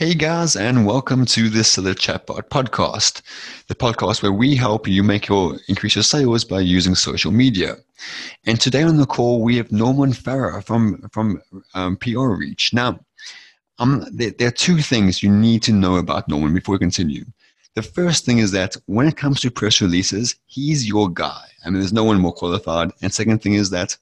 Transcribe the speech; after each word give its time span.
Hey 0.00 0.14
guys, 0.14 0.54
and 0.54 0.86
welcome 0.86 1.24
to 1.24 1.48
the 1.48 1.64
Seller 1.64 1.92
Chatbot 1.92 2.50
podcast, 2.50 3.20
the 3.66 3.74
podcast 3.74 4.22
where 4.22 4.30
we 4.30 4.54
help 4.54 4.86
you 4.86 5.02
make 5.02 5.26
your 5.26 5.58
increase 5.66 5.96
your 5.96 6.04
sales 6.04 6.44
by 6.44 6.60
using 6.60 6.94
social 6.94 7.32
media. 7.32 7.74
And 8.46 8.60
today 8.60 8.84
on 8.84 8.98
the 8.98 9.06
call 9.06 9.42
we 9.42 9.56
have 9.56 9.72
Norman 9.72 10.12
Farah 10.12 10.62
from 10.64 11.02
from 11.10 11.42
um, 11.74 11.96
PR 11.96 12.28
Reach. 12.28 12.72
Now, 12.72 13.00
um, 13.80 14.06
there, 14.12 14.30
there, 14.30 14.46
are 14.46 14.52
two 14.52 14.78
things 14.78 15.20
you 15.20 15.32
need 15.32 15.64
to 15.64 15.72
know 15.72 15.96
about 15.96 16.28
Norman 16.28 16.54
before 16.54 16.76
we 16.76 16.78
continue. 16.78 17.24
The 17.74 17.82
first 17.82 18.24
thing 18.24 18.38
is 18.38 18.52
that 18.52 18.76
when 18.86 19.08
it 19.08 19.16
comes 19.16 19.40
to 19.40 19.50
press 19.50 19.80
releases, 19.80 20.36
he's 20.46 20.86
your 20.86 21.10
guy. 21.10 21.42
I 21.64 21.70
mean, 21.70 21.80
there's 21.80 21.92
no 21.92 22.04
one 22.04 22.20
more 22.20 22.32
qualified. 22.32 22.92
And 23.02 23.12
second 23.12 23.42
thing 23.42 23.54
is 23.54 23.70
that 23.70 23.96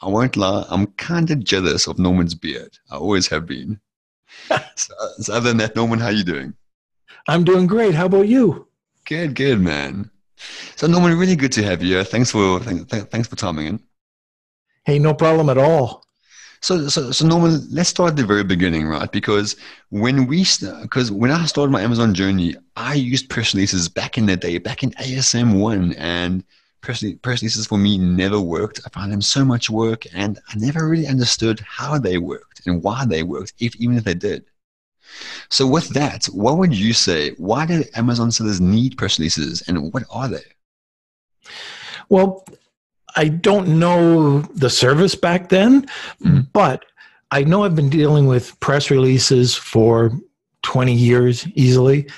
I 0.00 0.08
won't 0.08 0.38
lie, 0.38 0.64
I'm 0.70 0.86
kind 0.96 1.30
of 1.30 1.44
jealous 1.44 1.86
of 1.86 1.98
Norman's 1.98 2.34
beard. 2.34 2.78
I 2.90 2.96
always 2.96 3.26
have 3.26 3.44
been 3.44 3.78
so, 4.76 4.94
so, 5.18 5.34
other 5.34 5.48
than 5.48 5.58
that, 5.58 5.76
Norman, 5.76 5.98
how 5.98 6.08
you 6.08 6.24
doing? 6.24 6.54
I'm 7.26 7.44
doing 7.44 7.66
great. 7.66 7.94
How 7.94 8.06
about 8.06 8.28
you? 8.28 8.68
Good, 9.04 9.34
good, 9.34 9.60
man. 9.60 10.10
So, 10.76 10.86
Norman, 10.86 11.18
really 11.18 11.36
good 11.36 11.52
to 11.52 11.62
have 11.62 11.82
you. 11.82 12.02
Thanks 12.04 12.30
for 12.30 12.60
th- 12.60 12.88
th- 12.88 13.04
thanks 13.04 13.28
for 13.28 13.36
timing 13.36 13.66
in. 13.66 13.80
Hey, 14.84 14.98
no 14.98 15.14
problem 15.14 15.50
at 15.50 15.58
all. 15.58 16.04
So, 16.60 16.88
so, 16.88 17.12
so 17.12 17.26
Norman, 17.26 17.66
let's 17.70 17.88
start 17.90 18.10
at 18.10 18.16
the 18.16 18.24
very 18.24 18.42
beginning, 18.42 18.86
right? 18.86 19.10
Because 19.10 19.56
when 19.90 20.26
we, 20.26 20.44
because 20.82 21.10
when 21.10 21.30
I 21.30 21.44
started 21.46 21.70
my 21.70 21.82
Amazon 21.82 22.14
journey, 22.14 22.56
I 22.74 22.94
used 22.94 23.28
press 23.28 23.54
releases 23.54 23.88
back 23.88 24.18
in 24.18 24.26
the 24.26 24.36
day, 24.36 24.58
back 24.58 24.82
in 24.82 24.90
ASM 24.92 25.60
one, 25.60 25.92
and 25.94 26.42
press, 26.80 27.04
press 27.22 27.42
releases 27.42 27.66
for 27.66 27.78
me 27.78 27.98
never 27.98 28.40
worked. 28.40 28.80
I 28.84 28.88
found 28.90 29.12
them 29.12 29.22
so 29.22 29.44
much 29.44 29.70
work, 29.70 30.04
and 30.14 30.38
I 30.48 30.56
never 30.56 30.88
really 30.88 31.06
understood 31.06 31.60
how 31.60 31.98
they 31.98 32.18
worked 32.18 32.66
and 32.66 32.82
why 32.82 33.04
they 33.06 33.22
worked, 33.22 33.54
if 33.58 33.76
even 33.76 33.96
if 33.96 34.04
they 34.04 34.14
did. 34.14 34.44
So, 35.48 35.66
with 35.66 35.88
that, 35.90 36.26
what 36.26 36.58
would 36.58 36.74
you 36.74 36.92
say? 36.92 37.30
Why 37.38 37.66
do 37.66 37.84
Amazon 37.94 38.30
sellers 38.30 38.60
need 38.60 38.98
press 38.98 39.18
releases, 39.18 39.62
and 39.62 39.92
what 39.92 40.04
are 40.10 40.28
they? 40.28 40.44
Well, 42.08 42.44
I 43.16 43.28
don't 43.28 43.78
know 43.78 44.40
the 44.40 44.70
service 44.70 45.14
back 45.14 45.48
then, 45.48 45.82
mm-hmm. 46.22 46.40
but 46.52 46.84
I 47.30 47.44
know 47.44 47.64
I've 47.64 47.76
been 47.76 47.90
dealing 47.90 48.26
with 48.26 48.58
press 48.60 48.90
releases 48.90 49.54
for 49.54 50.12
20 50.62 50.92
years 50.92 51.46
easily. 51.54 52.08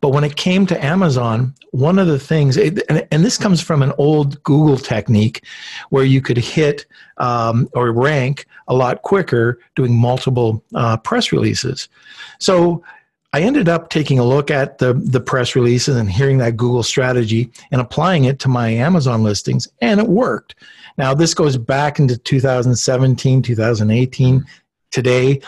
But 0.00 0.10
when 0.10 0.24
it 0.24 0.36
came 0.36 0.66
to 0.66 0.84
Amazon, 0.84 1.54
one 1.70 1.98
of 1.98 2.06
the 2.06 2.18
things, 2.18 2.56
and, 2.56 2.82
and 3.10 3.24
this 3.24 3.38
comes 3.38 3.60
from 3.60 3.82
an 3.82 3.92
old 3.98 4.42
Google 4.42 4.76
technique 4.76 5.44
where 5.90 6.04
you 6.04 6.20
could 6.20 6.38
hit 6.38 6.86
um, 7.18 7.68
or 7.72 7.92
rank 7.92 8.46
a 8.68 8.74
lot 8.74 9.02
quicker 9.02 9.60
doing 9.76 9.94
multiple 9.94 10.62
uh, 10.74 10.96
press 10.96 11.32
releases. 11.32 11.88
So 12.40 12.82
I 13.32 13.40
ended 13.40 13.68
up 13.68 13.90
taking 13.90 14.18
a 14.18 14.24
look 14.24 14.50
at 14.50 14.78
the, 14.78 14.94
the 14.94 15.20
press 15.20 15.56
releases 15.56 15.96
and 15.96 16.10
hearing 16.10 16.38
that 16.38 16.56
Google 16.56 16.84
strategy 16.84 17.50
and 17.72 17.80
applying 17.80 18.24
it 18.26 18.38
to 18.40 18.48
my 18.48 18.68
Amazon 18.68 19.22
listings, 19.22 19.66
and 19.80 19.98
it 19.98 20.06
worked. 20.06 20.54
Now, 20.98 21.14
this 21.14 21.34
goes 21.34 21.56
back 21.56 21.98
into 21.98 22.16
2017, 22.16 23.42
2018, 23.42 24.44
today. 24.92 25.40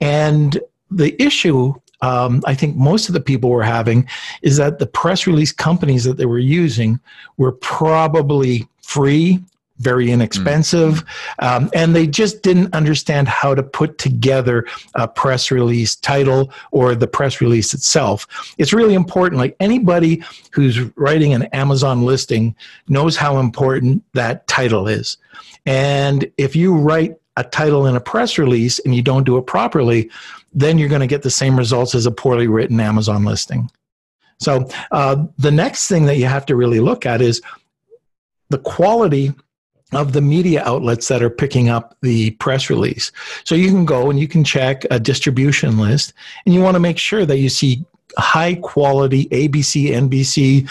And 0.00 0.60
the 0.90 1.20
issue 1.20 1.74
um, 2.02 2.42
I 2.46 2.54
think 2.54 2.76
most 2.76 3.08
of 3.08 3.14
the 3.14 3.20
people 3.20 3.50
were 3.50 3.62
having 3.62 4.06
is 4.42 4.58
that 4.58 4.78
the 4.78 4.86
press 4.86 5.26
release 5.26 5.52
companies 5.52 6.04
that 6.04 6.18
they 6.18 6.26
were 6.26 6.38
using 6.38 7.00
were 7.38 7.52
probably 7.52 8.68
free 8.82 9.40
very 9.78 10.10
inexpensive, 10.10 11.04
mm. 11.04 11.06
um, 11.40 11.70
and 11.74 11.94
they 11.94 12.06
just 12.06 12.42
didn't 12.42 12.72
understand 12.72 13.28
how 13.28 13.54
to 13.54 13.62
put 13.62 13.98
together 13.98 14.64
a 14.94 15.08
press 15.08 15.50
release 15.50 15.96
title 15.96 16.52
or 16.70 16.94
the 16.94 17.06
press 17.06 17.40
release 17.40 17.74
itself. 17.74 18.54
It's 18.58 18.72
really 18.72 18.94
important. 18.94 19.40
Like 19.40 19.56
anybody 19.60 20.22
who's 20.52 20.78
writing 20.96 21.34
an 21.34 21.44
Amazon 21.44 22.04
listing 22.04 22.54
knows 22.88 23.16
how 23.16 23.38
important 23.38 24.04
that 24.14 24.46
title 24.46 24.86
is. 24.86 25.18
And 25.66 26.30
if 26.38 26.54
you 26.54 26.74
write 26.74 27.16
a 27.36 27.44
title 27.44 27.86
in 27.86 27.96
a 27.96 28.00
press 28.00 28.38
release 28.38 28.78
and 28.80 28.94
you 28.94 29.02
don't 29.02 29.24
do 29.24 29.36
it 29.36 29.46
properly, 29.46 30.10
then 30.52 30.78
you're 30.78 30.88
going 30.88 31.00
to 31.00 31.06
get 31.06 31.22
the 31.22 31.30
same 31.30 31.56
results 31.56 31.94
as 31.94 32.06
a 32.06 32.10
poorly 32.10 32.46
written 32.46 32.80
Amazon 32.80 33.24
listing. 33.24 33.70
So 34.40 34.68
uh, 34.90 35.24
the 35.38 35.50
next 35.50 35.88
thing 35.88 36.06
that 36.06 36.16
you 36.16 36.26
have 36.26 36.46
to 36.46 36.56
really 36.56 36.80
look 36.80 37.06
at 37.06 37.22
is 37.22 37.40
the 38.50 38.58
quality 38.58 39.32
of 39.92 40.12
the 40.12 40.20
media 40.20 40.62
outlets 40.64 41.08
that 41.08 41.22
are 41.22 41.30
picking 41.30 41.68
up 41.68 41.96
the 42.02 42.30
press 42.32 42.70
release. 42.70 43.12
So 43.44 43.54
you 43.54 43.68
can 43.68 43.84
go 43.84 44.10
and 44.10 44.18
you 44.18 44.26
can 44.26 44.42
check 44.42 44.84
a 44.90 44.98
distribution 44.98 45.78
list 45.78 46.12
and 46.44 46.54
you 46.54 46.60
want 46.60 46.74
to 46.74 46.80
make 46.80 46.98
sure 46.98 47.26
that 47.26 47.38
you 47.38 47.48
see 47.48 47.84
high 48.18 48.54
quality 48.56 49.26
ABC, 49.26 49.90
NBC, 49.90 50.68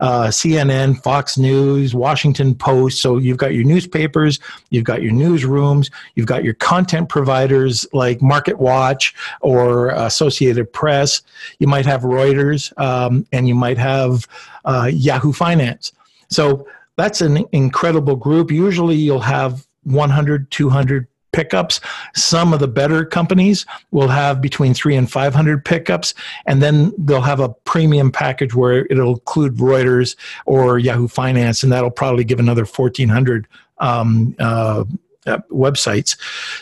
uh, 0.00 0.28
CNN, 0.28 1.02
Fox 1.02 1.38
News, 1.38 1.94
Washington 1.94 2.54
Post. 2.54 3.00
So 3.00 3.18
you've 3.18 3.36
got 3.36 3.54
your 3.54 3.64
newspapers, 3.64 4.38
you've 4.70 4.84
got 4.84 5.02
your 5.02 5.12
newsrooms, 5.12 5.90
you've 6.14 6.26
got 6.26 6.44
your 6.44 6.54
content 6.54 7.08
providers 7.08 7.86
like 7.92 8.22
Market 8.22 8.58
Watch 8.58 9.14
or 9.40 9.90
Associated 9.90 10.72
Press. 10.72 11.22
You 11.58 11.66
might 11.66 11.86
have 11.86 12.02
Reuters 12.02 12.76
um, 12.78 13.26
and 13.32 13.48
you 13.48 13.54
might 13.54 13.78
have 13.78 14.26
uh, 14.64 14.90
Yahoo 14.92 15.32
Finance. 15.32 15.92
So 16.28 16.66
that's 16.96 17.20
an 17.20 17.44
incredible 17.52 18.16
group. 18.16 18.50
Usually 18.50 18.96
you'll 18.96 19.20
have 19.20 19.66
100, 19.84 20.50
200 20.50 21.06
pickups. 21.34 21.80
Some 22.14 22.52
of 22.52 22.60
the 22.60 22.68
better 22.68 23.04
companies 23.04 23.66
will 23.90 24.08
have 24.08 24.40
between 24.40 24.72
three 24.74 24.96
and 24.96 25.10
500 25.10 25.64
pickups, 25.64 26.14
and 26.46 26.62
then 26.62 26.92
they'll 26.96 27.20
have 27.20 27.40
a 27.40 27.48
premium 27.48 28.10
package 28.10 28.54
where 28.54 28.86
it'll 28.90 29.14
include 29.14 29.56
Reuters 29.56 30.16
or 30.46 30.78
Yahoo 30.78 31.08
Finance, 31.08 31.62
and 31.62 31.72
that'll 31.72 31.90
probably 31.90 32.24
give 32.24 32.40
another 32.40 32.64
1,400 32.64 33.46
um, 33.78 34.34
uh, 34.38 34.84
uh, 35.26 35.38
websites. 35.50 36.16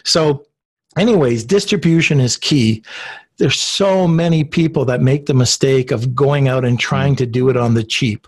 So, 0.05 0.47
anyways, 0.97 1.45
distribution 1.45 2.21
is 2.21 2.37
key. 2.37 2.83
There's 3.39 3.61
so 3.61 4.07
many 4.07 4.45
people 4.45 4.85
that 4.87 5.01
make 5.01 5.27
the 5.27 5.35
mistake 5.35 5.91
of 5.91 6.15
going 6.15 6.49
out 6.49 6.65
and 6.65 6.79
trying 6.79 7.17
to 7.17 7.27
do 7.27 7.49
it 7.49 7.57
on 7.57 7.75
the 7.75 7.85
cheap 7.85 8.27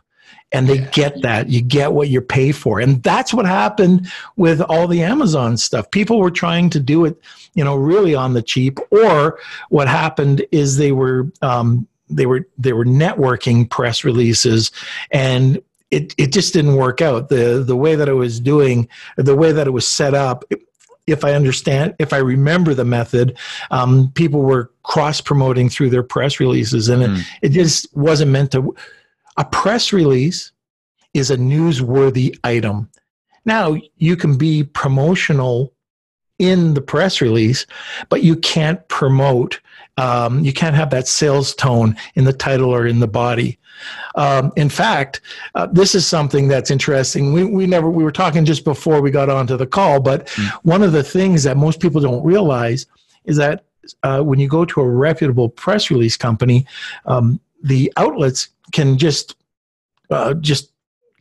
and 0.53 0.69
they 0.69 0.78
get 0.93 1.21
that 1.22 1.49
you 1.49 1.60
get 1.60 1.93
what 1.93 2.09
you 2.09 2.21
pay 2.21 2.53
for 2.53 2.81
and 2.81 3.03
that's 3.03 3.34
what 3.34 3.47
happened 3.47 4.06
with 4.37 4.60
all 4.62 4.87
the 4.87 5.03
amazon 5.03 5.56
stuff 5.56 5.91
people 5.91 6.19
were 6.19 6.31
trying 6.31 6.71
to 6.71 6.81
do 6.81 7.05
it 7.05 7.21
you 7.55 7.65
know 7.65 7.77
really 7.77 8.15
on 8.15 8.34
the 8.34 8.43
cheap 8.43 8.78
or 8.91 9.38
what 9.69 9.88
happened 9.88 10.44
is 10.53 10.77
they 10.77 10.93
were 10.93 11.31
um, 11.43 11.87
they 12.09 12.27
were 12.27 12.47
they 12.59 12.72
were 12.72 12.84
networking 12.84 13.69
press 13.69 14.05
releases 14.05 14.71
and 15.10 15.60
it, 15.91 16.15
it 16.19 16.32
just 16.32 16.53
didn't 16.53 16.76
work 16.76 17.00
out 17.00 17.28
the 17.28 17.62
the 17.66 17.76
way 17.76 17.94
that 17.94 18.09
it 18.09 18.15
was 18.15 18.41
doing 18.41 18.88
the 19.16 19.37
way 19.37 19.53
that 19.53 19.66
it 19.66 19.71
was 19.71 19.87
set 19.87 20.15
up 20.15 20.44
if 21.06 21.25
I 21.25 21.34
understand, 21.34 21.94
if 21.99 22.12
I 22.12 22.19
remember 22.19 22.75
the 22.75 22.84
method, 22.84 23.37
um, 23.71 24.11
people 24.15 24.41
were 24.41 24.71
cross 24.84 25.21
promoting 25.21 25.69
through 25.69 25.91
their 25.91 26.03
press 26.03 26.41
releases, 26.41 26.88
and 26.88 27.03
mm. 27.03 27.19
it, 27.19 27.26
it 27.43 27.49
just 27.50 27.94
wasn't 27.94 28.31
meant 28.31 28.53
to. 28.53 28.75
A 29.36 29.44
press 29.44 29.92
release 29.92 30.52
is 31.12 31.30
a 31.30 31.36
newsworthy 31.36 32.38
item. 32.44 32.90
Now, 33.44 33.76
you 33.96 34.16
can 34.16 34.36
be 34.36 34.64
promotional 34.64 35.72
in 36.38 36.74
the 36.74 36.80
press 36.80 37.20
release, 37.20 37.66
but 38.08 38.22
you 38.22 38.36
can't 38.36 38.86
promote, 38.88 39.60
um, 39.96 40.40
you 40.44 40.52
can't 40.52 40.74
have 40.74 40.90
that 40.90 41.06
sales 41.06 41.54
tone 41.54 41.96
in 42.14 42.24
the 42.24 42.32
title 42.32 42.70
or 42.70 42.86
in 42.86 43.00
the 43.00 43.06
body. 43.06 43.58
Um, 44.14 44.52
in 44.56 44.68
fact, 44.68 45.20
uh, 45.54 45.66
this 45.66 45.94
is 45.94 46.06
something 46.06 46.48
that's 46.48 46.70
interesting. 46.70 47.32
We, 47.32 47.44
we 47.44 47.66
never, 47.66 47.90
we 47.90 48.04
were 48.04 48.12
talking 48.12 48.44
just 48.44 48.64
before 48.64 49.00
we 49.00 49.10
got 49.10 49.28
onto 49.28 49.56
the 49.56 49.66
call, 49.66 50.00
but 50.00 50.26
mm. 50.28 50.48
one 50.62 50.82
of 50.82 50.92
the 50.92 51.02
things 51.02 51.42
that 51.44 51.56
most 51.56 51.80
people 51.80 52.00
don't 52.00 52.24
realize 52.24 52.86
is 53.24 53.36
that 53.36 53.64
uh, 54.02 54.22
when 54.22 54.38
you 54.38 54.48
go 54.48 54.64
to 54.64 54.80
a 54.80 54.88
reputable 54.88 55.48
press 55.48 55.90
release 55.90 56.16
company, 56.16 56.66
um, 57.06 57.40
the 57.62 57.92
outlets 57.96 58.48
can 58.75 58.99
just 58.99 59.37
uh, 60.11 60.35
just 60.35 60.71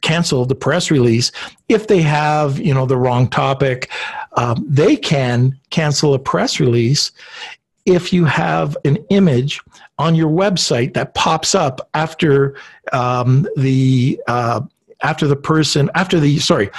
cancel 0.02 0.46
the 0.46 0.56
press 0.56 0.92
release 0.92 1.32
if 1.70 1.88
they 1.88 2.02
have 2.02 2.60
you 2.60 2.74
know 2.74 2.86
the 2.86 2.98
wrong 2.98 3.30
topic. 3.30 3.90
Um, 4.34 4.66
they 4.68 4.98
can 4.98 5.58
cancel 5.70 6.14
a 6.14 6.20
press 6.20 6.60
release 6.60 7.12
if 7.86 8.14
you 8.14 8.26
have 8.26 8.78
an 8.86 8.98
image 9.10 9.62
on 9.98 10.16
your 10.16 10.30
website 10.30 10.94
that 10.94 11.14
pops 11.14 11.54
up 11.56 11.90
after 11.94 12.56
um, 12.92 13.48
the 13.56 14.20
uh, 14.28 14.62
after 15.04 15.28
the 15.28 15.36
person 15.36 15.90
after 15.96 16.20
the 16.20 16.40
sorry 16.40 16.70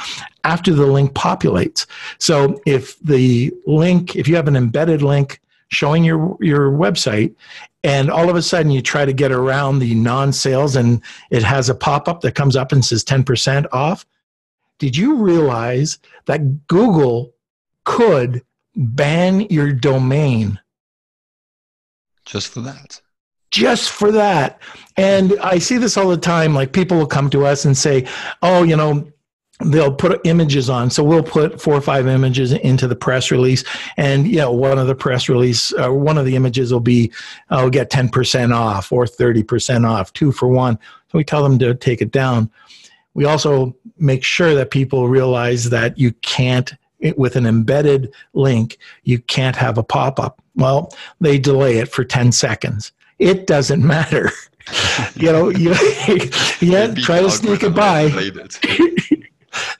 after 0.45 0.75
the 0.75 0.87
link 0.87 1.13
populates. 1.13 1.87
So 2.19 2.61
if 2.67 2.99
the 3.01 3.53
link 3.67 4.17
if 4.17 4.29
you 4.29 4.37
have 4.37 4.49
an 4.49 4.57
embedded 4.57 5.03
link 5.03 5.41
showing 5.69 6.05
your 6.05 6.37
your 6.41 6.71
website 6.71 7.35
and 7.85 8.11
all 8.11 8.29
of 8.29 8.35
a 8.35 8.43
sudden 8.43 8.73
you 8.73 8.83
try 8.83 9.05
to 9.05 9.13
get 9.13 9.31
around 9.31 9.79
the 9.79 9.95
non-sales 9.95 10.75
and 10.75 11.01
it 11.31 11.45
has 11.45 11.69
a 11.69 11.75
pop-up 11.75 12.23
that 12.23 12.35
comes 12.35 12.57
up 12.57 12.73
and 12.73 12.85
says 12.85 13.05
10% 13.05 13.67
off 13.73 14.05
did 14.79 14.97
you 14.97 15.17
realize 15.17 15.99
that 16.27 16.67
google 16.67 17.33
could 17.85 18.43
ban 18.75 19.43
your 19.43 19.73
domain 19.73 20.59
Just 22.25 22.49
for 22.49 22.61
that. 22.61 23.01
Just 23.51 23.91
for 23.91 24.11
that. 24.11 24.61
And 24.97 25.39
I 25.41 25.59
see 25.59 25.79
this 25.79 25.97
all 25.97 26.09
the 26.09 26.17
time. 26.17 26.55
Like 26.55 26.73
people 26.73 26.99
will 26.99 27.07
come 27.07 27.31
to 27.31 27.47
us 27.47 27.65
and 27.65 27.77
say, 27.77 28.07
oh, 28.43 28.65
you 28.65 28.77
know, 28.77 29.07
they'll 29.61 29.95
put 29.95 30.21
images 30.25 30.69
on. 30.69 30.91
So 30.91 31.05
we'll 31.05 31.23
put 31.23 31.61
four 31.61 31.75
or 31.75 31.81
five 31.81 32.07
images 32.07 32.53
into 32.53 32.89
the 32.89 32.97
press 32.97 33.31
release. 33.31 33.65
And 33.97 34.27
you 34.27 34.39
know 34.39 34.53
one 34.53 34.79
of 34.79 34.87
the 34.87 34.95
press 34.95 35.29
release 35.29 35.73
uh, 35.75 35.91
one 35.91 36.19
of 36.19 36.25
the 36.25 36.37
images 36.37 36.73
will 36.73 36.81
be 36.81 37.13
i'll 37.51 37.67
oh, 37.67 37.71
get 37.71 37.91
10% 37.91 38.55
off 38.55 38.91
or 38.91 39.05
30% 39.05 39.89
off 39.89 40.13
two 40.13 40.33
for 40.33 40.49
one. 40.49 40.79
So 41.11 41.19
we 41.19 41.25
tell 41.25 41.43
them 41.43 41.59
to 41.61 41.75
take 41.75 42.03
it 42.03 42.11
down. 42.11 42.51
We 43.15 43.25
also 43.25 43.77
make 43.99 44.25
sure 44.25 44.55
that 44.55 44.71
people 44.73 45.09
realize 45.09 45.71
that 45.71 45.97
you 45.99 46.13
can't 46.23 46.75
with 47.17 47.37
an 47.37 47.47
embedded 47.47 48.13
link 48.33 48.79
you 49.03 49.19
can't 49.19 49.57
have 49.57 49.79
a 49.79 49.85
pop-up. 49.85 50.43
Well 50.57 50.93
they 51.21 51.39
delay 51.39 51.79
it 51.79 51.89
for 51.89 52.05
10 52.05 52.33
seconds. 52.33 52.93
It 53.19 53.47
doesn't 53.47 53.87
matter. 53.87 54.31
You 55.17 55.31
know 55.31 55.51
you 55.51 55.73
yeah 56.63 56.95
try 56.95 57.21
to 57.21 57.31
sneak 57.31 57.63
it 57.63 57.75
by 57.75 58.09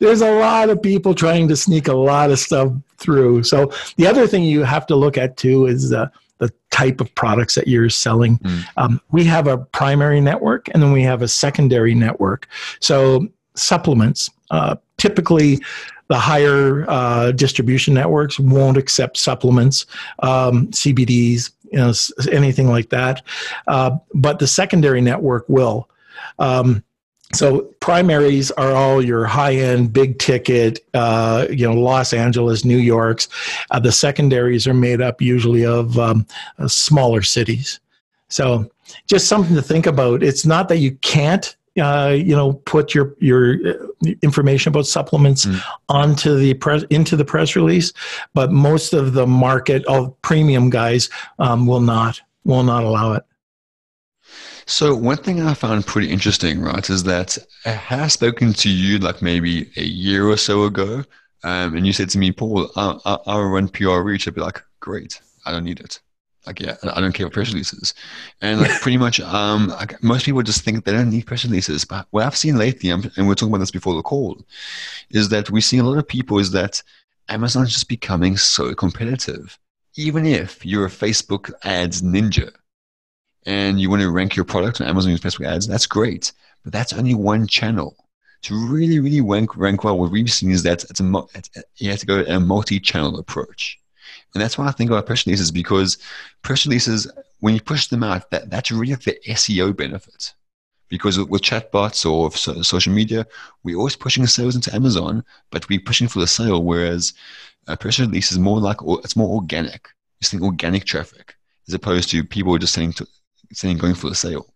there's 0.01 0.21
a 0.21 0.39
lot 0.39 0.71
of 0.71 0.83
people 0.83 1.15
trying 1.15 1.49
to 1.49 1.57
sneak 1.57 1.89
a 1.89 1.95
lot 1.95 2.31
of 2.31 2.39
stuff 2.39 2.73
through. 2.99 3.43
So 3.45 3.73
the 3.97 4.07
other 4.07 4.27
thing 4.27 4.45
you 4.45 4.63
have 4.63 4.87
to 4.87 4.97
look 4.97 5.19
at 5.19 5.37
too 5.37 5.67
is 5.67 5.93
uh, 5.93 6.09
the 6.39 6.53
type 6.71 7.01
of 7.01 7.15
products 7.15 7.55
that 7.55 7.69
you're 7.69 7.91
selling. 7.91 8.39
Mm. 8.39 8.65
Um, 8.77 9.01
we 9.11 9.25
have 9.25 9.47
a 9.47 9.59
primary 9.59 10.21
network 10.21 10.69
and 10.73 10.83
then 10.83 10.93
we 10.93 11.03
have 11.03 11.23
a 11.23 11.29
secondary 11.29 11.95
network. 11.95 12.49
So 12.81 13.29
supplements, 13.55 14.31
uh, 14.51 14.77
typically 14.99 15.61
the 16.09 16.19
higher 16.19 16.85
uh, 16.89 17.33
distribution 17.33 17.95
networks 17.95 18.39
won't 18.39 18.77
accept 18.77 19.17
supplements, 19.17 19.87
um, 20.21 20.69
CBDs, 20.69 21.51
you 21.73 21.79
know, 21.79 21.93
anything 22.31 22.69
like 22.69 22.91
that. 22.91 23.23
Uh, 23.67 23.97
but 24.13 24.39
the 24.39 24.47
secondary 24.47 25.01
network 25.01 25.49
will. 25.49 25.89
Um, 26.39 26.85
so 27.35 27.63
primaries 27.81 28.51
are 28.53 28.73
all 28.73 29.03
your 29.03 29.25
high-end, 29.25 29.93
big 29.93 30.19
ticket, 30.19 30.85
uh, 30.95 31.47
you 31.51 31.67
know, 31.67 31.75
Los 31.75 32.13
Angeles, 32.13 32.65
New 32.65 32.79
York's. 32.79 33.29
Uh, 33.71 33.81
the 33.81 33.93
secondaries 33.93 34.67
are 34.67 34.75
made 34.75 35.01
up 35.01 35.21
usually 35.21 35.65
of 35.65 35.99
um, 35.99 36.27
uh, 36.59 36.69
smaller 36.69 37.23
cities. 37.23 37.81
So 38.29 38.71
just 39.07 39.29
something 39.29 39.55
to 39.55 39.63
think 39.63 39.87
about. 39.87 40.23
It's 40.23 40.45
not 40.45 40.69
that 40.69 40.79
you 40.79 40.93
can't, 40.97 41.55
uh, 41.81 42.15
you 42.17 42.35
know, 42.35 42.55
put 42.65 42.95
your 42.95 43.15
your 43.19 43.55
uh, 43.67 44.13
information 44.23 44.71
about 44.71 44.87
supplements 44.87 45.47
mm. 45.47 45.61
onto 45.89 46.37
the 46.37 46.55
press 46.55 46.85
into 46.91 47.17
the 47.17 47.25
press 47.25 47.57
release, 47.57 47.93
but 48.33 48.53
most 48.53 48.93
of 48.93 49.13
the 49.13 49.27
market, 49.27 49.85
of 49.87 50.21
premium 50.23 50.71
guys, 50.71 51.11
um, 51.39 51.67
will 51.67 51.81
not 51.81 52.21
will 52.45 52.63
not 52.63 52.85
allow 52.85 53.13
it. 53.13 53.25
So 54.67 54.95
one 54.95 55.19
thing 55.19 55.43
I 55.43 55.55
found 55.55 55.87
pretty 55.87 56.11
interesting, 56.11 56.61
right, 56.61 56.89
is 56.89 57.03
that 57.05 57.37
I 57.67 57.71
have 57.71 58.13
spoken 58.13 58.53
to 58.55 58.71
you 58.71 58.99
like 58.99 59.21
maybe 59.21 59.71
a 59.77 59.85
year 59.85 60.29
or 60.29 60.37
so 60.37 60.65
ago, 60.65 61.05
um, 61.43 61.77
and 61.77 61.87
you 61.87 61.93
said 61.93 62.09
to 62.11 62.19
me, 62.19 62.33
Paul, 62.33 62.71
I, 62.75 62.99
I, 63.05 63.19
I'll 63.27 63.45
run 63.45 63.69
PR 63.69 64.01
reach. 64.01 64.27
I'd 64.27 64.35
be 64.35 64.41
like, 64.41 64.63
great, 64.81 65.21
I 65.45 65.53
don't 65.53 65.65
need 65.65 65.81
it. 65.81 66.01
Like, 66.47 66.61
yeah, 66.61 66.77
I 66.83 67.01
don't 67.01 67.13
care 67.13 67.27
for 67.27 67.33
press 67.33 67.53
releases. 67.53 67.95
And 68.41 68.61
like 68.61 68.81
pretty 68.81 68.99
much, 68.99 69.21
um, 69.21 69.69
like, 69.69 70.03
most 70.03 70.27
people 70.27 70.43
just 70.43 70.63
think 70.63 70.85
they 70.85 70.93
don't 70.93 71.11
need 71.11 71.27
press 71.27 71.45
releases. 71.45 71.85
But 71.85 72.07
what 72.11 72.25
I've 72.25 72.37
seen 72.37 72.57
lately, 72.57 72.91
and 72.91 73.05
we're 73.19 73.35
talking 73.35 73.49
about 73.49 73.59
this 73.59 73.71
before 73.71 73.95
the 73.95 74.03
call, 74.03 74.43
is 75.11 75.29
that 75.31 75.51
we're 75.51 75.61
seeing 75.61 75.83
a 75.83 75.89
lot 75.89 75.99
of 75.99 76.09
people 76.09 76.39
is 76.39 76.51
that 76.53 76.83
Amazon's 77.29 77.73
just 77.73 77.89
becoming 77.89 78.37
so 78.37 78.75
competitive. 78.75 79.59
Even 79.97 80.27
if 80.27 80.65
you're 80.67 80.87
a 80.87 80.91
Facebook 80.91 81.53
ads 81.63 82.03
ninja, 82.03 82.53
and 83.47 83.81
you 83.81 83.91
want 83.91 84.03
to 84.03 84.11
rank 84.11 84.37
your 84.37 84.45
product 84.45 84.81
on 84.81 84.87
Amazon 84.87 85.13
with 85.13 85.23
Facebook 85.23 85.47
ads, 85.47 85.67
that's 85.67 85.87
great. 85.87 86.33
But 86.63 86.73
that's 86.73 86.93
only 86.93 87.15
one 87.15 87.47
channel. 87.47 87.97
To 88.43 88.69
really, 88.69 88.99
really 88.99 89.21
rank, 89.21 89.57
rank 89.57 89.85
well, 89.85 89.99
what 89.99 90.11
we've 90.11 90.31
seen 90.31 90.51
is 90.51 90.63
that 90.65 90.85
it's 90.85 91.01
a, 91.01 91.23
it's, 91.35 91.51
you 91.77 91.91
have 91.91 92.01
to 92.01 92.07
go 92.07 92.25
a 92.27 92.39
multi-channel 92.39 93.19
approach. 93.19 93.79
And 94.35 94.43
that's 94.43 94.59
why 94.59 94.67
I 94.67 94.73
think 94.73 94.91
about 94.91 95.07
press 95.07 95.27
releases 95.27 95.51
because 95.51 95.99
press 96.43 96.67
releases, 96.67 97.11
when 97.41 97.55
you 97.55 97.61
push 97.61 97.87
them 97.87 98.03
out, 98.03 98.31
that, 98.31 98.51
that's 98.51 98.71
really 98.71 98.95
the 98.95 99.17
SEO 99.29 99.75
benefit. 99.75 100.35
Because 100.89 101.19
with 101.19 101.43
chatbots 101.43 102.09
or 102.09 102.31
social 102.63 102.93
media, 102.93 103.27
we're 103.63 103.79
always 103.79 103.97
pushing 103.97 104.27
sales 104.27 104.55
into 104.55 104.75
Amazon, 104.75 105.25
but 105.51 105.69
we're 105.69 105.81
pushing 105.81 106.09
for 106.09 106.21
the 106.21 106.27
sale. 106.27 106.63
Whereas 106.63 107.15
a 107.67 107.77
press 107.77 107.99
release 107.99 108.31
is 108.31 108.39
more 108.39 108.61
like 108.61 108.77
it's 109.03 109.17
more 109.17 109.35
organic. 109.35 109.89
It's 110.21 110.31
think 110.31 110.43
organic 110.43 110.85
traffic 110.85 111.35
as 111.69 111.75
opposed 111.75 112.11
to 112.11 112.25
people 112.25 112.57
just 112.59 112.75
saying 112.75 112.93
to, 112.95 113.07
saying 113.55 113.79
going 113.79 113.95
for 113.95 114.15
sale? 114.15 114.47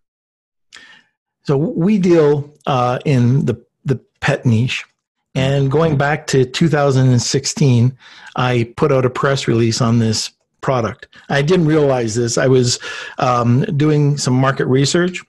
So 1.45 1.57
we 1.57 1.99
deal 1.99 2.53
uh, 2.67 2.99
in 3.05 3.47
the 3.47 3.65
the 3.85 3.97
pet 4.21 4.45
niche, 4.45 4.85
and 5.35 5.71
going 5.71 5.97
back 5.97 6.27
to 6.29 6.45
2016, 6.45 7.97
I 8.37 8.73
put 8.77 8.93
out 8.93 9.07
a 9.07 9.11
press 9.11 9.49
release 9.49 9.81
on 9.81 9.99
this 9.99 10.31
product. 10.61 11.09
I 11.29 11.43
didn't 11.43 11.67
realize 11.67 12.15
this. 12.15 12.37
I 12.37 12.49
was 12.49 12.79
um, 13.19 13.63
doing 13.77 14.19
some 14.19 14.35
market 14.35 14.67
research. 14.67 15.23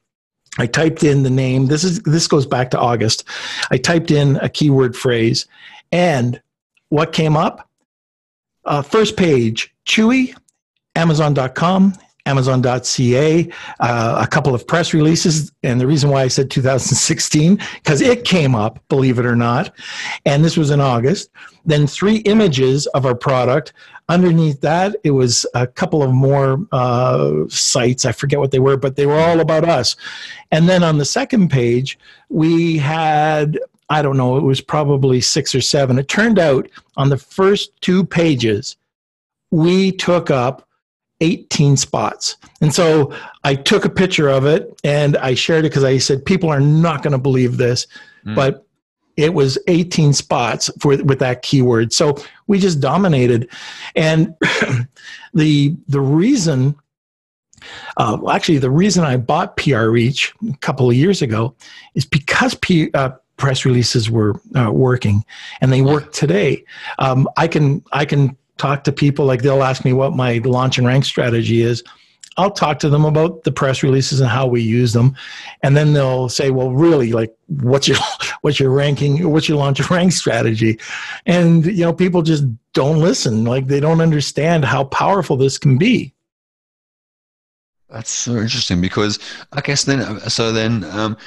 I 0.58 0.66
typed 0.66 1.04
in 1.04 1.24
the 1.24 1.30
name. 1.30 1.68
This 1.68 1.84
is 1.84 2.02
this 2.02 2.28
goes 2.28 2.46
back 2.46 2.72
to 2.72 2.80
August. 2.80 3.24
I 3.72 3.78
typed 3.78 4.12
in 4.12 4.36
a 4.38 4.50
keyword 4.50 4.96
phrase, 4.96 5.46
and 5.92 6.42
what 6.90 7.14
came 7.14 7.38
up? 7.38 7.70
Uh, 8.66 8.82
first 8.82 9.16
page: 9.16 9.74
Chewy, 9.86 10.36
Amazon.com, 10.96 11.94
Amazon.ca, 12.30 13.50
uh, 13.80 14.22
a 14.24 14.28
couple 14.28 14.54
of 14.54 14.68
press 14.68 14.94
releases. 14.94 15.52
And 15.64 15.82
the 15.82 15.88
reason 15.88 16.12
why 16.12 16.22
I 16.22 16.28
said 16.28 16.52
2016, 16.52 17.60
because 17.76 18.02
it 18.02 18.24
came 18.24 18.54
up, 18.54 18.80
believe 18.88 19.18
it 19.18 19.26
or 19.26 19.36
not. 19.36 19.74
And 20.26 20.46
this 20.46 20.56
was 20.56 20.70
in 20.70 20.80
August. 20.80 21.32
Then 21.66 21.88
three 21.88 22.18
images 22.18 22.86
of 22.88 23.06
our 23.06 23.16
product. 23.16 23.74
Underneath 24.10 24.62
that, 24.62 24.96
it 25.04 25.12
was 25.12 25.46
a 25.56 25.66
couple 25.66 26.04
of 26.04 26.12
more 26.12 26.66
uh, 26.72 27.48
sites. 27.48 28.06
I 28.06 28.12
forget 28.12 28.40
what 28.40 28.52
they 28.52 28.60
were, 28.60 28.78
but 28.78 28.96
they 28.96 29.08
were 29.08 29.20
all 29.20 29.40
about 29.40 29.68
us. 29.68 29.96
And 30.52 30.70
then 30.70 30.84
on 30.84 31.00
the 31.00 31.06
second 31.06 31.50
page, 31.50 31.98
we 32.30 32.78
had 32.78 33.58
I 33.92 34.04
don't 34.04 34.18
know, 34.18 34.38
it 34.38 34.44
was 34.44 34.62
probably 34.62 35.20
six 35.20 35.56
or 35.56 35.62
seven. 35.62 35.98
It 35.98 36.08
turned 36.08 36.38
out 36.38 36.70
on 36.96 37.10
the 37.10 37.18
first 37.18 37.72
two 37.82 38.06
pages, 38.06 38.78
we 39.50 39.92
took 39.92 40.30
up 40.30 40.69
18 41.22 41.78
spots. 41.78 42.38
And 42.62 42.74
so 42.74 43.14
I 43.44 43.56
took 43.56 43.86
a 43.86 43.90
picture 43.90 44.30
of 44.30 44.46
it 44.46 44.80
and 44.84 45.18
I 45.18 45.34
shared 45.34 45.66
it 45.66 45.70
because 45.70 45.84
I 45.84 45.98
said, 45.98 46.26
people 46.26 46.50
are 46.50 46.60
not 46.60 47.04
going 47.04 47.12
to 47.12 47.18
believe 47.18 47.58
this. 47.58 47.88
Mm. 48.26 48.36
But 48.36 48.66
it 49.18 49.34
was 49.34 49.58
18 49.68 50.14
spots 50.14 50.70
for 50.80 50.96
with 51.04 51.20
that 51.20 51.42
keyword. 51.42 51.92
So 51.92 52.16
we 52.48 52.58
just 52.58 52.80
dominated. 52.80 53.50
And 53.96 54.34
the 55.34 55.76
the 55.88 56.00
reason 56.00 56.76
uh, 57.98 58.18
actually, 58.30 58.58
the 58.58 58.72
reason 58.72 59.04
I 59.04 59.18
bought 59.18 59.58
PR 59.58 59.88
Reach 59.88 60.34
a 60.48 60.58
couple 60.58 60.90
of 60.90 60.96
years 60.96 61.22
ago 61.22 61.56
is 61.96 62.06
because 62.06 62.56
P, 62.56 62.90
uh, 62.94 63.12
press 63.38 63.66
releases 63.66 64.10
were 64.10 64.40
uh, 64.56 64.72
working, 64.72 65.26
and 65.62 65.72
they 65.72 65.82
work 65.82 66.12
today. 66.14 66.64
Um, 67.00 67.28
I 67.38 67.48
can 67.48 67.84
I 67.92 68.06
can 68.06 68.38
talk 68.60 68.84
to 68.84 68.92
people 68.92 69.26
like 69.26 69.42
they'll 69.42 69.64
ask 69.64 69.84
me 69.84 69.94
what 69.94 70.16
my 70.16 70.38
launch 70.44 70.78
and 70.78 70.86
rank 70.86 71.06
strategy 71.06 71.62
is. 71.62 71.84
I'll 72.38 72.52
talk 72.52 72.80
to 72.80 72.90
them 72.90 73.04
about 73.04 73.44
the 73.44 73.52
press 73.52 73.84
releases 73.84 74.22
and 74.22 74.30
how 74.30 74.48
we 74.48 74.62
use 74.62 74.94
them. 74.94 75.16
And 75.64 75.76
then 75.76 75.94
they'll 75.94 76.30
say 76.30 76.52
well 76.52 76.72
really 76.72 77.12
like 77.12 77.36
what's 77.48 77.88
your 77.88 77.98
what's 78.42 78.60
your 78.60 78.70
ranking 78.70 79.30
what's 79.32 79.50
your 79.50 79.58
launch 79.58 79.80
and 79.80 79.90
rank 79.90 80.12
strategy? 80.12 80.80
And 81.26 81.66
you 81.66 81.84
know 81.84 81.94
people 81.94 82.22
just 82.22 82.46
don't 82.74 83.00
listen. 83.00 83.46
Like 83.46 83.68
they 83.68 83.80
don't 83.80 84.02
understand 84.02 84.64
how 84.64 84.84
powerful 84.84 85.36
this 85.38 85.58
can 85.58 85.78
be. 85.78 86.14
That's 87.90 88.12
so 88.12 88.34
interesting 88.38 88.82
because 88.82 89.20
I 89.52 89.62
guess 89.62 89.84
then, 89.84 90.20
so 90.30 90.52
then, 90.52 90.84
um, 90.84 91.18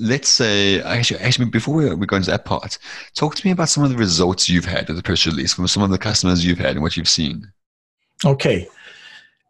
let's 0.00 0.28
say 0.28 0.80
actually, 0.82 1.20
actually 1.20 1.46
before 1.46 1.74
we, 1.74 1.94
we 1.94 2.06
go 2.06 2.16
into 2.16 2.30
that 2.30 2.44
part 2.44 2.78
talk 3.14 3.34
to 3.36 3.46
me 3.46 3.52
about 3.52 3.68
some 3.68 3.84
of 3.84 3.90
the 3.90 3.96
results 3.96 4.48
you've 4.48 4.64
had 4.64 4.88
with 4.88 4.96
the 4.96 5.02
press 5.02 5.26
release 5.26 5.52
from 5.52 5.68
some 5.68 5.82
of 5.82 5.90
the 5.90 5.98
customers 5.98 6.44
you've 6.44 6.58
had 6.58 6.72
and 6.72 6.82
what 6.82 6.96
you've 6.96 7.08
seen. 7.08 7.50
Okay. 8.24 8.68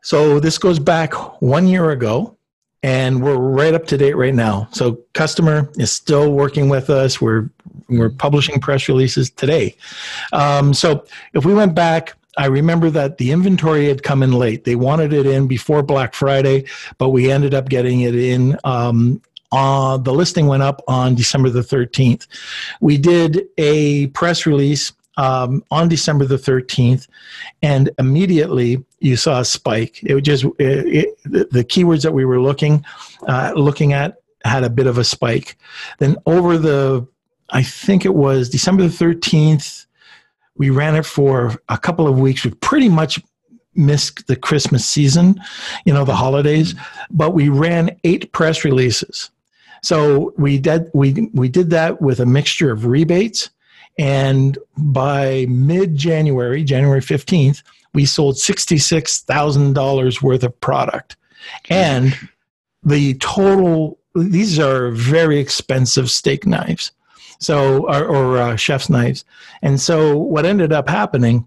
So 0.03 0.41
this 0.41 0.59
goes 0.59 0.79
back 0.79 1.13
one 1.43 1.67
year 1.67 1.91
ago 1.91 2.37
and 2.83 3.23
we're 3.23 3.37
right 3.37 3.75
up 3.75 3.87
to 3.87 3.97
date 3.97 4.17
right 4.17 4.35
now. 4.35 4.69
So 4.73 4.99
customer 5.13 5.71
is 5.77 5.93
still 5.93 6.33
working 6.33 6.69
with 6.69 6.91
us. 6.91 7.21
We're 7.21 7.51
we're 7.89 8.11
publishing 8.11 8.61
press 8.61 8.89
releases 8.89 9.31
today. 9.31 9.77
Um, 10.33 10.73
so 10.73 11.05
if 11.35 11.45
we 11.45 11.55
went 11.55 11.75
back 11.75 12.15
I 12.39 12.47
remember 12.47 12.91
that 12.91 13.19
the 13.19 13.33
inventory 13.33 13.87
had 13.87 14.03
come 14.03 14.23
in 14.23 14.33
late. 14.33 14.65
They 14.65 14.77
wanted 14.77 15.13
it 15.13 15.27
in 15.27 15.47
before 15.49 15.83
Black 15.83 16.15
Friday, 16.15 16.65
but 16.97 17.11
we 17.11 17.31
ended 17.31 17.55
up 17.55 17.69
getting 17.69 18.03
it 18.03 18.15
in 18.15 18.57
um, 18.65 19.21
uh, 19.53 19.97
the 19.97 20.13
listing 20.13 20.47
went 20.47 20.63
up 20.63 20.83
on 20.87 21.15
December 21.15 21.51
the 21.51 21.61
13th. 21.61 22.27
We 22.81 22.99
did 22.99 23.47
a 23.59 24.09
press 24.09 24.47
release 24.47 24.93
um, 25.17 25.65
on 25.71 25.89
December 25.89 26.25
the 26.25 26.37
13th, 26.37 27.09
and 27.63 27.91
immediately 27.99 28.85
you 29.01 29.17
saw 29.17 29.41
a 29.41 29.45
spike. 29.45 30.03
It 30.03 30.21
just 30.23 30.45
it, 30.59 31.07
it, 31.25 31.51
the 31.53 31.65
keywords 31.65 32.03
that 32.03 32.13
we 32.13 32.25
were 32.25 32.41
looking 32.41 32.85
uh, 33.27 33.53
looking 33.55 33.93
at 33.93 34.17
had 34.45 34.65
a 34.65 34.71
bit 34.71 34.87
of 34.87 34.99
a 34.99 35.05
spike. 35.05 35.57
Then 35.99 36.17
over 36.27 36.57
the, 36.57 37.07
I 37.51 37.63
think 37.63 38.05
it 38.05 38.15
was 38.15 38.49
December 38.49 38.85
the 38.85 39.05
13th, 39.05 39.87
we 40.57 40.71
ran 40.71 40.97
it 40.97 41.05
for 41.05 41.61
a 41.69 41.77
couple 41.77 42.07
of 42.07 42.19
weeks. 42.19 42.45
We 42.45 42.53
pretty 42.53 42.89
much 42.89 43.21
missed 43.75 44.27
the 44.27 44.37
Christmas 44.37 44.89
season, 44.89 45.41
you 45.85 45.93
know, 45.93 46.05
the 46.05 46.17
holidays, 46.17 46.75
but 47.11 47.35
we 47.35 47.49
ran 47.49 47.97
eight 48.05 48.33
press 48.33 48.65
releases. 48.65 49.31
So 49.83 50.35
we 50.37 50.59
did 50.59 50.91
we 50.93 51.31
we 51.33 51.49
did 51.49 51.71
that 51.71 52.01
with 52.01 52.21
a 52.21 52.27
mixture 52.27 52.71
of 52.71 52.87
rebates, 52.87 53.51
and 53.99 54.59
by 54.77 55.47
mid 55.49 55.97
January, 55.97 56.65
January 56.65 57.01
fifteenth, 57.01 57.63
we 57.95 58.05
sold 58.05 58.39
sixty 58.39 58.79
six 58.79 59.23
thousand 59.23 59.75
dollars 59.75 60.23
worth 60.23 60.43
of 60.43 60.59
product, 60.61 61.17
and 61.69 62.17
the 62.83 63.15
total. 63.15 63.99
These 64.15 64.59
are 64.59 64.91
very 64.91 65.39
expensive 65.39 66.11
steak 66.11 66.45
knives, 66.45 66.91
so 67.39 67.87
or, 67.87 68.05
or 68.05 68.39
uh, 68.39 68.57
chef's 68.57 68.91
knives, 68.91 69.25
and 69.63 69.81
so 69.81 70.17
what 70.17 70.45
ended 70.45 70.73
up 70.73 70.89
happening 70.89 71.47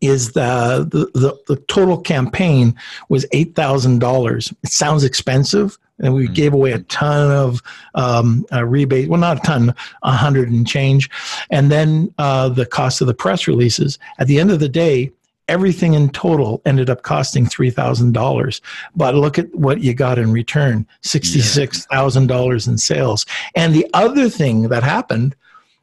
is 0.00 0.32
the, 0.32 0.88
the, 0.90 1.18
the, 1.18 1.38
the 1.46 1.56
total 1.66 1.98
campaign 1.98 2.74
was 3.08 3.26
$8,000. 3.26 4.54
It 4.62 4.70
sounds 4.70 5.04
expensive. 5.04 5.78
And 6.02 6.14
we 6.14 6.24
mm-hmm. 6.24 6.32
gave 6.32 6.54
away 6.54 6.72
a 6.72 6.78
ton 6.78 7.30
of 7.30 7.62
um, 7.94 8.46
rebate. 8.50 9.10
Well, 9.10 9.20
not 9.20 9.36
a 9.36 9.40
ton, 9.40 9.74
a 10.02 10.12
hundred 10.12 10.50
and 10.50 10.66
change. 10.66 11.10
And 11.50 11.70
then 11.70 12.14
uh, 12.16 12.48
the 12.48 12.64
cost 12.64 13.02
of 13.02 13.06
the 13.06 13.14
press 13.14 13.46
releases. 13.46 13.98
At 14.18 14.26
the 14.26 14.40
end 14.40 14.50
of 14.50 14.60
the 14.60 14.68
day, 14.68 15.12
everything 15.50 15.94
in 15.94 16.08
total 16.08 16.62
ended 16.64 16.88
up 16.88 17.02
costing 17.02 17.44
$3,000. 17.44 18.60
But 18.94 19.14
look 19.14 19.38
at 19.38 19.54
what 19.54 19.80
you 19.80 19.92
got 19.92 20.18
in 20.18 20.32
return 20.32 20.86
$66,000 21.02 22.68
in 22.68 22.78
sales. 22.78 23.26
And 23.54 23.74
the 23.74 23.86
other 23.92 24.30
thing 24.30 24.68
that 24.68 24.82
happened 24.82 25.34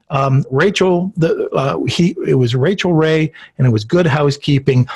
um, 0.09 0.45
Rachael, 0.51 1.11
the, 1.17 1.49
uh, 1.49 1.83
he, 1.83 2.15
it 2.25 2.35
was 2.35 2.55
Rachael 2.55 2.93
Ray, 2.93 3.31
and 3.57 3.67
it 3.67 3.71
was 3.71 3.83
Good 3.83 4.07
Housekeeping. 4.07 4.87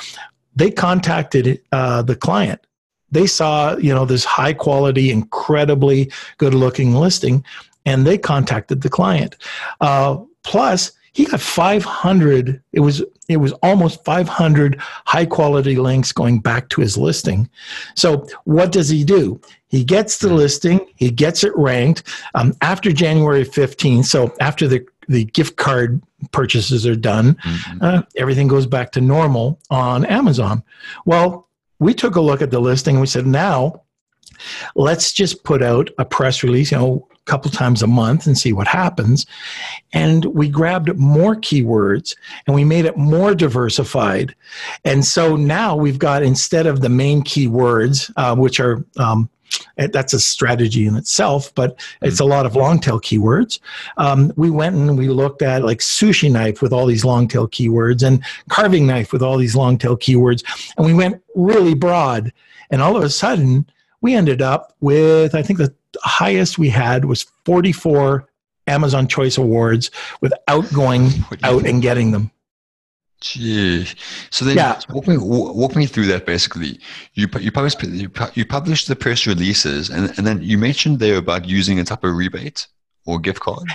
They 0.56 0.70
contacted 0.70 1.60
uh, 1.72 2.02
the 2.02 2.16
client. 2.16 2.60
They 3.10 3.26
saw, 3.26 3.76
you 3.76 3.94
know, 3.94 4.06
this 4.06 4.24
high 4.24 4.54
quality, 4.54 5.10
incredibly 5.10 6.10
good 6.38 6.54
looking 6.54 6.94
listing, 6.94 7.44
and 7.84 8.06
they 8.06 8.16
contacted 8.16 8.80
the 8.80 8.88
client. 8.88 9.36
Uh, 9.80 10.18
plus, 10.44 10.92
he 11.12 11.26
got 11.26 11.40
500. 11.40 12.62
It 12.72 12.80
was 12.80 13.02
it 13.28 13.36
was 13.36 13.52
almost 13.62 14.04
500 14.04 14.76
high 14.80 15.26
quality 15.26 15.76
links 15.76 16.12
going 16.12 16.40
back 16.40 16.68
to 16.70 16.80
his 16.80 16.96
listing. 16.98 17.48
So 17.94 18.26
what 18.44 18.72
does 18.72 18.88
he 18.88 19.04
do? 19.04 19.40
He 19.68 19.84
gets 19.84 20.18
the 20.18 20.32
listing, 20.32 20.80
he 20.96 21.10
gets 21.10 21.44
it 21.44 21.56
ranked 21.56 22.02
um, 22.34 22.54
after 22.60 22.92
January 22.92 23.44
15th. 23.44 24.04
So 24.06 24.34
after 24.40 24.68
the 24.68 24.86
the 25.08 25.24
gift 25.24 25.56
card 25.56 26.02
purchases 26.30 26.86
are 26.86 26.96
done, 26.96 27.34
mm-hmm. 27.34 27.78
uh, 27.80 28.02
everything 28.16 28.48
goes 28.48 28.66
back 28.66 28.92
to 28.92 29.00
normal 29.00 29.58
on 29.70 30.04
Amazon. 30.04 30.62
Well, 31.04 31.48
we 31.78 31.94
took 31.94 32.16
a 32.16 32.20
look 32.20 32.42
at 32.42 32.50
the 32.50 32.60
listing 32.60 32.96
and 32.96 33.00
we 33.00 33.06
said, 33.06 33.26
now 33.26 33.82
let's 34.74 35.12
just 35.12 35.44
put 35.44 35.62
out 35.62 35.90
a 35.98 36.04
press 36.04 36.42
release, 36.42 36.70
you 36.70 36.78
know, 36.78 37.08
a 37.10 37.30
couple 37.30 37.50
times 37.50 37.82
a 37.82 37.86
month 37.86 38.26
and 38.26 38.36
see 38.36 38.52
what 38.52 38.66
happens. 38.66 39.26
And 39.92 40.24
we 40.26 40.48
grabbed 40.48 40.96
more 40.96 41.36
keywords 41.36 42.16
and 42.46 42.54
we 42.54 42.64
made 42.64 42.84
it 42.84 42.96
more 42.96 43.34
diversified. 43.34 44.34
And 44.84 45.04
so 45.04 45.36
now 45.36 45.76
we've 45.76 45.98
got, 45.98 46.22
instead 46.22 46.66
of 46.66 46.80
the 46.80 46.88
main 46.88 47.22
keywords, 47.22 48.12
uh, 48.16 48.34
which 48.36 48.60
are 48.60 48.84
um, 48.98 49.28
that's 49.76 50.12
a 50.12 50.20
strategy 50.20 50.86
in 50.86 50.96
itself, 50.96 51.54
but 51.54 51.78
it's 52.00 52.20
a 52.20 52.24
lot 52.24 52.46
of 52.46 52.56
long 52.56 52.78
tail 52.78 53.00
keywords. 53.00 53.58
Um, 53.96 54.32
we 54.36 54.50
went 54.50 54.76
and 54.76 54.96
we 54.96 55.08
looked 55.08 55.42
at 55.42 55.64
like 55.64 55.78
sushi 55.78 56.30
knife 56.30 56.62
with 56.62 56.72
all 56.72 56.86
these 56.86 57.04
long 57.04 57.28
tail 57.28 57.48
keywords 57.48 58.06
and 58.06 58.24
carving 58.48 58.86
knife 58.86 59.12
with 59.12 59.22
all 59.22 59.36
these 59.36 59.56
long 59.56 59.78
tail 59.78 59.96
keywords. 59.96 60.44
And 60.76 60.86
we 60.86 60.94
went 60.94 61.22
really 61.34 61.74
broad. 61.74 62.32
And 62.70 62.80
all 62.80 62.96
of 62.96 63.02
a 63.02 63.10
sudden, 63.10 63.66
we 64.00 64.14
ended 64.14 64.42
up 64.42 64.74
with, 64.80 65.34
I 65.34 65.42
think 65.42 65.58
the 65.58 65.74
highest 66.02 66.58
we 66.58 66.68
had 66.68 67.04
was 67.04 67.22
44 67.44 68.26
Amazon 68.66 69.08
Choice 69.08 69.38
Awards 69.38 69.90
without 70.20 70.70
going 70.72 71.10
out 71.42 71.66
and 71.66 71.82
getting 71.82 72.10
them. 72.12 72.30
Gee. 73.22 73.86
So 74.30 74.44
then, 74.44 74.56
yeah. 74.56 74.80
walk 74.90 75.06
me 75.06 75.16
walk 75.16 75.76
me 75.76 75.86
through 75.86 76.06
that. 76.06 76.26
Basically, 76.26 76.80
you 77.14 77.28
you 77.38 77.52
published 77.52 77.82
you, 77.84 78.10
you 78.34 78.44
published 78.44 78.88
the 78.88 78.96
press 78.96 79.26
releases, 79.26 79.90
and 79.90 80.12
and 80.18 80.26
then 80.26 80.42
you 80.42 80.58
mentioned 80.58 80.98
there 80.98 81.18
about 81.18 81.48
using 81.48 81.78
a 81.78 81.84
type 81.84 82.02
of 82.02 82.14
rebate 82.16 82.66
or 83.06 83.20
gift 83.20 83.40
card. 83.40 83.68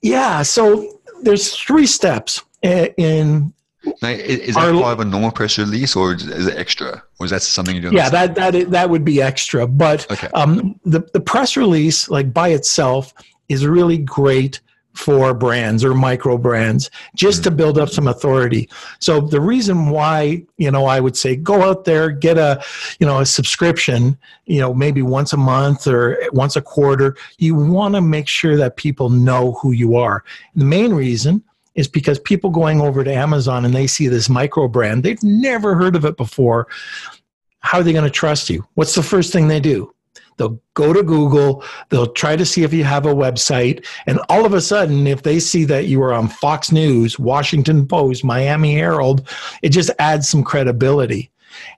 Yeah. 0.00 0.42
So 0.42 1.00
there's 1.22 1.56
three 1.56 1.86
steps 1.86 2.42
in. 2.62 3.52
Now, 4.00 4.08
is 4.08 4.54
that 4.54 4.72
part 4.80 4.94
of 4.94 5.00
a 5.00 5.04
normal 5.04 5.30
press 5.30 5.58
release, 5.58 5.94
or 5.94 6.14
is 6.14 6.46
it 6.46 6.56
extra, 6.56 7.02
or 7.18 7.26
is 7.26 7.32
that 7.32 7.42
something 7.42 7.74
you 7.74 7.82
do? 7.82 7.90
Yeah, 7.90 8.08
that 8.10 8.34
that 8.36 8.70
that 8.70 8.88
would 8.88 9.04
be 9.04 9.20
extra. 9.20 9.66
But 9.66 10.10
okay. 10.10 10.28
um, 10.34 10.80
the 10.84 11.00
the 11.12 11.20
press 11.20 11.56
release, 11.56 12.08
like 12.08 12.32
by 12.32 12.48
itself, 12.50 13.12
is 13.48 13.66
really 13.66 13.98
great 13.98 14.60
for 14.94 15.34
brands 15.34 15.84
or 15.84 15.92
micro 15.94 16.38
brands 16.38 16.90
just 17.14 17.42
to 17.44 17.50
mm. 17.50 17.56
build 17.56 17.78
up 17.78 17.88
some 17.88 18.08
authority. 18.08 18.68
So 19.00 19.20
the 19.20 19.40
reason 19.40 19.90
why, 19.90 20.44
you 20.56 20.70
know, 20.70 20.86
I 20.86 21.00
would 21.00 21.16
say 21.16 21.36
go 21.36 21.62
out 21.62 21.84
there, 21.84 22.10
get 22.10 22.38
a, 22.38 22.62
you 23.00 23.06
know, 23.06 23.20
a 23.20 23.26
subscription, 23.26 24.16
you 24.46 24.60
know, 24.60 24.72
maybe 24.72 25.02
once 25.02 25.32
a 25.32 25.36
month 25.36 25.86
or 25.86 26.18
once 26.32 26.56
a 26.56 26.62
quarter. 26.62 27.16
You 27.38 27.54
want 27.54 27.94
to 27.94 28.00
make 28.00 28.28
sure 28.28 28.56
that 28.56 28.76
people 28.76 29.10
know 29.10 29.52
who 29.52 29.72
you 29.72 29.96
are. 29.96 30.24
The 30.54 30.64
main 30.64 30.94
reason 30.94 31.42
is 31.74 31.88
because 31.88 32.18
people 32.20 32.50
going 32.50 32.80
over 32.80 33.02
to 33.02 33.12
Amazon 33.12 33.64
and 33.64 33.74
they 33.74 33.86
see 33.86 34.06
this 34.06 34.28
micro 34.28 34.68
brand, 34.68 35.02
they've 35.02 35.22
never 35.22 35.74
heard 35.74 35.96
of 35.96 36.04
it 36.04 36.16
before. 36.16 36.68
How 37.60 37.78
are 37.78 37.82
they 37.82 37.92
going 37.92 38.04
to 38.04 38.10
trust 38.10 38.48
you? 38.50 38.64
What's 38.74 38.94
the 38.94 39.02
first 39.02 39.32
thing 39.32 39.48
they 39.48 39.60
do? 39.60 39.93
They'll 40.36 40.60
go 40.74 40.92
to 40.92 41.02
Google, 41.02 41.64
they'll 41.88 42.12
try 42.12 42.36
to 42.36 42.44
see 42.44 42.62
if 42.62 42.72
you 42.72 42.84
have 42.84 43.06
a 43.06 43.14
website, 43.14 43.86
and 44.06 44.20
all 44.28 44.44
of 44.44 44.54
a 44.54 44.60
sudden, 44.60 45.06
if 45.06 45.22
they 45.22 45.38
see 45.38 45.64
that 45.64 45.86
you 45.86 46.02
are 46.02 46.12
on 46.12 46.28
Fox 46.28 46.72
News, 46.72 47.18
Washington 47.18 47.86
Post, 47.86 48.24
Miami 48.24 48.74
Herald, 48.74 49.28
it 49.62 49.68
just 49.70 49.90
adds 49.98 50.28
some 50.28 50.42
credibility. 50.42 51.30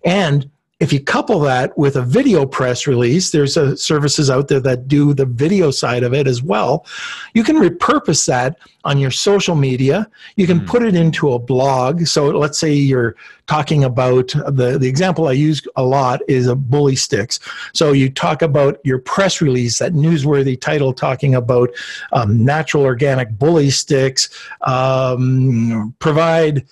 And 0.05 0.51
if 0.79 0.93
you 0.93 1.01
couple 1.01 1.41
that 1.41 1.77
with 1.79 1.97
a 1.97 2.03
video 2.03 2.45
press 2.45 2.87
release, 2.87 3.31
there's 3.31 3.57
a, 3.57 3.77
services 3.79 4.29
out 4.29 4.49
there 4.49 4.61
that 4.61 4.87
do 4.87 5.15
the 5.15 5.25
video 5.25 5.71
side 5.71 6.03
of 6.03 6.13
it 6.13 6.27
as 6.27 6.43
well. 6.43 6.85
You 7.33 7.45
can 7.45 7.57
repurpose 7.57 8.27
that 8.27 8.59
on 8.85 8.99
your 8.99 9.11
social 9.11 9.55
media. 9.55 10.07
You 10.37 10.47
can 10.47 10.61
mm. 10.61 10.67
put 10.67 10.83
it 10.83 10.95
into 10.95 11.33
a 11.33 11.39
blog. 11.39 12.07
So 12.07 12.27
let's 12.27 12.59
say 12.59 12.75
you're 12.75 13.17
talking 13.47 13.85
about 13.85 14.29
the, 14.29 14.77
the 14.79 14.87
example 14.87 15.29
I 15.29 15.33
use 15.33 15.63
a 15.77 15.83
lot 15.83 16.21
is 16.29 16.47
a 16.47 16.55
bully 16.55 16.97
sticks. 16.97 17.41
So 17.73 17.93
you 17.93 18.11
talk 18.11 18.43
about 18.43 18.79
your 18.85 18.99
press 18.99 19.41
release, 19.41 19.79
that 19.79 19.95
newsworthy 19.95 20.61
title 20.61 20.93
talking 20.93 21.35
about 21.35 21.71
um, 22.13 22.45
natural 22.45 22.83
organic 22.83 23.31
bully 23.39 23.71
sticks, 23.71 24.29
um, 24.61 25.95
provide 26.01 26.67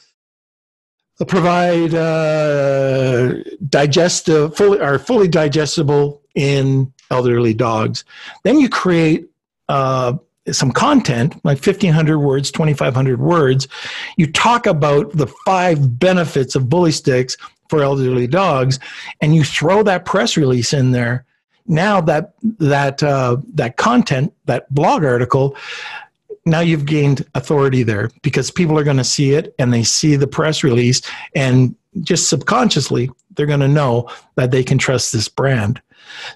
provide 1.22 1.94
uh, 1.94 3.34
digestive, 3.68 4.56
fully 4.56 4.80
are 4.80 4.98
fully 4.98 5.28
digestible 5.28 6.22
in 6.34 6.92
elderly 7.10 7.54
dogs. 7.54 8.04
Then 8.42 8.58
you 8.58 8.68
create 8.68 9.28
uh, 9.68 10.14
some 10.50 10.72
content, 10.72 11.34
like 11.44 11.64
1,500 11.64 12.18
words, 12.18 12.50
2,500 12.50 13.20
words. 13.20 13.68
You 14.16 14.30
talk 14.30 14.66
about 14.66 15.12
the 15.12 15.26
five 15.46 15.98
benefits 15.98 16.54
of 16.54 16.68
bully 16.68 16.92
sticks 16.92 17.36
for 17.68 17.82
elderly 17.82 18.26
dogs, 18.26 18.78
and 19.20 19.34
you 19.34 19.44
throw 19.44 19.82
that 19.84 20.04
press 20.04 20.36
release 20.36 20.72
in 20.72 20.90
there. 20.90 21.24
Now 21.66 22.02
that 22.02 22.34
that 22.58 23.02
uh, 23.02 23.38
that 23.54 23.78
content, 23.78 24.34
that 24.44 24.72
blog 24.74 25.02
article, 25.02 25.56
now 26.46 26.60
you've 26.60 26.86
gained 26.86 27.26
authority 27.34 27.82
there 27.82 28.10
because 28.22 28.50
people 28.50 28.78
are 28.78 28.84
going 28.84 28.96
to 28.96 29.04
see 29.04 29.32
it 29.32 29.54
and 29.58 29.72
they 29.72 29.82
see 29.82 30.16
the 30.16 30.26
press 30.26 30.62
release 30.62 31.00
and 31.34 31.74
just 32.00 32.28
subconsciously 32.28 33.10
they're 33.34 33.46
going 33.46 33.60
to 33.60 33.68
know 33.68 34.08
that 34.36 34.50
they 34.50 34.62
can 34.62 34.78
trust 34.78 35.12
this 35.12 35.28
brand 35.28 35.80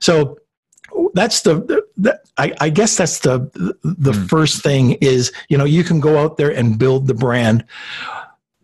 so 0.01 0.39
that's 1.15 1.43
the, 1.43 1.85
the 1.97 2.21
I, 2.39 2.55
I, 2.61 2.71
guess 2.71 2.97
that's 2.97 3.21
the 3.21 3.51
the 3.83 4.13
mm. 4.13 4.29
first 4.29 4.63
thing 4.63 4.93
is 5.01 5.33
you 5.49 5.59
know 5.59 5.65
you 5.65 5.85
can 5.85 6.01
go 6.01 6.19
out 6.19 6.37
there 6.37 6.51
and 6.51 6.79
build 6.79 7.07
the 7.07 7.15
brand 7.15 7.65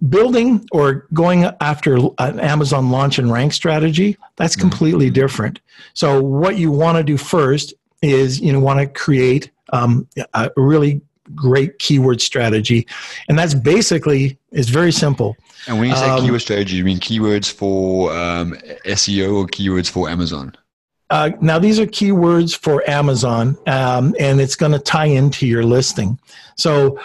building 0.08 0.66
or 0.72 1.06
going 1.14 1.44
after 1.60 1.96
an 2.18 2.40
amazon 2.40 2.90
launch 2.90 3.18
and 3.18 3.32
rank 3.32 3.52
strategy 3.52 4.16
that's 4.36 4.54
hmm. 4.54 4.62
completely 4.62 5.10
mm. 5.10 5.14
different 5.14 5.60
so 5.94 6.22
what 6.22 6.56
you 6.56 6.70
want 6.70 6.98
to 6.98 7.04
do 7.04 7.16
first 7.16 7.74
is 8.02 8.40
you 8.40 8.52
know 8.52 8.60
want 8.60 8.80
to 8.80 8.86
create 8.86 9.50
um, 9.72 10.06
a 10.34 10.50
really 10.56 11.00
great 11.34 11.78
keyword 11.78 12.20
strategy, 12.20 12.86
and 13.28 13.38
that's 13.38 13.54
basically 13.54 14.38
it's 14.52 14.68
very 14.68 14.92
simple. 14.92 15.36
And 15.66 15.78
when 15.78 15.90
you 15.90 15.96
say 15.96 16.08
um, 16.08 16.20
keyword 16.20 16.42
strategy, 16.42 16.76
you 16.76 16.84
mean 16.84 16.98
keywords 16.98 17.50
for 17.50 18.12
um, 18.16 18.52
SEO 18.84 19.36
or 19.36 19.46
keywords 19.46 19.90
for 19.90 20.08
Amazon? 20.08 20.54
Uh, 21.10 21.30
now, 21.40 21.58
these 21.58 21.78
are 21.78 21.86
keywords 21.86 22.56
for 22.56 22.88
Amazon, 22.88 23.56
um, 23.66 24.14
and 24.18 24.40
it's 24.40 24.56
going 24.56 24.72
to 24.72 24.78
tie 24.78 25.06
into 25.06 25.46
your 25.46 25.62
listing. 25.62 26.18
So, 26.56 26.98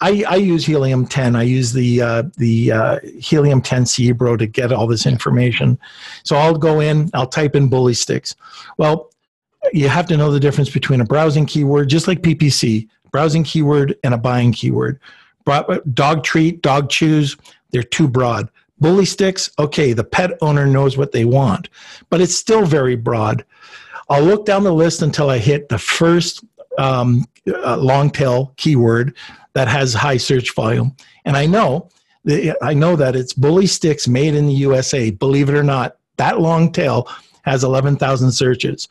I, 0.00 0.24
I, 0.28 0.36
use 0.36 0.64
Helium 0.64 1.06
10. 1.06 1.34
I 1.34 1.42
use 1.42 1.72
the 1.72 2.00
uh, 2.00 2.22
the 2.36 2.72
uh, 2.72 2.98
Helium 3.18 3.60
10 3.60 3.84
Cerebro 3.84 4.36
to 4.36 4.46
get 4.46 4.72
all 4.72 4.86
this 4.86 5.06
information. 5.06 5.78
So 6.22 6.36
I'll 6.36 6.56
go 6.56 6.80
in, 6.80 7.10
I'll 7.14 7.26
type 7.26 7.56
in 7.56 7.68
bully 7.68 7.94
sticks. 7.94 8.36
Well, 8.76 9.10
you 9.72 9.88
have 9.88 10.06
to 10.06 10.16
know 10.16 10.30
the 10.30 10.40
difference 10.40 10.70
between 10.70 11.00
a 11.00 11.04
browsing 11.04 11.46
keyword, 11.46 11.88
just 11.88 12.06
like 12.06 12.22
PPC, 12.22 12.88
browsing 13.10 13.44
keyword, 13.44 13.96
and 14.04 14.14
a 14.14 14.18
buying 14.18 14.52
keyword. 14.52 15.00
Dog 15.94 16.24
treat, 16.24 16.62
dog 16.62 16.90
chews, 16.90 17.36
they're 17.70 17.82
too 17.82 18.08
broad. 18.08 18.48
Bully 18.80 19.06
sticks, 19.06 19.50
okay, 19.58 19.92
the 19.92 20.04
pet 20.04 20.32
owner 20.40 20.66
knows 20.66 20.96
what 20.96 21.12
they 21.12 21.24
want, 21.24 21.68
but 22.10 22.20
it's 22.20 22.36
still 22.36 22.64
very 22.64 22.96
broad. 22.96 23.44
I'll 24.08 24.22
look 24.22 24.46
down 24.46 24.62
the 24.62 24.72
list 24.72 25.02
until 25.02 25.30
I 25.30 25.38
hit 25.38 25.68
the 25.68 25.78
first 25.78 26.44
um, 26.78 27.26
uh, 27.46 27.76
long 27.76 28.10
tail 28.10 28.52
keyword 28.56 29.16
that 29.54 29.68
has 29.68 29.94
high 29.94 30.16
search 30.16 30.54
volume, 30.54 30.94
and 31.24 31.36
I 31.36 31.46
know 31.46 31.90
I 32.62 32.74
know 32.74 32.96
that 32.96 33.16
it's 33.16 33.32
bully 33.32 33.66
sticks 33.66 34.06
made 34.06 34.34
in 34.34 34.46
the 34.46 34.52
USA. 34.54 35.10
Believe 35.10 35.48
it 35.48 35.54
or 35.54 35.62
not, 35.62 35.96
that 36.16 36.40
long 36.40 36.72
tail 36.72 37.08
has 37.42 37.64
11,000 37.64 38.30
searches. 38.32 38.88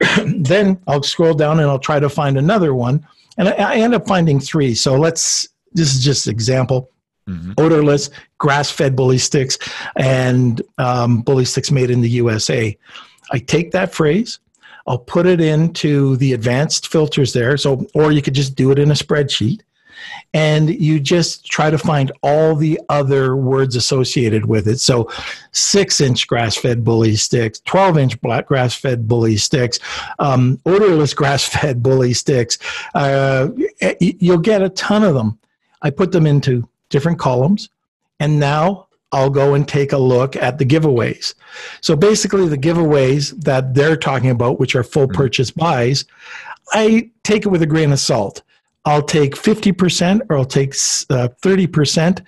then 0.24 0.80
I'll 0.86 1.02
scroll 1.02 1.34
down 1.34 1.60
and 1.60 1.70
I'll 1.70 1.78
try 1.78 2.00
to 2.00 2.08
find 2.08 2.36
another 2.36 2.74
one, 2.74 3.06
and 3.38 3.48
I, 3.48 3.52
I 3.52 3.74
end 3.76 3.94
up 3.94 4.06
finding 4.06 4.40
three. 4.40 4.74
So 4.74 4.96
let's. 4.96 5.48
This 5.74 5.94
is 5.94 6.04
just 6.04 6.26
an 6.26 6.32
example 6.32 6.90
mm-hmm. 7.26 7.52
odorless, 7.56 8.10
grass 8.38 8.70
fed 8.70 8.94
bully 8.94 9.18
sticks, 9.18 9.58
and 9.96 10.60
um, 10.78 11.22
bully 11.22 11.44
sticks 11.44 11.70
made 11.70 11.90
in 11.90 12.00
the 12.00 12.10
USA. 12.10 12.76
I 13.30 13.38
take 13.38 13.70
that 13.70 13.94
phrase, 13.94 14.38
I'll 14.86 14.98
put 14.98 15.26
it 15.26 15.40
into 15.40 16.16
the 16.16 16.32
advanced 16.32 16.88
filters 16.88 17.32
there. 17.32 17.56
So, 17.56 17.86
or 17.94 18.12
you 18.12 18.22
could 18.22 18.34
just 18.34 18.54
do 18.54 18.70
it 18.70 18.78
in 18.78 18.90
a 18.90 18.94
spreadsheet 18.94 19.60
and 20.34 20.70
you 20.70 21.00
just 21.00 21.46
try 21.46 21.70
to 21.70 21.78
find 21.78 22.12
all 22.22 22.54
the 22.54 22.80
other 22.88 23.36
words 23.36 23.76
associated 23.76 24.46
with 24.46 24.68
it. 24.68 24.78
So, 24.78 25.10
six 25.52 26.00
inch 26.00 26.26
grass 26.26 26.56
fed 26.56 26.84
bully 26.84 27.16
sticks, 27.16 27.60
12 27.60 27.98
inch 27.98 28.20
black 28.20 28.46
grass 28.46 28.74
fed 28.74 29.06
bully 29.08 29.36
sticks, 29.36 29.78
um, 30.18 30.60
odorless 30.66 31.14
grass 31.14 31.44
fed 31.48 31.82
bully 31.82 32.12
sticks. 32.12 32.58
Uh, 32.94 33.48
you'll 34.00 34.38
get 34.38 34.62
a 34.62 34.70
ton 34.70 35.04
of 35.04 35.14
them. 35.14 35.38
I 35.82 35.90
put 35.90 36.12
them 36.12 36.26
into 36.26 36.68
different 36.92 37.18
columns. 37.18 37.68
And 38.20 38.38
now 38.38 38.86
I'll 39.10 39.30
go 39.30 39.54
and 39.54 39.66
take 39.66 39.92
a 39.92 39.98
look 39.98 40.36
at 40.36 40.58
the 40.58 40.64
giveaways. 40.64 41.34
So 41.80 41.96
basically, 41.96 42.48
the 42.48 42.56
giveaways 42.56 43.30
that 43.42 43.74
they're 43.74 43.96
talking 43.96 44.30
about, 44.30 44.60
which 44.60 44.76
are 44.76 44.84
full 44.84 45.06
mm-hmm. 45.06 45.16
purchase 45.16 45.50
buys, 45.50 46.04
I 46.72 47.10
take 47.24 47.44
it 47.44 47.48
with 47.48 47.62
a 47.62 47.66
grain 47.66 47.90
of 47.90 47.98
salt. 47.98 48.42
I'll 48.84 49.02
take 49.02 49.36
50% 49.36 50.22
or 50.28 50.36
I'll 50.36 50.44
take 50.44 50.70
uh, 50.70 51.28
30%, 51.40 52.20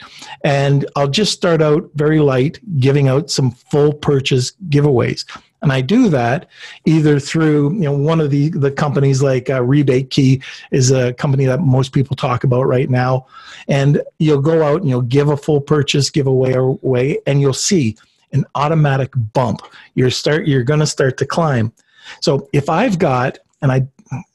and 0.44 0.86
I'll 0.94 1.08
just 1.08 1.32
start 1.32 1.60
out 1.60 1.90
very 1.94 2.20
light, 2.20 2.60
giving 2.78 3.08
out 3.08 3.30
some 3.30 3.50
full 3.50 3.92
purchase 3.92 4.52
giveaways. 4.68 5.24
And 5.62 5.72
I 5.72 5.80
do 5.80 6.10
that 6.10 6.50
either 6.84 7.18
through 7.18 7.72
you 7.72 7.80
know 7.80 7.96
one 7.96 8.20
of 8.20 8.30
the 8.30 8.50
the 8.50 8.70
companies 8.70 9.22
like 9.22 9.48
uh, 9.48 9.62
Rebate 9.62 10.10
Key 10.10 10.42
is 10.70 10.90
a 10.90 11.14
company 11.14 11.46
that 11.46 11.60
most 11.60 11.92
people 11.92 12.14
talk 12.14 12.44
about 12.44 12.64
right 12.64 12.90
now, 12.90 13.26
and 13.66 14.02
you'll 14.18 14.42
go 14.42 14.62
out 14.62 14.82
and 14.82 14.90
you'll 14.90 15.00
give 15.00 15.30
a 15.30 15.38
full 15.38 15.62
purchase 15.62 16.10
giveaway 16.10 16.52
away, 16.52 17.18
and 17.26 17.40
you'll 17.40 17.54
see 17.54 17.96
an 18.32 18.44
automatic 18.54 19.10
bump. 19.32 19.62
You're 19.94 20.10
start 20.10 20.46
you're 20.46 20.64
going 20.64 20.80
to 20.80 20.86
start 20.86 21.16
to 21.16 21.26
climb. 21.26 21.72
So 22.20 22.46
if 22.52 22.68
I've 22.68 22.98
got 22.98 23.38
and 23.62 23.72
I 23.72 23.88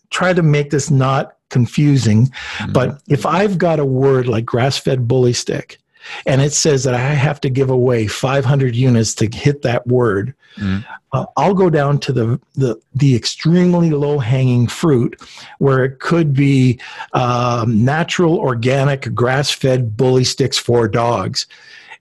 try 0.09 0.33
to 0.33 0.41
make 0.41 0.71
this 0.71 0.89
not 0.89 1.35
confusing, 1.49 2.27
mm-hmm. 2.27 2.71
but 2.71 3.01
if 3.07 3.25
I've 3.25 3.57
got 3.57 3.79
a 3.79 3.85
word 3.85 4.27
like 4.27 4.45
grass-fed 4.45 5.07
bully 5.07 5.33
stick 5.33 5.79
and 6.25 6.41
it 6.41 6.53
says 6.53 6.83
that 6.83 6.93
I 6.93 6.99
have 6.99 7.41
to 7.41 7.49
give 7.49 7.69
away 7.69 8.07
500 8.07 8.75
units 8.75 9.13
to 9.15 9.29
hit 9.31 9.61
that 9.63 9.85
word, 9.87 10.33
mm. 10.55 10.85
uh, 11.11 11.25
I'll 11.37 11.53
go 11.53 11.69
down 11.69 11.99
to 11.99 12.13
the, 12.13 12.41
the, 12.55 12.79
the 12.93 13.15
extremely 13.15 13.91
low 13.91 14.19
hanging 14.19 14.67
fruit 14.67 15.21
where 15.59 15.83
it 15.83 15.99
could 15.99 16.33
be 16.33 16.79
um, 17.13 17.83
natural, 17.83 18.37
organic, 18.37 19.13
grass 19.13 19.51
fed 19.51 19.97
bully 19.97 20.23
sticks 20.23 20.57
for 20.57 20.87
dogs. 20.87 21.47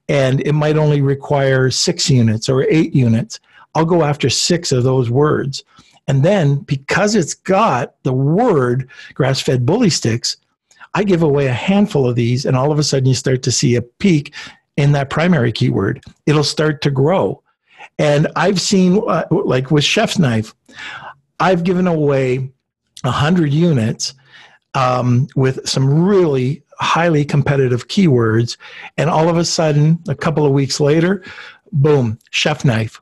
And 0.09 0.41
it 0.41 0.55
might 0.55 0.79
only 0.79 1.03
require 1.03 1.71
six 1.71 2.09
units 2.09 2.49
or 2.49 2.63
eight 2.63 2.95
units. 2.95 3.41
I'll 3.75 3.85
go 3.85 4.05
after 4.05 4.31
six 4.31 4.73
of 4.73 4.85
those 4.85 5.11
words. 5.11 5.63
And 6.09 6.25
then 6.25 6.57
because 6.57 7.15
it's 7.15 7.35
got 7.35 7.95
the 8.03 8.13
word 8.13 8.89
grass 9.15 9.41
fed 9.41 9.65
bully 9.65 9.91
sticks, 9.91 10.37
I 10.95 11.05
give 11.05 11.23
away 11.23 11.47
a 11.47 11.53
handful 11.53 12.09
of 12.09 12.17
these, 12.17 12.45
and 12.45 12.57
all 12.57 12.73
of 12.73 12.79
a 12.79 12.83
sudden 12.83 13.07
you 13.07 13.15
start 13.15 13.43
to 13.45 13.53
see 13.53 13.77
a 13.77 13.83
peak 13.83 14.35
in 14.77 14.93
that 14.93 15.11
primary 15.11 15.53
keyword. 15.53 16.03
It'll 16.27 16.43
start 16.43 16.83
to 16.83 16.91
grow. 16.91 17.43
And 17.99 18.29
I've 18.37 18.61
seen, 18.61 19.03
uh, 19.07 19.25
like 19.31 19.71
with 19.71 19.85
Chef's 19.85 20.19
Knife, 20.19 20.55
I've 21.41 21.65
given 21.65 21.87
away 21.87 22.39
100 23.03 23.53
units 23.53 24.15
um, 24.75 25.29
with 25.37 25.69
some 25.69 26.05
really 26.05 26.63
highly 26.81 27.25
competitive 27.25 27.89
keywords. 27.89 28.57
And 28.97 29.11
all 29.11 29.29
of 29.29 29.37
a 29.37 29.45
sudden, 29.45 29.99
a 30.09 30.15
couple 30.15 30.47
of 30.47 30.53
weeks 30.53 30.81
later, 30.81 31.25
boom, 31.73 32.19
Chef 32.31 32.65
Knife, 32.65 33.01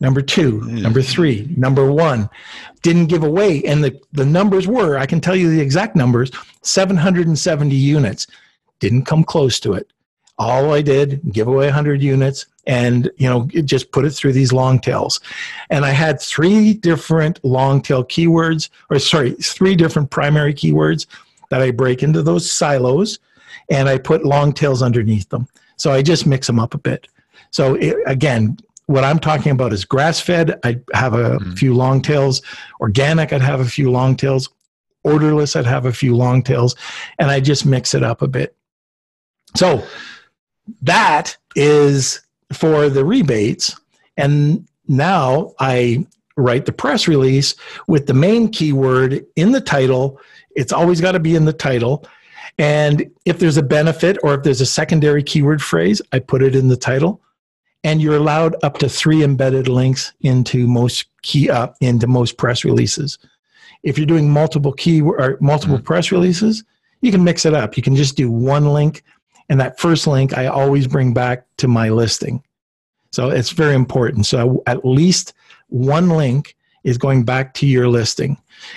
number 0.00 0.22
two, 0.22 0.60
mm. 0.60 0.82
number 0.82 1.02
three, 1.02 1.52
number 1.56 1.90
one. 1.90 2.28
Didn't 2.82 3.06
give 3.06 3.24
away. 3.24 3.62
And 3.64 3.82
the, 3.82 4.00
the 4.12 4.26
numbers 4.26 4.66
were, 4.66 4.98
I 4.98 5.06
can 5.06 5.20
tell 5.20 5.36
you 5.36 5.50
the 5.50 5.60
exact 5.60 5.96
numbers 5.96 6.30
770 6.62 7.74
units. 7.74 8.26
Didn't 8.78 9.04
come 9.04 9.24
close 9.24 9.58
to 9.60 9.72
it. 9.74 9.90
All 10.38 10.72
I 10.72 10.82
did, 10.82 11.20
give 11.32 11.48
away 11.48 11.64
100 11.66 12.02
units 12.02 12.46
and, 12.66 13.10
you 13.16 13.28
know, 13.28 13.46
just 13.64 13.90
put 13.92 14.04
it 14.04 14.10
through 14.10 14.32
these 14.32 14.52
long 14.52 14.78
tails. 14.80 15.20
And 15.70 15.84
I 15.84 15.92
had 15.92 16.20
three 16.20 16.74
different 16.74 17.42
long 17.42 17.80
tail 17.80 18.04
keywords, 18.04 18.68
or 18.90 18.98
sorry, 18.98 19.32
three 19.34 19.76
different 19.76 20.10
primary 20.10 20.52
keywords 20.52 21.06
that 21.48 21.62
I 21.62 21.70
break 21.70 22.02
into 22.02 22.22
those 22.22 22.50
silos 22.50 23.18
and 23.70 23.88
I 23.88 23.98
put 23.98 24.24
long 24.24 24.52
tails 24.52 24.82
underneath 24.82 25.28
them. 25.30 25.48
So 25.76 25.92
I 25.92 26.02
just 26.02 26.26
mix 26.26 26.46
them 26.46 26.58
up 26.58 26.74
a 26.74 26.78
bit. 26.78 27.08
So 27.50 27.74
it, 27.74 27.96
again, 28.06 28.58
what 28.86 29.04
I'm 29.04 29.18
talking 29.18 29.52
about 29.52 29.72
is 29.72 29.84
grass 29.84 30.20
fed. 30.20 30.58
I'd 30.64 30.82
have 30.94 31.14
a 31.14 31.38
mm-hmm. 31.38 31.52
few 31.54 31.74
long 31.74 32.00
tails. 32.00 32.42
Organic, 32.80 33.32
I'd 33.32 33.42
have 33.42 33.60
a 33.60 33.64
few 33.64 33.90
long 33.90 34.16
tails. 34.16 34.48
Orderless, 35.02 35.56
I'd 35.56 35.66
have 35.66 35.86
a 35.86 35.92
few 35.92 36.16
long 36.16 36.42
tails. 36.42 36.74
And 37.18 37.30
I 37.30 37.40
just 37.40 37.66
mix 37.66 37.94
it 37.94 38.02
up 38.02 38.22
a 38.22 38.28
bit. 38.28 38.56
So 39.54 39.84
that 40.82 41.36
is 41.54 42.20
for 42.52 42.88
the 42.88 43.04
rebates. 43.04 43.78
And 44.16 44.66
now 44.88 45.52
I 45.58 46.06
write 46.36 46.66
the 46.66 46.72
press 46.72 47.08
release 47.08 47.54
with 47.88 48.06
the 48.06 48.14
main 48.14 48.48
keyword 48.48 49.24
in 49.36 49.52
the 49.52 49.60
title. 49.60 50.20
It's 50.54 50.72
always 50.72 51.00
got 51.00 51.12
to 51.12 51.20
be 51.20 51.34
in 51.34 51.44
the 51.44 51.52
title. 51.52 52.06
And 52.58 53.10
if 53.24 53.38
there's 53.38 53.56
a 53.56 53.62
benefit 53.62 54.16
or 54.22 54.34
if 54.34 54.42
there's 54.42 54.60
a 54.60 54.66
secondary 54.66 55.22
keyword 55.22 55.60
phrase, 55.60 56.00
I 56.12 56.20
put 56.20 56.42
it 56.42 56.54
in 56.54 56.68
the 56.68 56.76
title 56.76 57.20
and 57.86 58.02
you're 58.02 58.16
allowed 58.16 58.56
up 58.64 58.78
to 58.78 58.88
three 58.88 59.22
embedded 59.22 59.68
links 59.68 60.12
into 60.22 60.66
most 60.66 61.06
key 61.22 61.48
uh, 61.48 61.68
into 61.80 62.08
most 62.08 62.36
press 62.36 62.64
releases. 62.64 63.16
If 63.84 63.96
you're 63.96 64.08
doing 64.08 64.28
multiple 64.28 64.72
key 64.72 65.00
or 65.00 65.38
multiple 65.40 65.76
mm-hmm. 65.76 65.84
press 65.84 66.10
releases, 66.10 66.64
you 67.00 67.12
can 67.12 67.22
mix 67.22 67.46
it 67.46 67.54
up. 67.54 67.76
You 67.76 67.84
can 67.84 67.94
just 67.94 68.16
do 68.16 68.28
one 68.28 68.72
link, 68.72 69.04
and 69.48 69.60
that 69.60 69.78
first 69.78 70.08
link 70.08 70.36
I 70.36 70.46
always 70.46 70.88
bring 70.88 71.14
back 71.14 71.46
to 71.58 71.68
my 71.68 71.88
listing. 71.88 72.42
So 73.12 73.30
it's 73.30 73.50
very 73.50 73.76
important. 73.76 74.26
So 74.26 74.64
at 74.66 74.84
least 74.84 75.32
one 75.68 76.08
link 76.08 76.56
is 76.82 76.98
going 76.98 77.22
back 77.22 77.54
to 77.54 77.68
your 77.68 77.86
listing. 77.86 78.36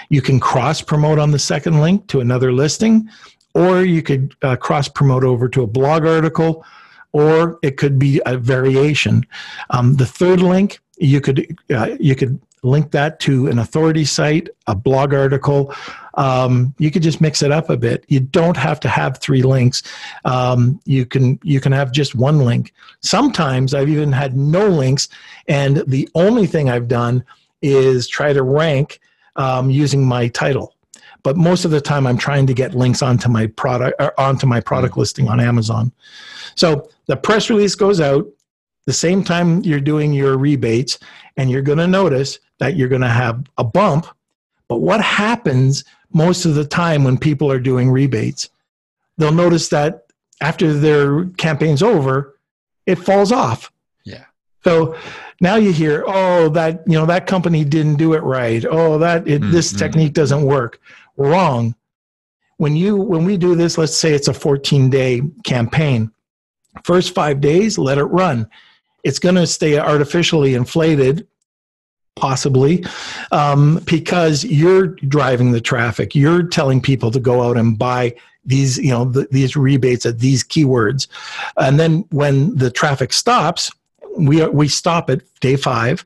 You 0.10 0.22
can 0.22 0.40
cross 0.40 0.84
promote 0.84 1.18
on 1.18 1.32
the 1.32 1.40
second 1.40 1.82
link 1.82 2.08
to 2.10 2.20
another 2.20 2.54
listing, 2.54 3.10
or 3.56 3.82
you 3.82 4.04
could 4.04 4.36
uh, 4.44 4.56
cross 4.56 4.88
promote 4.88 5.24
over 5.24 5.50
to 5.50 5.64
a 5.64 5.68
blog 5.68 6.06
article 6.06 6.64
or 7.12 7.60
it 7.62 7.78
could 7.78 7.98
be 7.98 8.22
a 8.26 8.38
variation. 8.38 9.26
Um, 9.70 9.96
the 9.96 10.06
third 10.06 10.42
link, 10.42 10.80
you 10.98 11.22
could 11.22 11.58
uh, 11.72 11.96
you 12.00 12.16
could 12.16 12.40
link 12.64 12.92
that 12.92 13.20
to 13.22 13.48
an 13.48 13.60
authority 13.60 14.06
site, 14.06 14.50
a 14.68 14.76
blog 14.76 15.14
article. 15.14 15.74
Um, 16.16 16.76
you 16.78 16.92
could 16.92 17.04
just 17.04 17.22
mix 17.22 17.42
it 17.42 17.52
up 17.52 17.70
a 17.70 17.78
bit. 17.78 18.04
You 18.10 18.20
don't 18.20 18.58
have 18.58 18.80
to 18.82 18.90
have 18.90 19.20
three 19.20 19.42
links. 19.42 19.84
Um, 20.26 20.80
you 20.86 21.06
can 21.06 21.40
you 21.44 21.62
can 21.62 21.72
have 21.72 21.92
just 21.92 22.16
one 22.16 22.40
link. 22.40 22.74
Sometimes 23.02 23.74
I've 23.74 23.90
even 23.90 24.12
had 24.12 24.36
no 24.36 24.68
links, 24.68 25.08
and 25.48 25.84
the 25.88 26.10
only 26.16 26.48
thing 26.48 26.70
I've 26.70 26.88
done 26.88 27.24
is 27.62 28.08
try 28.08 28.34
to 28.34 28.44
rank 28.44 29.00
um, 29.36 29.70
using 29.70 30.06
my 30.06 30.28
title. 30.28 30.76
But 31.24 31.38
most 31.38 31.66
of 31.66 31.72
the 31.72 31.82
time 31.82 32.08
I'm 32.08 32.18
trying 32.18 32.48
to 32.48 32.54
get 32.54 32.74
links 32.74 33.02
onto 33.02 33.30
my 33.30 33.48
product 33.48 34.00
or 34.00 34.20
onto 34.20 34.48
my 34.48 34.60
product 34.60 34.98
listing 34.98 35.28
on 35.28 35.40
Amazon. 35.40 35.92
So 36.56 36.90
the 37.08 37.18
press 37.18 37.50
release 37.50 37.76
goes 37.76 38.00
out 38.00 38.28
the 38.86 38.94
same 38.94 39.24
time 39.24 39.62
you're 39.62 39.80
doing 39.80 40.14
your 40.14 40.38
rebates, 40.38 40.98
and 41.38 41.52
you're 41.52 41.62
going 41.62 41.78
to 41.78 41.88
notice 41.88 42.40
that 42.58 42.76
you're 42.76 42.90
going 42.90 43.02
to 43.02 43.08
have 43.08 43.46
a 43.58 43.64
bump. 43.64 44.08
But 44.68 44.78
what 44.78 45.02
happens 45.02 45.84
most 46.12 46.46
of 46.46 46.56
the 46.56 46.66
time 46.66 47.04
when 47.04 47.18
people 47.18 47.52
are 47.52 47.60
doing 47.60 47.92
rebates? 47.92 48.50
They'll 49.18 49.32
notice 49.32 49.68
that 49.70 50.08
after 50.42 50.74
their 50.74 51.26
campaign's 51.38 51.84
over, 51.84 52.40
it 52.86 52.96
falls 52.96 53.32
off. 53.32 53.72
Yeah. 54.06 54.26
So 54.64 54.96
now 55.42 55.56
you 55.56 55.72
hear, 55.72 56.04
oh, 56.08 56.50
that 56.50 56.84
you 56.88 56.94
know 56.94 57.06
that 57.06 57.28
company 57.28 57.64
didn't 57.64 57.98
do 57.98 58.14
it 58.14 58.24
right. 58.24 58.66
Oh, 58.66 58.98
that 58.98 59.28
it, 59.28 59.42
mm-hmm. 59.42 59.52
this 59.52 59.72
technique 59.72 60.14
doesn't 60.14 60.44
work. 60.44 60.80
Wrong. 61.20 61.76
When 62.58 62.78
you 62.78 62.96
when 62.96 63.26
we 63.26 63.36
do 63.36 63.54
this, 63.54 63.78
let's 63.78 63.96
say 63.96 64.14
it's 64.14 64.30
a 64.30 64.34
14 64.34 64.90
day 64.90 65.22
campaign. 65.44 66.12
First 66.84 67.14
five 67.14 67.42
days, 67.42 67.78
let 67.78 67.98
it 67.98 68.06
run. 68.06 68.50
It's 69.04 69.20
going 69.20 69.36
to 69.36 69.46
stay 69.46 69.78
artificially 69.78 70.56
inflated, 70.56 71.28
possibly, 72.16 72.86
um, 73.32 73.82
because 73.86 74.46
you're 74.46 74.88
driving 74.88 75.52
the 75.52 75.62
traffic. 75.62 76.16
You're 76.16 76.44
telling 76.44 76.82
people 76.82 77.12
to 77.12 77.20
go 77.20 77.42
out 77.42 77.58
and 77.58 77.78
buy 77.78 78.16
these 78.46 78.78
you 78.78 78.92
know 78.92 79.04
the, 79.04 79.28
these 79.32 79.58
rebates 79.58 80.06
at 80.06 80.20
these 80.20 80.44
keywords 80.44 81.08
and 81.58 81.78
then 81.78 82.06
when 82.10 82.56
the 82.56 82.72
traffic 82.72 83.12
stops 83.12 83.70
we 84.18 84.46
we 84.48 84.68
stop 84.68 85.10
at 85.10 85.22
day 85.42 85.58
5 85.58 86.06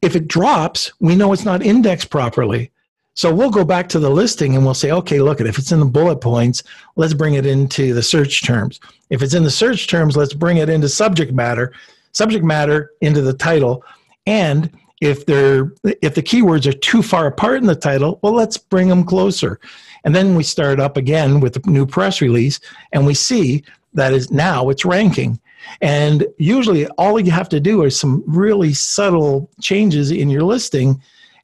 if 0.00 0.16
it 0.16 0.26
drops 0.26 0.90
we 0.98 1.14
know 1.14 1.32
it's 1.32 1.44
not 1.44 1.62
indexed 1.62 2.08
properly 2.08 2.72
so 3.14 3.34
we'll 3.34 3.50
go 3.50 3.64
back 3.64 3.88
to 3.90 3.98
the 3.98 4.10
listing 4.10 4.54
and 4.56 4.64
we'll 4.64 4.74
say 4.74 4.90
okay 4.90 5.20
look 5.20 5.40
at 5.40 5.46
if 5.46 5.58
it's 5.58 5.72
in 5.72 5.80
the 5.80 5.86
bullet 5.86 6.16
points 6.16 6.62
let's 6.96 7.14
bring 7.14 7.34
it 7.34 7.46
into 7.46 7.92
the 7.94 8.02
search 8.02 8.42
terms. 8.42 8.80
If 9.10 9.22
it's 9.22 9.34
in 9.34 9.44
the 9.44 9.50
search 9.50 9.88
terms 9.88 10.16
let's 10.16 10.34
bring 10.34 10.58
it 10.58 10.68
into 10.68 10.88
subject 10.88 11.32
matter 11.32 11.72
subject 12.12 12.44
matter 12.44 12.92
into 13.00 13.22
the 13.22 13.34
title. 13.34 13.84
And 14.26 14.70
if 15.00 15.26
they're 15.26 15.72
if 15.84 16.14
the 16.14 16.22
keywords 16.22 16.66
are 16.66 16.72
too 16.72 17.02
far 17.02 17.26
apart 17.26 17.58
in 17.58 17.66
the 17.66 17.74
title 17.74 18.18
well 18.22 18.32
let's 18.32 18.56
bring 18.56 18.88
them 18.88 19.04
closer. 19.04 19.60
And 20.04 20.14
then 20.14 20.34
we 20.34 20.42
start 20.42 20.80
up 20.80 20.96
again 20.96 21.40
with 21.40 21.54
the 21.54 21.70
new 21.70 21.86
press 21.86 22.20
release, 22.20 22.60
and 22.92 23.06
we 23.06 23.14
see 23.14 23.62
that 23.94 24.12
is 24.12 24.30
now 24.30 24.68
it's 24.68 24.84
ranking. 24.84 25.38
And 25.80 26.26
usually, 26.38 26.88
all 26.98 27.20
you 27.20 27.30
have 27.30 27.48
to 27.50 27.60
do 27.60 27.84
is 27.84 27.98
some 27.98 28.24
really 28.26 28.72
subtle 28.72 29.48
changes 29.60 30.10
in 30.10 30.28
your 30.28 30.42
listing, 30.42 31.00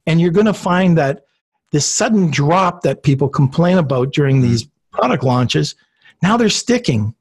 and 0.07 0.21
you're 0.21 0.33
going 0.33 0.47
to 0.47 0.55
find 0.55 0.99
that 0.99 1.28
this 1.71 1.87
sudden 1.87 2.31
drop 2.31 2.83
that 2.83 3.03
people 3.03 3.29
complain 3.29 3.79
about 3.79 4.13
during 4.13 4.41
these 4.41 4.69
product 4.93 5.23
launches, 5.23 5.75
now 6.23 6.37
they're 6.37 6.49
sticking. 6.49 7.15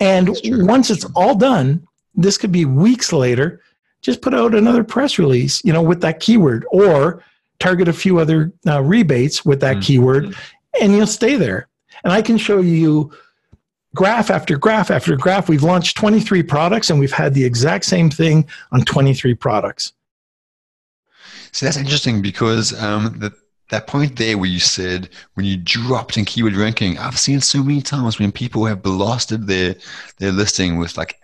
And 0.00 0.36
once 0.44 0.90
it's 0.90 1.04
all 1.14 1.34
done, 1.34 1.86
this 2.14 2.38
could 2.38 2.52
be 2.52 2.64
weeks 2.64 3.12
later, 3.12 3.60
just 4.00 4.20
put 4.20 4.34
out 4.34 4.54
another 4.54 4.82
press 4.82 5.18
release, 5.18 5.62
you 5.64 5.72
know, 5.72 5.82
with 5.82 6.00
that 6.00 6.20
keyword, 6.20 6.66
or 6.70 7.22
target 7.60 7.88
a 7.88 7.92
few 7.92 8.18
other 8.18 8.52
uh, 8.66 8.82
rebates 8.82 9.44
with 9.44 9.60
that 9.60 9.76
mm-hmm. 9.76 9.82
keyword 9.82 10.36
and 10.80 10.92
you'll 10.92 11.06
stay 11.06 11.36
there. 11.36 11.68
And 12.04 12.12
I 12.12 12.22
can 12.22 12.38
show 12.38 12.60
you 12.60 13.12
graph 13.94 14.30
after 14.30 14.56
graph 14.56 14.90
after 14.90 15.16
graph. 15.16 15.48
We've 15.48 15.62
launched 15.62 15.96
23 15.96 16.42
products 16.42 16.90
and 16.90 16.98
we've 16.98 17.12
had 17.12 17.34
the 17.34 17.44
exact 17.44 17.84
same 17.84 18.10
thing 18.10 18.48
on 18.72 18.82
23 18.82 19.34
products. 19.34 19.92
So 21.52 21.66
that's 21.66 21.76
interesting 21.76 22.22
because 22.22 22.80
um, 22.82 23.18
the, 23.18 23.32
that 23.72 23.86
point 23.86 24.16
there 24.16 24.36
where 24.36 24.50
you 24.50 24.60
said 24.60 25.08
when 25.32 25.46
you 25.46 25.56
dropped 25.56 26.18
in 26.18 26.26
keyword 26.26 26.54
ranking, 26.54 26.98
I've 26.98 27.18
seen 27.18 27.40
so 27.40 27.62
many 27.62 27.80
times 27.80 28.18
when 28.18 28.30
people 28.30 28.66
have 28.66 28.82
blasted 28.82 29.46
their 29.46 29.74
their 30.18 30.30
listing 30.30 30.76
with 30.76 30.98
like 30.98 31.18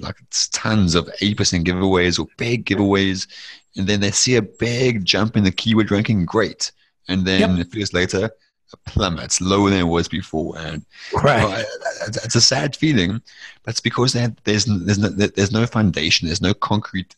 like 0.00 0.16
tons 0.52 0.94
of 0.94 1.08
eight 1.22 1.38
percent 1.38 1.66
giveaways 1.66 2.20
or 2.20 2.28
big 2.36 2.66
giveaways, 2.66 3.26
and 3.76 3.86
then 3.86 4.00
they 4.00 4.10
see 4.10 4.36
a 4.36 4.42
big 4.42 5.06
jump 5.06 5.38
in 5.38 5.44
the 5.44 5.50
keyword 5.50 5.90
ranking, 5.90 6.26
great, 6.26 6.70
and 7.08 7.24
then 7.26 7.56
yep. 7.56 7.66
a 7.66 7.70
few 7.70 7.80
years 7.80 7.94
later 7.94 8.30
a 8.72 8.90
plummet 8.90 9.40
lower 9.40 9.70
than 9.70 9.78
it 9.78 9.84
was 9.84 10.06
before. 10.06 10.58
And 10.58 10.84
right. 11.14 11.64
it's 12.08 12.34
a 12.34 12.40
sad 12.42 12.76
feeling, 12.76 13.22
but 13.62 13.70
it's 13.70 13.80
because 13.80 14.12
there's 14.12 14.66
there's 14.66 14.98
no, 14.98 15.08
there's 15.08 15.52
no 15.52 15.66
foundation, 15.66 16.26
there's 16.26 16.42
no 16.42 16.52
concrete. 16.52 17.16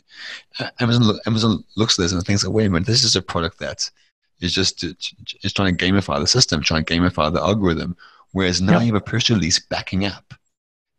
Uh, 0.61 0.71
Amazon 0.79 1.19
Amazon 1.27 1.64
looks 1.77 1.99
at 1.99 2.03
this 2.03 2.12
and 2.12 2.23
thinks, 2.23 2.45
oh, 2.45 2.51
wait 2.51 2.67
a 2.67 2.71
minute, 2.71 2.87
this 2.87 3.03
is 3.03 3.17
a 3.17 3.23
product 3.23 3.59
that 3.59 3.91
is 4.40 4.55
just 4.55 4.85
is 4.85 5.53
trying 5.53 5.77
to 5.77 5.87
gamify 5.87 6.20
the 6.20 6.27
system, 6.27 6.62
trying 6.62 6.85
to 6.85 6.94
gamify 6.94 7.33
the 7.33 7.40
algorithm. 7.40 7.96
Whereas 8.33 8.61
now 8.61 8.74
yep. 8.74 8.83
you 8.83 8.87
have 8.88 9.03
a 9.03 9.05
press 9.05 9.31
release 9.31 9.59
backing 9.59 10.05
up 10.05 10.35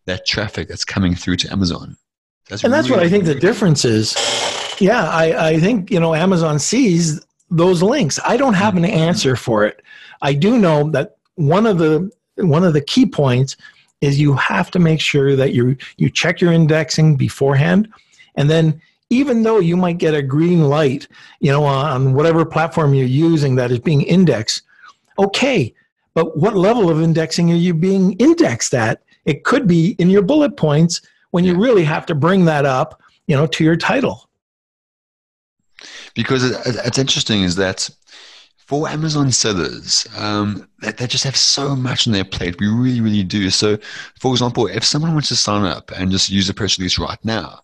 that 0.06 0.26
traffic 0.26 0.68
that's 0.68 0.84
coming 0.84 1.16
through 1.16 1.38
to 1.38 1.52
Amazon. 1.52 1.96
That's 2.50 2.64
and 2.64 2.74
that's 2.74 2.90
what 2.90 3.00
I 3.00 3.10
think 3.10 3.26
the 3.26 3.36
difference 3.36 3.86
is. 3.86 4.16
Yeah, 4.80 5.04
I, 5.04 5.50
I 5.50 5.60
think 5.60 5.92
you 5.92 6.00
know 6.00 6.16
Amazon 6.16 6.60
sees 6.60 7.24
those 7.50 7.82
links. 7.84 8.20
I 8.26 8.38
don't 8.38 8.56
have 8.56 8.76
an 8.76 8.84
mm-hmm. 8.84 8.98
answer 8.98 9.36
for 9.36 9.66
it. 9.66 9.82
I 10.22 10.34
do 10.34 10.58
know 10.58 10.90
that 10.92 11.18
one 11.36 11.66
of 11.66 11.78
the 11.78 12.12
one 12.38 12.64
of 12.64 12.74
the 12.74 12.82
key 12.82 13.06
points 13.06 13.56
is 14.02 14.20
you 14.20 14.34
have 14.34 14.72
to 14.72 14.80
make 14.80 15.00
sure 15.00 15.36
that 15.36 15.54
you 15.54 15.78
you 15.98 16.10
check 16.10 16.42
your 16.42 16.54
indexing 16.54 17.16
beforehand, 17.16 17.88
and 18.36 18.50
then 18.50 18.82
even 19.10 19.44
though 19.44 19.60
you 19.60 19.76
might 19.76 19.98
get 19.98 20.14
a 20.14 20.22
green 20.22 20.64
light, 20.64 21.08
you 21.40 21.52
know, 21.52 21.64
on 21.64 22.14
whatever 22.14 22.46
platform 22.46 22.94
you're 22.94 23.06
using 23.06 23.56
that 23.56 23.72
is 23.72 23.80
being 23.80 24.04
indexed, 24.04 24.62
okay, 25.18 25.74
but 26.14 26.38
what 26.38 26.56
level 26.56 26.90
of 26.90 27.02
indexing 27.02 27.52
are 27.52 27.56
you 27.56 27.74
being 27.74 28.14
indexed 28.14 28.74
at? 28.74 29.02
It 29.26 29.44
could 29.44 29.68
be 29.68 29.96
in 30.00 30.10
your 30.10 30.22
bullet 30.22 30.58
points 30.58 31.02
when 31.32 31.44
you 31.44 31.56
really 31.56 31.84
have 31.84 32.06
to 32.08 32.16
bring 32.16 32.46
that 32.46 32.66
up, 32.66 33.02
you 33.28 33.36
know, 33.36 33.48
to 33.48 33.64
your 33.64 33.76
title. 33.76 34.30
Because 36.14 36.44
it's 36.66 36.98
interesting 36.98 37.44
is 37.44 37.56
that 37.56 37.90
for 38.58 38.88
Amazon 38.90 39.32
sellers, 39.32 40.06
um, 40.18 40.68
they, 40.82 40.92
they, 40.92 41.08
just 41.08 41.24
have 41.24 41.38
so 41.38 41.76
much 41.76 42.06
on 42.06 42.14
their 42.14 42.26
plate. 42.26 42.60
We 42.60 42.68
really, 42.68 43.02
really 43.02 43.24
do. 43.24 43.50
So, 43.50 43.78
for 44.20 44.32
example, 44.32 44.68
if 44.68 44.84
someone 44.84 45.14
wants 45.14 45.30
to 45.30 45.36
sign 45.36 45.64
up 45.66 45.92
and 45.92 46.12
just 46.12 46.30
use 46.30 46.50
a 46.50 46.54
press 46.54 46.78
release 46.78 47.00
right 47.00 47.18
now, 47.24 47.62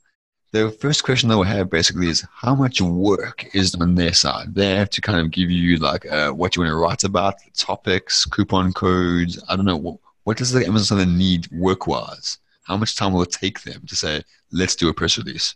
the 0.56 0.72
first 0.72 1.04
question 1.04 1.28
they 1.28 1.36
will 1.36 1.44
have 1.44 1.70
basically 1.70 2.08
is 2.08 2.26
how 2.34 2.56
much 2.56 2.80
work 2.82 3.50
is 3.54 3.76
on 3.76 3.96
their 3.96 4.14
side? 4.14 4.56
They 4.56 4.76
have 4.76 4.90
to 4.92 5.02
kind 5.02 5.20
of 5.20 5.32
give 5.32 5.52
you 5.52 5.78
like 5.78 6.06
uh, 6.06 6.32
what 6.32 6.56
you 6.56 6.62
want 6.62 6.72
to 6.72 6.76
write 6.78 7.04
about, 7.04 7.36
topics, 7.54 8.24
coupon 8.24 8.72
codes. 8.72 9.44
I 9.50 9.58
don't 9.58 9.66
know. 9.66 9.76
What, 9.76 9.98
what 10.24 10.38
does 10.38 10.54
the 10.54 10.66
Amazon 10.66 11.18
need 11.18 11.52
work 11.52 11.88
wise? 11.88 12.38
How 12.64 12.78
much 12.78 12.96
time 12.96 13.12
will 13.12 13.24
it 13.24 13.32
take 13.32 13.64
them 13.64 13.82
to 13.86 13.96
say, 13.96 14.24
let's 14.52 14.76
do 14.76 14.88
a 14.88 14.94
press 14.94 15.18
release? 15.18 15.56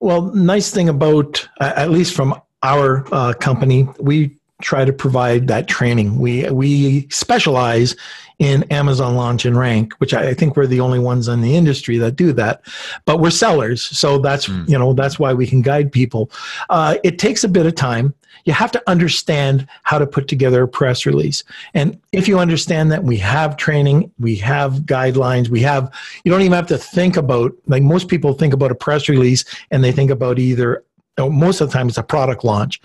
Well, 0.00 0.34
nice 0.34 0.70
thing 0.70 0.90
about, 0.90 1.48
at 1.60 1.90
least 1.90 2.14
from 2.14 2.40
our 2.62 3.06
uh, 3.10 3.32
company, 3.32 3.88
we 3.98 4.37
try 4.60 4.84
to 4.84 4.92
provide 4.92 5.46
that 5.48 5.68
training. 5.68 6.18
We 6.18 6.48
we 6.50 7.08
specialize 7.10 7.94
in 8.38 8.62
Amazon 8.64 9.16
Launch 9.16 9.44
and 9.44 9.56
Rank, 9.56 9.92
which 9.94 10.14
I, 10.14 10.32
think 10.32 10.56
we're 10.56 10.68
the 10.68 10.80
only 10.80 11.00
ones 11.00 11.26
in 11.26 11.40
the 11.40 11.56
industry 11.56 11.98
that 11.98 12.14
do 12.14 12.32
that. 12.34 12.62
But 13.04 13.18
we're 13.18 13.30
sellers, 13.30 13.82
so 13.82 14.18
that's 14.18 14.46
mm. 14.46 14.68
you 14.68 14.78
know 14.78 14.92
that's 14.92 15.18
why 15.18 15.34
we 15.34 15.46
can 15.46 15.62
guide 15.62 15.92
people. 15.92 16.30
Uh, 16.70 16.96
it 17.04 17.18
takes 17.18 17.44
a 17.44 17.48
bit 17.48 17.66
of 17.66 17.74
time. 17.74 18.14
You 18.44 18.52
have 18.52 18.72
to 18.72 18.82
understand 18.86 19.66
how 19.82 19.98
to 19.98 20.06
put 20.06 20.26
together 20.26 20.62
a 20.62 20.68
press 20.68 21.04
release, 21.04 21.44
and 21.74 22.00
if 22.12 22.26
you 22.26 22.38
understand 22.38 22.90
that, 22.92 23.04
we 23.04 23.16
have 23.18 23.56
training, 23.56 24.10
we 24.18 24.36
have 24.36 24.80
guidelines, 24.80 25.48
we 25.48 25.60
have. 25.60 25.92
You 26.24 26.32
don't 26.32 26.40
even 26.40 26.52
have 26.52 26.68
to 26.68 26.78
think 26.78 27.16
about 27.16 27.52
like 27.66 27.82
most 27.82 28.08
people 28.08 28.34
think 28.34 28.54
about 28.54 28.70
a 28.70 28.76
press 28.76 29.08
release, 29.08 29.44
and 29.70 29.84
they 29.84 29.92
think 29.92 30.10
about 30.10 30.38
either 30.38 30.84
most 31.18 31.60
of 31.60 31.68
the 31.68 31.72
time 31.72 31.88
it's 31.88 31.98
a 31.98 32.02
product 32.02 32.44
launch, 32.44 32.80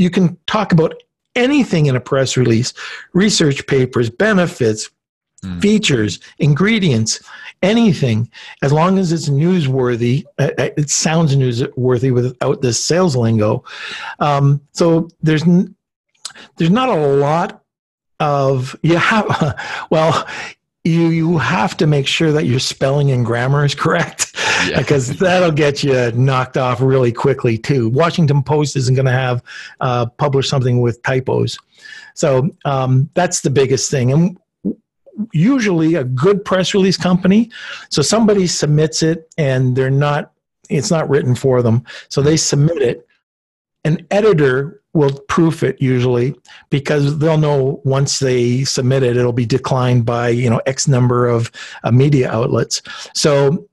you 0.00 0.10
can 0.10 0.36
talk 0.46 0.72
about 0.72 0.94
anything 1.36 1.86
in 1.86 1.94
a 1.94 2.00
press 2.00 2.36
release 2.36 2.72
research 3.12 3.66
papers, 3.66 4.10
benefits, 4.10 4.90
mm. 5.44 5.60
features, 5.60 6.20
ingredients, 6.38 7.20
anything, 7.62 8.30
as 8.62 8.72
long 8.72 8.98
as 8.98 9.12
it's 9.12 9.28
newsworthy. 9.28 10.24
Uh, 10.38 10.50
uh, 10.58 10.70
it 10.76 10.90
sounds 10.90 11.36
newsworthy 11.36 12.12
without 12.12 12.62
this 12.62 12.82
sales 12.82 13.14
lingo. 13.14 13.62
Um, 14.18 14.60
so 14.72 15.08
there's 15.22 15.42
n- 15.42 15.74
there's 16.56 16.70
not 16.70 16.88
a 16.88 16.94
lot 16.94 17.62
of 18.18 18.76
you 18.82 18.96
have 18.96 19.58
well 19.90 20.26
you 20.84 21.08
you 21.08 21.38
have 21.38 21.76
to 21.76 21.86
make 21.86 22.06
sure 22.06 22.32
that 22.32 22.46
your 22.46 22.58
spelling 22.58 23.10
and 23.10 23.24
grammar 23.24 23.64
is 23.64 23.74
correct 23.74 24.32
yeah. 24.68 24.78
because 24.78 25.18
that'll 25.18 25.52
get 25.52 25.82
you 25.82 26.10
knocked 26.12 26.56
off 26.56 26.80
really 26.80 27.12
quickly 27.12 27.58
too. 27.58 27.88
Washington 27.90 28.42
Post 28.42 28.76
isn't 28.76 28.94
going 28.94 29.06
to 29.06 29.12
have 29.12 29.42
uh, 29.80 30.06
publish 30.06 30.48
something 30.48 30.80
with 30.80 31.02
typos, 31.02 31.58
so 32.14 32.50
um, 32.64 33.10
that's 33.14 33.42
the 33.42 33.50
biggest 33.50 33.90
thing. 33.90 34.12
And 34.12 34.38
usually, 35.32 35.96
a 35.96 36.04
good 36.04 36.44
press 36.44 36.72
release 36.72 36.96
company, 36.96 37.50
so 37.90 38.00
somebody 38.00 38.46
submits 38.46 39.02
it 39.02 39.28
and 39.36 39.76
they're 39.76 39.90
not, 39.90 40.32
it's 40.70 40.90
not 40.90 41.10
written 41.10 41.34
for 41.34 41.60
them, 41.62 41.84
so 42.08 42.22
they 42.22 42.38
submit 42.38 42.80
it. 42.80 43.06
an 43.84 44.06
editor 44.10 44.79
will 44.92 45.12
proof 45.28 45.62
it 45.62 45.80
usually 45.80 46.34
because 46.68 47.18
they'll 47.18 47.38
know 47.38 47.80
once 47.84 48.18
they 48.18 48.64
submit 48.64 49.02
it 49.02 49.16
it'll 49.16 49.32
be 49.32 49.46
declined 49.46 50.04
by 50.04 50.28
you 50.28 50.50
know 50.50 50.60
x 50.66 50.88
number 50.88 51.26
of 51.26 51.50
uh, 51.84 51.90
media 51.90 52.30
outlets. 52.30 52.82
So 53.14 53.68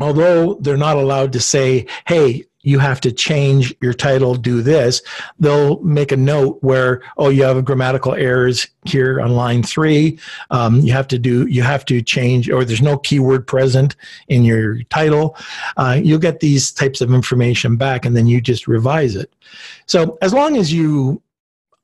although 0.00 0.54
they're 0.54 0.76
not 0.76 0.96
allowed 0.96 1.32
to 1.34 1.40
say 1.40 1.86
hey 2.06 2.44
you 2.64 2.78
have 2.78 3.00
to 3.02 3.12
change 3.12 3.74
your 3.80 3.94
title 3.94 4.34
do 4.34 4.62
this. 4.62 5.02
They'll 5.38 5.80
make 5.80 6.10
a 6.10 6.16
note 6.16 6.58
where 6.62 7.02
oh 7.16 7.28
you 7.28 7.44
have 7.44 7.64
grammatical 7.64 8.14
errors 8.14 8.66
here 8.84 9.20
on 9.20 9.32
line 9.32 9.62
three. 9.62 10.18
Um, 10.50 10.80
you 10.80 10.92
have 10.92 11.06
to 11.08 11.18
do 11.18 11.46
you 11.46 11.62
have 11.62 11.84
to 11.86 12.02
change 12.02 12.50
or 12.50 12.64
there's 12.64 12.82
no 12.82 12.98
keyword 12.98 13.46
present 13.46 13.96
in 14.28 14.44
your 14.44 14.82
title. 14.84 15.36
Uh, 15.76 16.00
you'll 16.02 16.18
get 16.18 16.40
these 16.40 16.72
types 16.72 17.00
of 17.00 17.12
information 17.12 17.76
back 17.76 18.04
and 18.04 18.16
then 18.16 18.26
you 18.26 18.40
just 18.40 18.66
revise 18.66 19.14
it. 19.14 19.32
So 19.86 20.18
as 20.22 20.32
long 20.32 20.56
as 20.56 20.72
you 20.72 21.22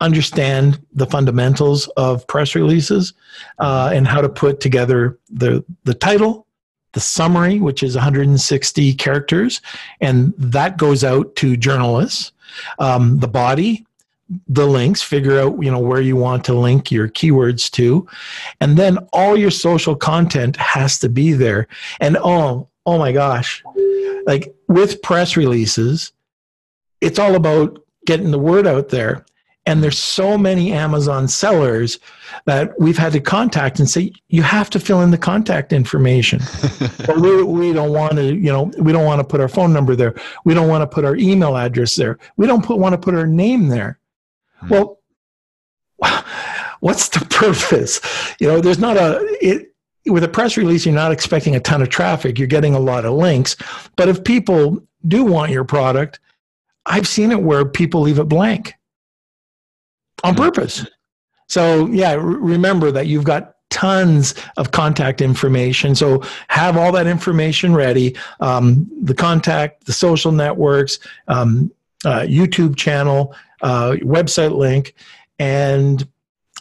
understand 0.01 0.81
the 0.95 1.07
fundamentals 1.07 1.87
of 1.97 2.27
press 2.27 2.55
releases 2.55 3.13
uh, 3.59 3.91
and 3.93 4.07
how 4.07 4.21
to 4.21 4.29
put 4.29 4.61
together 4.61 5.19
the 5.29 5.63
the 5.85 5.95
title 5.95 6.47
the 6.93 7.01
summary, 7.01 7.61
which 7.61 7.83
is 7.83 7.95
160 7.95 8.95
characters, 8.95 9.61
and 10.01 10.35
that 10.37 10.77
goes 10.77 11.05
out 11.05 11.35
to 11.37 11.57
journalists. 11.57 12.33
Um, 12.79 13.19
the 13.19 13.29
body, 13.29 13.87
the 14.49 14.67
links, 14.67 15.03
figure 15.03 15.39
out 15.39 15.63
you 15.63 15.71
know 15.71 15.79
where 15.79 16.01
you 16.01 16.17
want 16.17 16.45
to 16.47 16.55
link 16.55 16.91
your 16.91 17.09
keywords 17.09 17.71
to, 17.73 18.09
and 18.61 18.77
then 18.77 18.99
all 19.13 19.37
your 19.37 19.51
social 19.51 19.95
content 19.95 20.57
has 20.57 20.99
to 21.01 21.09
be 21.09 21.33
there. 21.33 21.69
And 22.01 22.17
oh, 22.17 22.69
oh 22.87 22.99
my 22.99 23.13
gosh, 23.13 23.63
like 24.27 24.55
with 24.69 25.03
press 25.03 25.37
releases, 25.37 26.13
it's 27.01 27.19
all 27.19 27.35
about 27.37 27.79
getting 28.07 28.31
the 28.31 28.39
word 28.39 28.67
out 28.67 28.89
there. 28.89 29.25
And 29.67 29.83
there's 29.83 29.99
so 29.99 30.39
many 30.39 30.73
Amazon 30.73 31.29
sellers 31.29 31.99
that 32.47 32.73
we've 32.81 32.97
had 32.97 33.13
to 33.13 33.21
contact 33.21 33.79
and 33.79 33.89
say, 33.89 34.13
you 34.29 34.43
have 34.43 34.71
to 34.71 34.81
fill 34.81 35.03
in 35.03 35.11
the 35.11 35.19
contact 35.19 35.73
information. 35.73 36.41
we, 37.21 37.43
we 37.43 37.73
don't 37.73 37.93
want 37.93 38.15
to, 38.15 38.35
you 38.35 38.51
know, 38.51 38.71
we 38.79 38.93
don't 38.93 39.05
want 39.05 39.21
to 39.21 39.25
put 39.25 39.41
our 39.41 39.49
phone 39.49 39.73
number 39.73 39.95
there. 39.95 40.15
We 40.45 40.55
don't 40.55 40.69
want 40.69 40.83
to 40.83 40.87
put 40.87 41.05
our 41.05 41.15
email 41.17 41.57
address 41.57 41.95
there. 41.95 42.19
We 42.37 42.47
don't 42.47 42.65
put, 42.65 42.79
want 42.79 42.95
to 42.95 42.99
put 42.99 43.15
our 43.15 43.27
name 43.27 43.69
there. 43.69 43.99
Hmm. 44.57 44.69
Well, 44.69 45.01
what's 46.81 47.11
the 47.11 47.25
purpose? 47.27 48.01
You 48.41 48.49
know, 48.49 48.61
there's 48.61 48.79
not 48.79 48.97
a, 48.97 49.21
it, 49.43 49.75
with 50.07 50.25
a 50.25 50.29
press 50.29 50.57
release, 50.57 50.87
you're 50.87 50.95
not 50.95 51.13
expecting 51.13 51.55
a 51.55 51.61
ton 51.61 51.83
of 51.83 51.91
traffic. 51.91 52.39
You're 52.39 52.49
getting 52.49 52.75
a 52.75 52.81
lot 52.81 53.05
of 53.05 53.13
links. 53.13 53.57
But 53.97 54.09
if 54.09 54.25
people 54.25 54.83
do 55.07 55.23
want 55.25 55.53
your 55.53 55.65
product, 55.65 56.19
I've 56.87 57.07
seen 57.07 57.31
it 57.31 57.43
where 57.43 57.67
people 57.67 58.01
leave 58.01 58.19
it 58.19 58.25
blank 58.25 58.75
on 60.25 60.35
purpose. 60.35 60.87
So, 61.49 61.87
yeah, 61.87 62.15
remember 62.15 62.93
that 62.93 63.07
you've 63.07 63.25
got 63.25 63.57
tons 63.71 64.35
of 64.57 64.71
contact 64.71 65.21
information. 65.21 65.95
So, 65.95 66.23
have 66.49 66.77
all 66.77 66.93
that 66.93 67.07
information 67.07 67.75
ready 67.75 68.17
um, 68.41 68.89
the 69.03 69.15
contact, 69.15 69.87
the 69.87 69.93
social 69.93 70.33
networks, 70.33 70.99
um, 71.29 71.73
uh, 72.05 72.21
YouTube 72.21 72.77
channel, 72.77 73.35
uh, 73.63 73.97
website 74.03 74.57
link, 74.57 74.95
and 75.39 76.07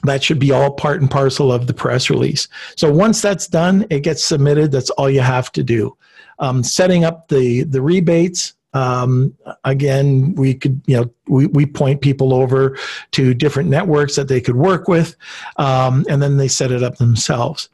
that 0.03 0.23
should 0.23 0.39
be 0.39 0.51
all 0.51 0.71
part 0.71 1.01
and 1.01 1.11
parcel 1.11 1.51
of 1.51 1.67
the 1.67 1.73
press 1.73 2.09
release. 2.09 2.47
So 2.77 2.91
once 2.91 3.21
that's 3.21 3.47
done, 3.47 3.85
it 3.89 4.01
gets 4.01 4.23
submitted. 4.23 4.71
That's 4.71 4.89
all 4.91 5.09
you 5.09 5.21
have 5.21 5.51
to 5.53 5.63
do. 5.63 5.97
Um, 6.39 6.63
setting 6.63 7.03
up 7.03 7.27
the 7.27 7.63
the 7.63 7.81
rebates 7.81 8.53
um, 8.73 9.35
again, 9.63 10.35
we 10.35 10.53
could, 10.53 10.81
you 10.85 10.97
know, 10.97 11.11
we, 11.27 11.47
we 11.47 11.65
point 11.65 12.01
people 12.01 12.33
over 12.33 12.77
to 13.11 13.33
different 13.33 13.69
networks 13.69 14.15
that 14.15 14.27
they 14.27 14.41
could 14.41 14.55
work 14.55 14.87
with, 14.87 15.15
um, 15.57 16.05
and 16.09 16.21
then 16.21 16.37
they 16.37 16.47
set 16.47 16.71
it 16.71 16.83
up 16.83 16.97
themselves. 16.97 17.69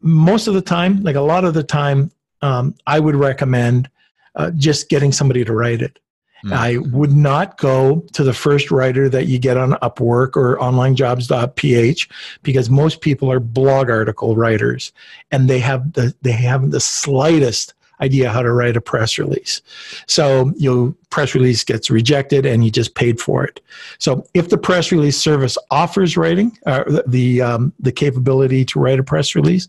Most 0.00 0.46
of 0.46 0.54
the 0.54 0.62
time, 0.62 1.02
like 1.02 1.16
a 1.16 1.20
lot 1.20 1.44
of 1.44 1.54
the 1.54 1.62
time, 1.62 2.10
um, 2.42 2.74
I 2.86 3.00
would 3.00 3.16
recommend 3.16 3.90
uh, 4.34 4.50
just 4.52 4.88
getting 4.88 5.12
somebody 5.12 5.44
to 5.44 5.52
write 5.52 5.82
it. 5.82 5.98
Mm. 6.44 6.52
I 6.52 6.76
would 6.76 7.12
not 7.12 7.58
go 7.58 8.04
to 8.12 8.22
the 8.22 8.32
first 8.32 8.70
writer 8.70 9.08
that 9.08 9.26
you 9.26 9.38
get 9.38 9.56
on 9.56 9.72
Upwork 9.82 10.36
or 10.36 10.56
onlinejobs.ph 10.58 12.08
because 12.44 12.70
most 12.70 13.00
people 13.00 13.30
are 13.32 13.40
blog 13.40 13.90
article 13.90 14.36
writers 14.36 14.92
and 15.32 15.50
they 15.50 15.58
have 15.58 15.94
the 15.94 16.14
they 16.22 16.32
have 16.32 16.70
the 16.70 16.78
slightest 16.78 17.74
idea 18.00 18.30
how 18.30 18.42
to 18.42 18.52
write 18.52 18.76
a 18.76 18.80
press 18.80 19.18
release. 19.18 19.62
So 20.06 20.52
your 20.56 20.94
press 21.10 21.34
release 21.34 21.64
gets 21.64 21.90
rejected 21.90 22.46
and 22.46 22.64
you 22.64 22.70
just 22.70 22.94
paid 22.94 23.20
for 23.20 23.44
it. 23.44 23.60
So 23.98 24.26
if 24.34 24.48
the 24.48 24.58
press 24.58 24.92
release 24.92 25.18
service 25.18 25.58
offers 25.70 26.16
writing, 26.16 26.56
uh, 26.66 27.02
the, 27.06 27.42
um, 27.42 27.72
the 27.80 27.92
capability 27.92 28.64
to 28.66 28.78
write 28.78 28.98
a 28.98 29.04
press 29.04 29.34
release, 29.34 29.68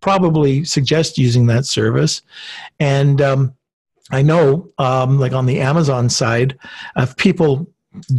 probably 0.00 0.64
suggest 0.64 1.18
using 1.18 1.46
that 1.46 1.64
service. 1.66 2.22
And 2.78 3.20
um, 3.20 3.54
I 4.10 4.22
know, 4.22 4.70
um, 4.78 5.18
like 5.18 5.32
on 5.32 5.46
the 5.46 5.60
Amazon 5.60 6.08
side, 6.08 6.58
if 6.96 7.16
people 7.16 7.68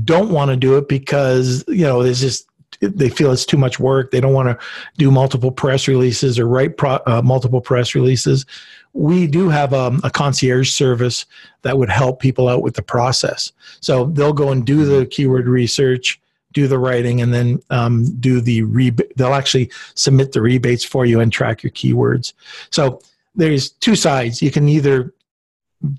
don't 0.03 0.31
want 0.31 0.49
to 0.49 0.57
do 0.57 0.77
it 0.77 0.87
because 0.87 1.63
you 1.67 1.83
know 1.83 2.03
there's 2.03 2.19
just 2.19 2.48
they 2.81 3.09
feel 3.09 3.31
it's 3.31 3.45
too 3.45 3.57
much 3.57 3.79
work. 3.79 4.11
They 4.11 4.21
don't 4.21 4.33
want 4.33 4.49
to 4.49 4.65
do 4.97 5.11
multiple 5.11 5.51
press 5.51 5.87
releases 5.87 6.39
or 6.39 6.47
write 6.47 6.77
pro, 6.77 6.99
uh, 7.05 7.21
multiple 7.23 7.61
press 7.61 7.93
releases. 7.93 8.45
We 8.93 9.27
do 9.27 9.49
have 9.49 9.73
um, 9.73 10.01
a 10.03 10.09
concierge 10.09 10.71
service 10.71 11.25
that 11.61 11.77
would 11.77 11.89
help 11.89 12.19
people 12.19 12.47
out 12.47 12.61
with 12.61 12.75
the 12.75 12.81
process. 12.81 13.51
So 13.81 14.05
they'll 14.05 14.33
go 14.33 14.51
and 14.51 14.65
do 14.65 14.85
the 14.85 15.05
keyword 15.05 15.47
research, 15.47 16.19
do 16.53 16.67
the 16.67 16.79
writing, 16.79 17.21
and 17.21 17.33
then 17.33 17.61
um, 17.69 18.05
do 18.19 18.41
the 18.41 18.63
rebate. 18.63 19.15
They'll 19.17 19.35
actually 19.35 19.71
submit 19.95 20.31
the 20.31 20.41
rebates 20.41 20.83
for 20.83 21.05
you 21.05 21.19
and 21.19 21.31
track 21.31 21.61
your 21.63 21.71
keywords. 21.71 22.33
So 22.71 23.01
there's 23.35 23.69
two 23.69 23.95
sides. 23.95 24.41
You 24.41 24.51
can 24.51 24.67
either 24.67 25.13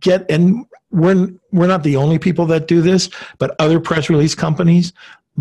get 0.01 0.31
and 0.31 0.67
we're 0.91 1.31
we're 1.53 1.67
not 1.67 1.83
the 1.83 1.97
only 1.97 2.19
people 2.19 2.47
that 2.47 2.67
do 2.67 2.83
this, 2.83 3.09
but 3.39 3.55
other 3.59 3.81
press 3.81 4.11
release 4.11 4.35
companies 4.35 4.93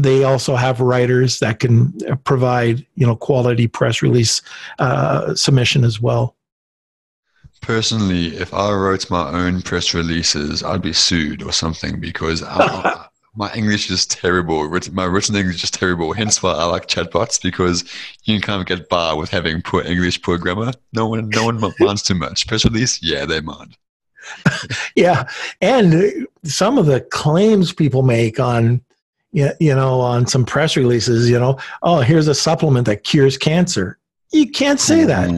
they 0.03 0.23
also 0.23 0.55
have 0.55 0.79
writers 0.79 1.39
that 1.39 1.59
can 1.59 1.93
provide 2.23 2.85
you 2.95 3.05
know 3.05 3.15
quality 3.15 3.67
press 3.67 4.01
release 4.01 4.41
uh, 4.79 5.35
submission 5.35 5.83
as 5.83 6.01
well. 6.01 6.35
Personally 7.61 8.37
if 8.37 8.53
i 8.53 8.71
wrote 8.71 9.09
my 9.09 9.29
own 9.31 9.61
press 9.61 9.93
releases 9.93 10.63
i'd 10.63 10.81
be 10.81 10.93
sued 10.93 11.43
or 11.43 11.51
something 11.51 11.99
because 11.99 12.41
I, 12.41 13.05
my 13.35 13.51
english 13.53 13.91
is 13.91 14.05
terrible. 14.05 14.69
My 14.93 15.03
written 15.03 15.35
english 15.35 15.63
is 15.63 15.71
terrible. 15.71 16.13
Hence 16.13 16.41
why 16.41 16.53
i 16.53 16.63
like 16.63 16.87
chatbots 16.87 17.41
because 17.41 17.83
you 18.23 18.35
can 18.35 18.41
kind 18.41 18.61
of 18.61 18.67
get 18.67 18.87
by 18.87 19.11
with 19.13 19.29
having 19.29 19.61
poor 19.61 19.83
english 19.83 20.21
poor 20.21 20.37
grammar 20.37 20.71
no 20.93 21.07
one 21.07 21.27
no 21.29 21.45
one 21.45 21.59
minds 21.79 22.03
too 22.03 22.15
much. 22.15 22.47
Press 22.47 22.63
release? 22.63 23.03
Yeah 23.03 23.25
they 23.25 23.41
mind. 23.41 23.75
Yeah. 24.95 25.29
And 25.61 26.27
some 26.43 26.77
of 26.77 26.85
the 26.85 27.01
claims 27.01 27.73
people 27.73 28.03
make 28.03 28.39
on 28.39 28.81
you 29.31 29.75
know, 29.75 29.99
on 29.99 30.27
some 30.27 30.45
press 30.45 30.75
releases, 30.75 31.29
you 31.29 31.39
know, 31.39 31.57
oh, 31.83 31.99
here's 31.99 32.27
a 32.27 32.35
supplement 32.35 32.85
that 32.87 33.03
cures 33.03 33.37
cancer. 33.37 33.97
You 34.31 34.49
can't 34.49 34.79
say 34.79 35.05
that. 35.05 35.29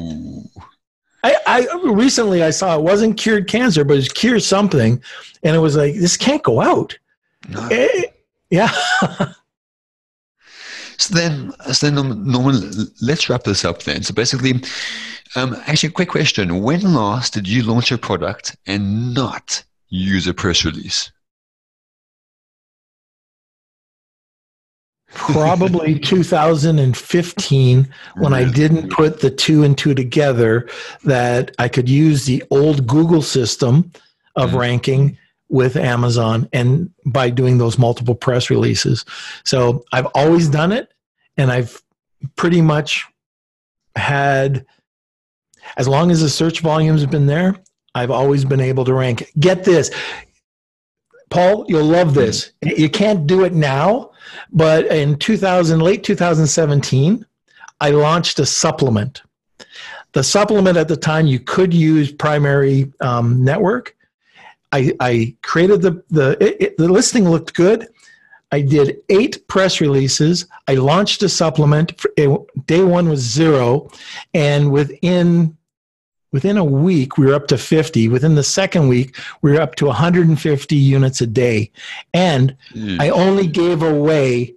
I, 1.24 1.36
I 1.46 1.68
recently 1.86 2.44
I 2.44 2.50
saw 2.50 2.76
it 2.76 2.82
wasn't 2.82 3.18
cured 3.18 3.48
cancer, 3.48 3.84
but 3.84 3.98
it 3.98 4.14
cured 4.14 4.44
something, 4.44 5.02
and 5.44 5.56
it 5.56 5.60
was 5.60 5.76
like 5.76 5.94
this 5.96 6.18
can't 6.18 6.44
go 6.44 6.62
out. 6.62 6.98
No. 7.50 7.68
Eh, 7.70 8.04
yeah. 8.50 8.72
so 10.98 11.14
then, 11.14 11.54
so 11.72 11.90
then, 11.90 12.26
Norman, 12.26 12.88
let's 13.02 13.30
wrap 13.30 13.44
this 13.44 13.64
up 13.64 13.84
then. 13.84 14.04
So 14.04 14.14
basically, 14.14 14.64
um, 15.36 15.56
actually, 15.68 15.90
a 15.90 15.94
quick 15.94 16.10
question: 16.10 16.62
When 16.62 16.94
last 16.94 17.34
did 17.34 17.48
you 17.48 17.64
launch 17.64 17.92
a 17.92 17.98
product 17.98 18.56
and 18.66 19.14
not 19.14 19.64
use 19.90 20.28
a 20.28 20.34
press 20.34 20.66
release? 20.66 21.12
Probably 25.14 26.00
2015 26.04 27.94
when 28.16 28.34
I 28.34 28.50
didn't 28.50 28.90
put 28.90 29.20
the 29.20 29.32
two 29.32 29.64
and 29.64 29.78
two 29.78 29.94
together 29.94 30.70
that 31.04 31.54
I 31.60 31.68
could 31.68 31.90
use 31.90 32.26
the 32.26 32.44
old 32.50 32.88
Google 32.88 33.22
system 33.22 33.92
of 34.36 34.50
mm-hmm. 34.50 34.60
ranking 34.60 35.18
with 35.50 35.76
Amazon 35.76 36.48
and 36.54 36.90
by 37.06 37.30
doing 37.30 37.58
those 37.58 37.78
multiple 37.78 38.16
press 38.16 38.50
releases. 38.50 39.04
So 39.44 39.84
I've 39.92 40.08
always 40.16 40.48
done 40.48 40.72
it 40.72 40.94
and 41.38 41.52
I've 41.52 41.82
pretty 42.36 42.62
much 42.62 43.06
had 43.96 44.66
as 45.78 45.88
long 45.88 46.12
as 46.12 46.22
the 46.22 46.30
search 46.30 46.62
volume's 46.62 47.06
been 47.06 47.28
there, 47.28 47.56
I've 47.94 48.12
always 48.12 48.46
been 48.46 48.62
able 48.62 48.86
to 48.86 48.94
rank. 48.94 49.30
Get 49.40 49.64
this. 49.64 49.92
Paul, 51.32 51.66
you'll 51.68 51.86
love 51.86 52.14
this. 52.14 52.52
You 52.62 52.90
can't 52.90 53.26
do 53.26 53.46
it 53.46 53.54
now, 53.54 54.12
but 54.52 54.86
in 54.88 55.18
2000, 55.18 55.80
late 55.80 56.04
2017, 56.04 57.26
I 57.80 57.90
launched 57.90 58.38
a 58.40 58.46
supplement. 58.46 59.24
The 60.12 60.24
supplement 60.24 60.78
at 60.78 60.90
the 60.90 60.98
time, 60.98 61.26
you 61.26 61.40
could 61.40 61.74
use 61.74 62.12
primary 62.12 62.92
um, 63.00 63.44
network. 63.44 63.96
I, 64.74 64.92
I 65.00 65.36
created 65.42 65.82
the 65.82 66.04
the 66.10 66.38
it, 66.44 66.62
it, 66.62 66.78
the 66.78 66.88
listing 66.88 67.30
looked 67.30 67.54
good. 67.54 67.88
I 68.52 68.62
did 68.62 68.98
eight 69.10 69.48
press 69.48 69.80
releases. 69.80 70.48
I 70.68 70.76
launched 70.76 71.24
a 71.24 71.30
supplement. 71.30 72.06
Day 72.66 72.84
one 72.84 73.10
was 73.10 73.22
zero, 73.22 73.90
and 74.34 74.72
within 74.72 75.58
within 76.32 76.58
a 76.58 76.64
week 76.64 77.18
we 77.18 77.26
were 77.26 77.34
up 77.34 77.48
to 77.48 77.58
50 77.58 78.08
within 78.08 78.36
the 78.36 78.44
second 78.44 78.88
week 78.88 79.18
we 79.42 79.52
were 79.52 79.62
up 79.62 79.76
to 79.76 79.86
150 79.86 80.76
units 80.76 81.22
a 81.22 81.28
day. 81.28 81.72
And 82.14 82.56
mm. 82.74 83.00
i 83.00 83.10
only 83.10 83.48
gave 83.48 83.82
away 83.82 84.56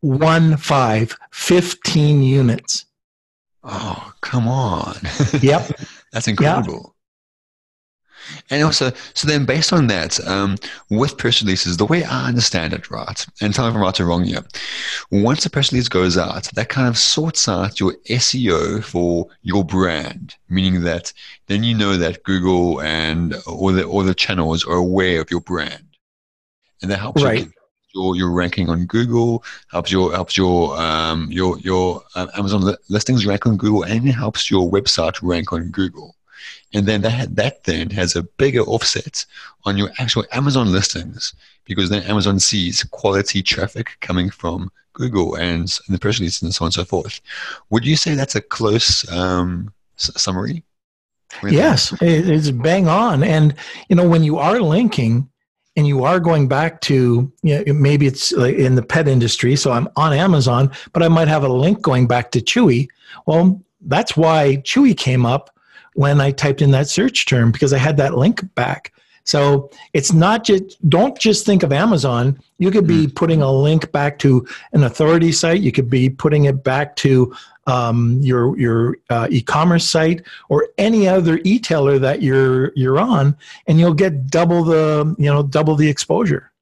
one 0.00 0.56
five 0.56 1.16
15 1.32 2.22
units. 2.22 2.84
Oh 3.64 4.12
come 4.20 4.48
on. 4.48 4.96
Yep. 5.40 5.80
That's 6.12 6.28
incredible 6.28 6.94
and 8.50 8.62
also, 8.62 8.92
so 9.14 9.26
then 9.28 9.44
based 9.44 9.72
on 9.72 9.86
that, 9.88 10.24
um, 10.26 10.56
with 10.90 11.16
press 11.18 11.42
releases, 11.42 11.76
the 11.76 11.86
way 11.86 12.04
I 12.04 12.28
understand 12.28 12.72
it, 12.72 12.90
right, 12.90 13.26
and 13.40 13.54
tell 13.54 13.64
me 13.64 13.70
if 13.70 13.76
I'm 13.76 13.82
right 13.82 14.00
or 14.00 14.06
wrong 14.06 14.24
here, 14.24 14.44
once 15.10 15.44
a 15.46 15.50
press 15.50 15.72
release 15.72 15.88
goes 15.88 16.16
out, 16.16 16.44
that 16.54 16.68
kind 16.68 16.88
of 16.88 16.98
sorts 16.98 17.48
out 17.48 17.80
your 17.80 17.94
SEO 18.08 18.82
for 18.82 19.28
your 19.42 19.64
brand, 19.64 20.34
meaning 20.48 20.82
that 20.82 21.12
then 21.46 21.62
you 21.62 21.74
know 21.74 21.96
that 21.96 22.22
Google 22.22 22.80
and 22.80 23.34
all 23.46 23.72
the, 23.72 23.84
all 23.84 24.02
the 24.02 24.14
channels 24.14 24.64
are 24.64 24.76
aware 24.76 25.20
of 25.20 25.30
your 25.30 25.40
brand. 25.40 25.84
And 26.80 26.90
that 26.90 27.00
helps 27.00 27.22
right. 27.22 27.44
you 27.44 27.52
your, 27.94 28.16
your 28.16 28.30
ranking 28.30 28.68
on 28.68 28.86
Google, 28.86 29.42
helps 29.70 29.90
your 29.90 30.12
helps 30.12 30.36
your 30.36 30.78
um, 30.80 31.26
your 31.30 31.58
your 31.58 32.02
uh, 32.14 32.28
Amazon 32.36 32.74
listings 32.88 33.26
rank 33.26 33.46
on 33.46 33.56
Google, 33.56 33.82
and 33.82 34.06
it 34.06 34.12
helps 34.12 34.50
your 34.50 34.70
website 34.70 35.18
rank 35.22 35.52
on 35.52 35.70
Google 35.70 36.14
and 36.74 36.86
then 36.86 37.02
that 37.02 37.36
that 37.36 37.64
then 37.64 37.90
has 37.90 38.16
a 38.16 38.22
bigger 38.22 38.60
offset 38.60 39.24
on 39.64 39.76
your 39.76 39.90
actual 39.98 40.24
Amazon 40.32 40.70
listings 40.72 41.34
because 41.64 41.90
then 41.90 42.02
Amazon 42.04 42.38
sees 42.38 42.84
quality 42.84 43.42
traffic 43.42 43.96
coming 44.00 44.30
from 44.30 44.70
Google 44.94 45.36
and, 45.36 45.60
and 45.60 45.94
the 45.94 45.98
press 45.98 46.18
releases 46.18 46.42
and 46.42 46.54
so 46.54 46.64
on 46.64 46.68
and 46.68 46.74
so 46.74 46.84
forth. 46.84 47.20
Would 47.70 47.86
you 47.86 47.96
say 47.96 48.14
that's 48.14 48.34
a 48.34 48.40
close 48.40 49.08
um, 49.10 49.72
s- 49.96 50.10
summary? 50.20 50.64
Yes, 51.44 51.94
it's 52.00 52.50
bang 52.50 52.88
on. 52.88 53.22
And 53.22 53.54
you 53.88 53.96
know 53.96 54.08
when 54.08 54.24
you 54.24 54.38
are 54.38 54.60
linking 54.60 55.28
and 55.76 55.86
you 55.86 56.02
are 56.02 56.18
going 56.18 56.48
back 56.48 56.80
to 56.82 57.30
you 57.42 57.64
know, 57.64 57.72
maybe 57.72 58.06
it's 58.06 58.32
in 58.32 58.74
the 58.74 58.82
pet 58.82 59.06
industry, 59.06 59.54
so 59.54 59.70
I'm 59.70 59.88
on 59.96 60.12
Amazon, 60.12 60.72
but 60.92 61.02
I 61.02 61.08
might 61.08 61.28
have 61.28 61.44
a 61.44 61.48
link 61.48 61.82
going 61.82 62.06
back 62.08 62.30
to 62.32 62.40
Chewy. 62.40 62.88
Well, 63.26 63.62
that's 63.82 64.16
why 64.16 64.56
Chewy 64.64 64.96
came 64.96 65.24
up 65.24 65.50
when 65.98 66.20
I 66.20 66.30
typed 66.30 66.62
in 66.62 66.70
that 66.70 66.88
search 66.88 67.26
term 67.26 67.50
because 67.50 67.72
I 67.72 67.78
had 67.78 67.96
that 67.96 68.14
link 68.16 68.54
back. 68.54 68.92
So 69.24 69.68
it's 69.94 70.12
not 70.12 70.44
just, 70.44 70.88
don't 70.88 71.18
just 71.18 71.44
think 71.44 71.64
of 71.64 71.72
Amazon. 71.72 72.38
You 72.58 72.70
could 72.70 72.86
be 72.86 73.08
mm. 73.08 73.14
putting 73.16 73.42
a 73.42 73.50
link 73.50 73.90
back 73.90 74.20
to 74.20 74.46
an 74.72 74.84
authority 74.84 75.32
site. 75.32 75.60
You 75.60 75.72
could 75.72 75.90
be 75.90 76.08
putting 76.08 76.44
it 76.44 76.62
back 76.62 76.94
to 76.96 77.34
um, 77.66 78.20
your, 78.22 78.56
your 78.56 78.98
uh, 79.10 79.26
e-commerce 79.28 79.90
site 79.90 80.22
or 80.48 80.68
any 80.78 81.08
other 81.08 81.40
e-tailer 81.42 81.98
that 81.98 82.22
you're, 82.22 82.72
you're 82.76 83.00
on 83.00 83.36
and 83.66 83.80
you'll 83.80 83.92
get 83.92 84.28
double 84.28 84.62
the, 84.62 85.16
you 85.18 85.26
know, 85.26 85.42
double 85.42 85.74
the 85.74 85.88
exposure. 85.88 86.52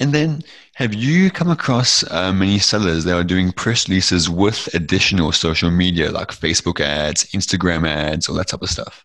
And 0.00 0.12
then, 0.12 0.42
have 0.74 0.92
you 0.92 1.30
come 1.30 1.50
across 1.50 2.02
uh, 2.10 2.32
many 2.32 2.58
sellers 2.58 3.04
that 3.04 3.16
are 3.16 3.24
doing 3.24 3.52
press 3.52 3.88
releases 3.88 4.28
with 4.28 4.68
additional 4.74 5.30
social 5.30 5.70
media 5.70 6.10
like 6.10 6.28
Facebook 6.28 6.80
ads, 6.80 7.24
Instagram 7.26 7.86
ads, 7.86 8.28
all 8.28 8.34
that 8.36 8.48
type 8.48 8.62
of 8.62 8.70
stuff? 8.70 9.04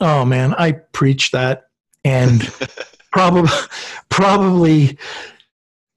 Oh 0.00 0.24
man, 0.24 0.54
I 0.54 0.72
preach 0.72 1.32
that, 1.32 1.64
and 2.02 2.50
probably, 3.12 3.50
probably 4.08 4.98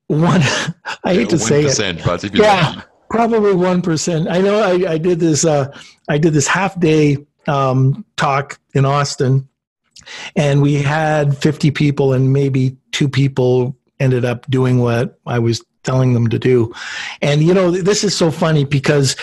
one. 0.07 0.41
I 1.03 1.13
hate 1.13 1.29
to 1.29 1.39
say 1.39 1.63
it, 1.63 2.01
but 2.03 2.23
yeah, 2.35 2.81
probably 3.09 3.53
one 3.53 3.81
percent. 3.81 4.27
I 4.29 4.41
know. 4.41 4.59
I, 4.59 4.93
I 4.93 4.97
did 4.97 5.21
this. 5.21 5.45
Uh, 5.45 5.75
I 6.09 6.17
did 6.17 6.33
this 6.33 6.47
half 6.47 6.77
day 6.79 7.25
um, 7.47 8.05
talk 8.17 8.59
in 8.73 8.83
Austin, 8.83 9.47
and 10.35 10.61
we 10.61 10.75
had 10.75 11.37
fifty 11.37 11.71
people, 11.71 12.11
and 12.11 12.33
maybe 12.33 12.75
two 12.91 13.07
people 13.07 13.77
ended 13.99 14.25
up 14.25 14.49
doing 14.49 14.79
what 14.79 15.19
I 15.25 15.39
was 15.39 15.63
telling 15.83 16.13
them 16.13 16.27
to 16.29 16.39
do. 16.39 16.73
And, 17.21 17.41
you 17.41 17.53
know, 17.53 17.71
this 17.71 18.03
is 18.03 18.15
so 18.15 18.31
funny 18.31 18.65
because 18.65 19.15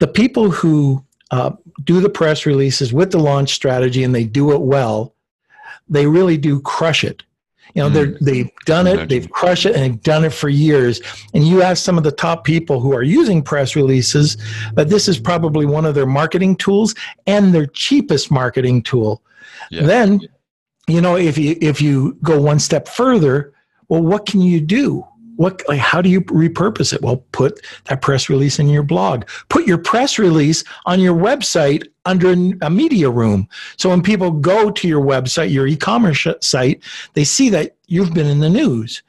the 0.00 0.08
people 0.08 0.50
who 0.50 1.04
uh, 1.30 1.52
do 1.84 2.00
the 2.00 2.08
press 2.08 2.46
releases 2.46 2.92
with 2.92 3.10
the 3.10 3.18
launch 3.18 3.54
strategy 3.54 4.02
and 4.02 4.14
they 4.14 4.24
do 4.24 4.52
it 4.52 4.60
well, 4.60 5.14
they 5.88 6.06
really 6.06 6.36
do 6.36 6.60
crush 6.60 7.04
it. 7.04 7.22
You 7.74 7.82
know, 7.82 7.90
mm. 7.90 7.92
they're, 7.92 8.18
they've 8.20 8.50
done 8.64 8.86
it, 8.86 9.08
they've 9.08 9.30
crushed 9.30 9.66
it, 9.66 9.74
and 9.74 9.84
they've 9.84 10.02
done 10.02 10.24
it 10.24 10.32
for 10.32 10.48
years. 10.48 11.00
And 11.34 11.46
you 11.46 11.62
ask 11.62 11.84
some 11.84 11.98
of 11.98 12.04
the 12.04 12.12
top 12.12 12.44
people 12.44 12.80
who 12.80 12.94
are 12.94 13.02
using 13.02 13.42
press 13.42 13.76
releases, 13.76 14.36
but 14.74 14.88
this 14.88 15.06
is 15.06 15.18
probably 15.18 15.66
one 15.66 15.84
of 15.84 15.94
their 15.94 16.06
marketing 16.06 16.56
tools 16.56 16.94
and 17.26 17.54
their 17.54 17.66
cheapest 17.66 18.30
marketing 18.30 18.82
tool. 18.82 19.22
Yeah. 19.70 19.82
Then, 19.82 20.20
you 20.86 21.02
know, 21.02 21.16
if 21.16 21.36
you 21.36 21.58
if 21.60 21.82
you 21.82 22.16
go 22.22 22.40
one 22.40 22.58
step 22.58 22.88
further, 22.88 23.52
well, 23.88 24.02
what 24.02 24.26
can 24.26 24.40
you 24.40 24.60
do? 24.60 25.06
What, 25.36 25.62
like, 25.68 25.78
how 25.78 26.02
do 26.02 26.08
you 26.08 26.22
repurpose 26.22 26.92
it? 26.92 27.00
Well, 27.00 27.18
put 27.30 27.64
that 27.84 28.02
press 28.02 28.28
release 28.28 28.58
in 28.58 28.68
your 28.68 28.82
blog. 28.82 29.24
Put 29.48 29.68
your 29.68 29.78
press 29.78 30.18
release 30.18 30.64
on 30.84 30.98
your 30.98 31.14
website 31.14 31.86
under 32.04 32.32
a 32.32 32.70
media 32.70 33.08
room. 33.08 33.48
So 33.76 33.90
when 33.90 34.02
people 34.02 34.32
go 34.32 34.72
to 34.72 34.88
your 34.88 35.00
website, 35.00 35.52
your 35.52 35.68
e-commerce 35.68 36.26
site, 36.40 36.82
they 37.14 37.22
see 37.22 37.50
that 37.50 37.76
you've 37.86 38.12
been 38.12 38.26
in 38.26 38.40
the 38.40 38.50
news. 38.50 39.02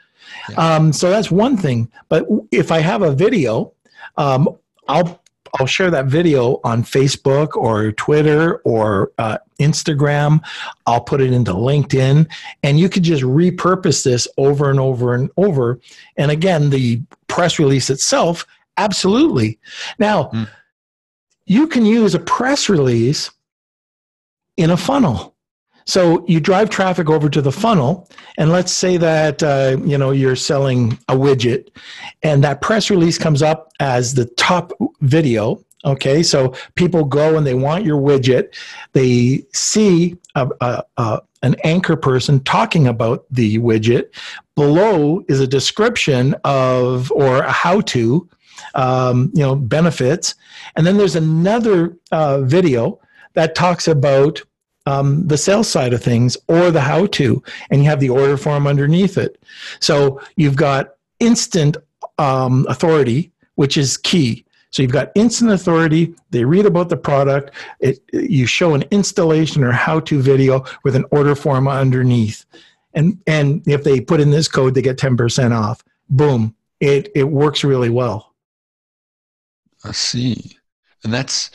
Yeah. 0.50 0.76
Um, 0.76 0.94
so 0.94 1.10
that's 1.10 1.32
one 1.32 1.58
thing. 1.58 1.92
But 2.10 2.28
if 2.52 2.72
I 2.72 2.80
have 2.80 3.02
a 3.02 3.12
video, 3.12 3.74
um, 4.18 4.50
I'll 4.88 5.19
I'll 5.58 5.68
share 5.68 5.92
that 5.92 6.06
video 6.06 6.60
on 6.64 6.84
Facebook 6.84 7.56
or 7.56 7.92
Twitter 7.94 8.58
or 8.60 9.12
uh, 9.18 9.38
Instagram. 9.60 10.42
I'll 10.86 11.02
put 11.02 11.22
it 11.22 11.34
into 11.34 11.54
LinkedIn, 11.54 12.30
and 12.64 12.80
you 12.80 12.90
could 12.90 13.04
just 13.04 13.24
repurpose 13.24 14.04
this 14.04 14.28
over 14.38 14.70
and 14.70 14.80
over 14.80 15.14
and 15.14 15.30
over. 15.38 15.80
And 16.18 16.32
again, 16.32 16.70
the 16.70 17.02
press 17.28 17.60
release 17.60 17.90
itself, 17.90 18.46
absolutely. 18.78 19.60
Now, 19.98 20.26
mm. 20.26 20.50
you 21.46 21.68
can 21.68 21.86
use 21.86 22.16
a 22.16 22.20
press 22.20 22.70
release 22.70 23.32
in 24.58 24.72
a 24.72 24.78
funnel. 24.78 25.36
So 25.89 26.23
you 26.28 26.39
drive 26.39 26.69
traffic 26.69 27.10
over 27.10 27.30
to 27.30 27.41
the 27.41 27.52
funnel, 27.52 28.08
and 28.38 28.52
let's 28.52 28.71
say 28.71 28.97
that 28.97 29.41
uh, 29.41 29.78
you 29.84 29.97
know 29.97 30.12
you're 30.12 30.36
selling 30.36 30.99
a 31.08 31.15
widget, 31.15 31.69
and 32.21 32.43
that 32.43 32.62
press 32.62 32.91
release 32.91 33.17
comes 33.17 33.41
up 33.41 33.71
as 33.80 34.13
the 34.13 34.25
top 34.25 34.71
video. 35.02 35.65
Okay, 35.86 36.21
so 36.21 36.54
people 36.75 37.06
go 37.06 37.38
and 37.38 37.47
they 37.47 37.56
want 37.56 37.86
your 37.86 37.99
widget. 37.99 38.54
They 38.93 39.45
see 39.52 40.15
a, 40.36 40.47
a, 40.62 40.84
a, 40.97 41.21
an 41.41 41.56
anchor 41.63 41.95
person 41.95 42.43
talking 42.43 42.88
about 42.88 43.25
the 43.32 43.58
widget. 43.58 44.13
Below 44.54 45.23
is 45.28 45.39
a 45.39 45.47
description 45.47 46.36
of 46.43 47.12
or 47.13 47.39
a 47.39 47.52
how-to, 47.52 48.30
um, 48.75 49.32
you 49.34 49.41
know, 49.41 49.56
benefits, 49.56 50.36
and 50.75 50.86
then 50.86 50.97
there's 50.97 51.15
another 51.15 51.97
uh, 52.12 52.41
video 52.41 52.99
that 53.34 53.56
talks 53.56 53.88
about 53.88 54.43
um, 54.86 55.28
the 55.28 55.38
sales 55.38 55.70
side 55.70 55.94
of 55.94 56.04
things 56.04 56.38
or 56.48 56.72
the 56.72 56.82
how 56.82 57.06
to, 57.08 57.44
and 57.70 57.84
you 57.84 57.89
have 57.89 58.00
the 58.00 58.10
order 58.10 58.38
form 58.38 58.68
underneath 58.68 59.18
it. 59.18 59.42
So 59.80 60.22
you've 60.36 60.56
got 60.56 60.96
instant 61.20 61.78
um, 62.18 62.65
authority, 62.70 63.32
which 63.56 63.78
is 63.78 63.98
key. 63.98 64.46
So 64.72 64.84
you've 64.84 64.92
got 64.92 65.12
instant 65.15 65.52
authority. 65.52 66.13
They 66.30 66.46
read 66.46 66.65
about 66.65 66.89
the 66.89 66.98
product. 66.98 67.56
It, 67.80 68.00
you 68.13 68.46
show 68.46 68.76
an 68.76 68.84
installation 68.92 69.63
or 69.63 69.72
how-to 69.72 70.22
video 70.22 70.63
with 70.84 70.96
an 70.96 71.06
order 71.12 71.36
form 71.36 71.68
underneath, 71.68 72.46
and 72.94 73.20
and 73.26 73.68
if 73.68 73.84
they 73.84 74.00
put 74.00 74.20
in 74.20 74.30
this 74.30 74.48
code, 74.48 74.76
they 74.76 74.82
get 74.82 74.98
ten 74.98 75.18
percent 75.18 75.54
off. 75.54 75.84
Boom! 76.10 76.56
It 76.80 77.12
it 77.15 77.24
works 77.24 77.63
really 77.63 77.89
well. 77.89 78.36
I 79.84 79.92
see, 79.92 80.58
and 81.04 81.12
that's 81.12 81.50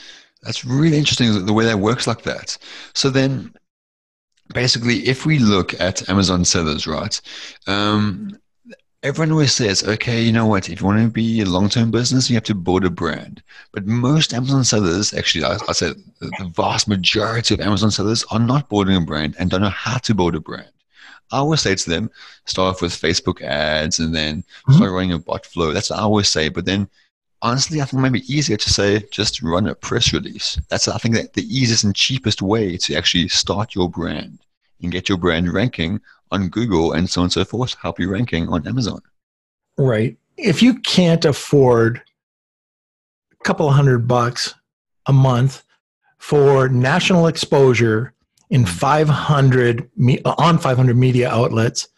that's 0.45 0.65
really 0.65 0.99
interesting 0.99 1.47
the 1.47 1.53
way 1.53 1.65
that 1.65 1.79
works 1.79 2.07
like 2.07 2.23
that. 2.23 2.57
So 2.95 3.11
then, 3.11 3.53
basically, 4.53 5.07
if 5.07 5.27
we 5.27 5.39
look 5.39 5.79
at 5.81 6.09
Amazon 6.09 6.45
sellers, 6.45 6.87
right? 6.87 7.21
Um, 7.67 8.39
everyone 9.03 9.33
always 9.33 9.53
says, 9.53 9.85
okay, 9.85 10.23
you 10.23 10.33
know 10.33 10.47
what? 10.47 10.71
If 10.71 10.81
you 10.81 10.87
want 10.87 11.03
to 11.03 11.11
be 11.11 11.43
a 11.43 11.45
long-term 11.45 11.91
business, 11.91 12.31
you 12.31 12.37
have 12.37 12.45
to 12.45 12.55
build 12.55 12.85
a 12.85 12.91
brand. 12.91 13.43
But 13.73 13.87
most 13.87 14.33
Amazon 14.33 14.65
sellers, 14.65 15.13
actually, 15.13 15.45
I, 15.45 15.59
I 15.69 15.73
said 15.73 15.97
the 16.21 16.53
vast 16.57 16.89
majority 16.89 17.55
of 17.55 17.61
Amazon 17.61 17.91
sellers 17.91 18.25
are 18.31 18.39
not 18.39 18.71
building 18.71 18.97
a 18.97 19.01
brand 19.01 19.37
and 19.39 19.51
don't 19.51 19.61
know 19.61 19.69
how 19.69 19.99
to 19.99 20.15
build 20.15 20.35
a 20.35 20.41
brand. 20.41 20.71
I 21.33 21.39
always 21.39 21.61
say 21.61 21.75
to 21.75 21.91
them, 21.91 22.11
start 22.47 22.77
off 22.77 22.83
with 22.83 22.93
Facebook 22.93 23.43
ads 23.43 23.99
and 23.99 24.15
then 24.15 24.39
mm-hmm. 24.39 24.73
start 24.75 24.93
running 24.93 25.13
a 25.13 25.19
bot 25.19 25.45
flow. 25.47 25.73
That's 25.73 25.91
what 25.91 25.99
I 25.99 26.03
always 26.03 26.29
say. 26.29 26.49
But 26.49 26.65
then 26.65 26.89
honestly, 27.45 27.81
I 27.81 27.85
think 27.85 27.99
it 27.99 28.03
might 28.03 28.13
be 28.13 28.35
easier 28.35 28.57
to 28.57 28.71
say 28.71 29.05
just 29.13 29.43
run 29.43 29.69
a 29.69 29.75
press 29.75 30.13
release. 30.13 30.59
That's 30.69 30.89
I 30.89 30.99
think 30.99 31.15
that 31.15 31.35
the 31.35 31.47
easiest 31.47 31.85
and 31.85 31.95
cheapest 31.95 32.43
way 32.43 32.77
to 32.79 32.97
actually 32.97 33.29
start 33.29 33.75
your 33.75 33.89
brand 33.89 34.41
and 34.83 34.91
get 34.91 35.09
your 35.09 35.19
brand 35.19 35.53
ranking 35.53 36.01
on 36.33 36.49
Google 36.49 36.93
and 36.93 37.09
so 37.09 37.21
on 37.21 37.27
and 37.27 37.33
so 37.33 37.45
forth, 37.45 37.77
help 37.81 38.01
you 38.01 38.11
ranking 38.11 38.49
on 38.49 38.67
Amazon. 38.67 39.01
Right. 39.79 40.17
If 40.37 40.63
you 40.63 40.81
can't 40.81 41.25
afford 41.25 42.03
a 43.33 43.45
couple 43.45 43.71
hundred 43.71 44.09
bucks 44.09 44.55
a 45.07 45.13
month 45.13 45.63
for 46.19 46.69
national 46.69 47.27
exposure 47.27 48.15
in 48.51 48.63
Hmm. 48.63 48.67
500 48.67 49.91
on 50.25 50.59
500 50.59 50.97
media 50.97 51.31
outlets, 51.31 51.89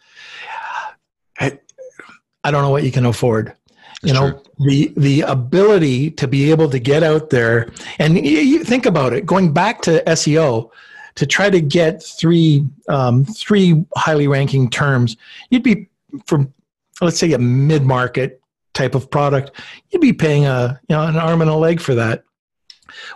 I 2.43 2.51
don't 2.51 2.61
know 2.61 2.69
what 2.69 2.83
you 2.83 2.93
can 2.93 3.05
afford. 3.05 3.56
You 4.03 4.13
That's 4.13 4.19
know 4.19 4.31
true. 4.31 4.65
the 4.67 4.93
the 4.97 5.21
ability 5.21 6.11
to 6.11 6.27
be 6.27 6.51
able 6.51 6.69
to 6.69 6.79
get 6.79 7.03
out 7.03 7.29
there 7.29 7.69
and 7.99 8.15
you, 8.15 8.39
you 8.39 8.63
think 8.63 8.85
about 8.85 9.13
it 9.13 9.25
going 9.25 9.53
back 9.53 9.81
to 9.83 10.03
seo 10.03 10.69
to 11.15 11.25
try 11.25 11.49
to 11.49 11.59
get 11.59 12.03
three 12.03 12.65
um, 12.89 13.25
three 13.25 13.83
highly 13.95 14.27
ranking 14.27 14.69
terms 14.69 15.17
you'd 15.49 15.63
be 15.63 15.87
from 16.25 16.53
let's 17.01 17.17
say 17.17 17.33
a 17.33 17.39
mid-market 17.39 18.41
type 18.77 18.95
of 18.95 19.09
product 19.09 19.51
you'd 19.89 20.01
be 20.01 20.13
paying 20.13 20.45
a 20.45 20.79
you 20.87 20.95
know 20.95 21.03
an 21.03 21.17
arm 21.17 21.41
and 21.41 21.49
a 21.49 21.55
leg 21.55 21.81
for 21.81 21.95
that. 21.95 22.23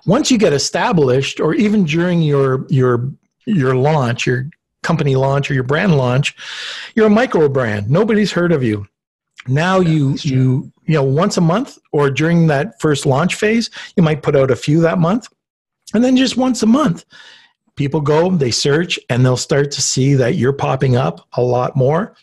Once 0.05 0.31
you 0.31 0.37
get 0.37 0.53
established 0.53 1.39
or 1.39 1.53
even 1.53 1.85
during 1.85 2.21
your 2.21 2.65
your 2.69 3.11
your 3.45 3.75
launch 3.75 4.25
your 4.25 4.49
company 4.83 5.15
launch 5.15 5.49
or 5.49 5.53
your 5.53 5.63
brand 5.63 5.95
launch 5.95 6.35
you're 6.95 7.07
a 7.07 7.09
micro 7.09 7.47
brand. 7.47 7.89
Nobody's 7.89 8.31
heard 8.31 8.51
of 8.51 8.63
you 8.63 8.87
now 9.47 9.79
Yeah, 9.79 9.91
you 9.91 10.17
you 10.21 10.71
you 10.83 10.93
know 10.93 11.03
once 11.03 11.37
a 11.37 11.41
month 11.41 11.77
or 11.91 12.09
during 12.09 12.47
that 12.47 12.79
first 12.79 13.05
launch 13.05 13.35
phase 13.35 13.69
you 13.95 14.03
might 14.03 14.23
put 14.23 14.35
out 14.35 14.51
a 14.51 14.55
few 14.55 14.81
that 14.81 14.99
month 14.99 15.27
and 15.93 16.03
then 16.03 16.15
just 16.15 16.37
once 16.37 16.63
a 16.63 16.67
month 16.67 17.05
people 17.75 18.01
go 18.01 18.29
they 18.29 18.51
search 18.51 18.99
and 19.09 19.25
they'll 19.25 19.37
start 19.37 19.71
to 19.71 19.81
see 19.81 20.13
that 20.13 20.35
you're 20.35 20.53
popping 20.53 20.95
up 20.95 21.27
a 21.33 21.41
lot 21.41 21.75
more 21.75 22.15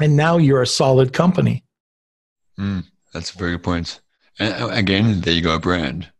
and 0.00 0.16
now 0.16 0.36
you're 0.38 0.62
a 0.62 0.66
solid 0.66 1.12
company 1.12 1.64
Mm, 2.58 2.84
that's 3.12 3.34
a 3.34 3.38
very 3.38 3.52
good 3.52 3.62
point. 3.62 4.00
And 4.38 4.72
again, 4.72 5.20
there 5.20 5.34
you 5.34 5.42
go, 5.42 5.54
a 5.54 5.60
brand. 5.60 6.10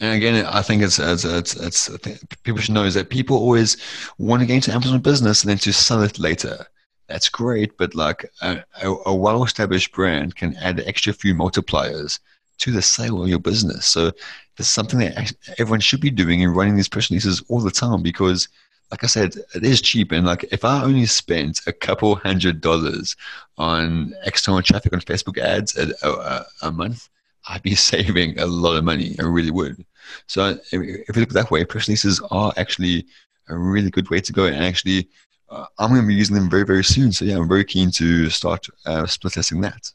And 0.00 0.14
again, 0.14 0.44
I 0.44 0.62
think 0.62 0.82
it's, 0.82 0.98
it's, 0.98 1.24
it's, 1.24 1.56
it's 1.56 1.90
I 1.90 1.96
think 1.96 2.42
people 2.42 2.60
should 2.60 2.74
know 2.74 2.84
is 2.84 2.94
that 2.94 3.08
people 3.08 3.36
always 3.36 3.76
want 4.18 4.40
to 4.40 4.46
get 4.46 4.56
into 4.56 4.72
Amazon 4.72 5.00
business 5.00 5.42
and 5.42 5.50
then 5.50 5.58
to 5.58 5.72
sell 5.72 6.02
it 6.02 6.18
later. 6.18 6.66
That's 7.08 7.28
great, 7.28 7.76
but 7.78 7.94
like 7.94 8.30
a, 8.42 8.64
a, 8.82 8.94
a 9.06 9.14
well-established 9.14 9.92
brand 9.92 10.34
can 10.34 10.56
add 10.56 10.80
extra 10.80 11.12
few 11.12 11.34
multipliers 11.34 12.18
to 12.58 12.72
the 12.72 12.82
sale 12.82 13.22
of 13.22 13.28
your 13.28 13.38
business. 13.38 13.86
So 13.86 14.12
there's 14.56 14.70
something 14.70 14.98
that 14.98 15.32
everyone 15.58 15.80
should 15.80 16.00
be 16.00 16.10
doing 16.10 16.42
and 16.42 16.56
running 16.56 16.76
these 16.76 16.88
press 16.88 17.10
releases 17.10 17.42
all 17.48 17.60
the 17.60 17.70
time 17.70 18.02
because, 18.02 18.48
like 18.90 19.04
I 19.04 19.06
said, 19.06 19.36
it 19.54 19.64
is 19.64 19.80
cheap. 19.82 20.10
And 20.12 20.26
like 20.26 20.44
if 20.50 20.64
I 20.64 20.82
only 20.82 21.06
spent 21.06 21.60
a 21.66 21.72
couple 21.72 22.16
hundred 22.16 22.60
dollars 22.60 23.14
on 23.58 24.14
external 24.24 24.62
traffic 24.62 24.92
on 24.92 25.00
Facebook 25.00 25.38
ads 25.38 25.76
a, 25.76 25.92
a, 26.02 26.46
a 26.62 26.72
month, 26.72 27.08
I'd 27.48 27.62
be 27.62 27.74
saving 27.92 28.38
a 28.38 28.46
lot 28.46 28.76
of 28.76 28.84
money. 28.84 29.16
I 29.20 29.24
really 29.24 29.50
would. 29.50 29.84
So 30.26 30.58
if 30.72 30.72
you 30.72 31.04
look 31.14 31.30
that 31.30 31.50
way, 31.50 31.64
press 31.64 31.88
releases 31.88 32.20
are 32.30 32.52
actually 32.56 33.06
a 33.48 33.56
really 33.56 33.90
good 33.90 34.10
way 34.10 34.20
to 34.20 34.32
go. 34.32 34.46
And 34.46 34.64
actually, 34.64 35.08
uh, 35.48 35.66
I'm 35.78 35.90
going 35.90 36.02
to 36.02 36.06
be 36.06 36.14
using 36.14 36.36
them 36.36 36.50
very, 36.50 36.64
very 36.64 36.84
soon. 36.84 37.12
So 37.12 37.24
yeah, 37.24 37.36
I'm 37.36 37.48
very 37.48 37.64
keen 37.64 37.90
to 37.92 38.30
start 38.30 38.66
uh, 38.84 39.06
split 39.06 39.34
testing 39.34 39.60
that. 39.60 39.92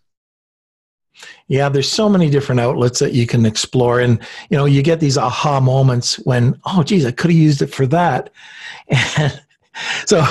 Yeah, 1.47 1.69
there's 1.69 1.91
so 1.91 2.09
many 2.09 2.29
different 2.29 2.61
outlets 2.61 2.99
that 2.99 3.13
you 3.13 3.27
can 3.27 3.45
explore, 3.45 3.99
and 3.99 4.19
you 4.49 4.57
know, 4.57 4.65
you 4.65 4.81
get 4.81 4.99
these 4.99 5.17
aha 5.17 5.59
moments 5.59 6.15
when, 6.19 6.59
oh, 6.65 6.83
geez, 6.83 7.05
I 7.05 7.11
could 7.11 7.29
have 7.29 7.39
used 7.39 7.61
it 7.61 7.73
for 7.73 7.85
that. 7.87 8.31
And 8.87 9.41
so 10.05 10.25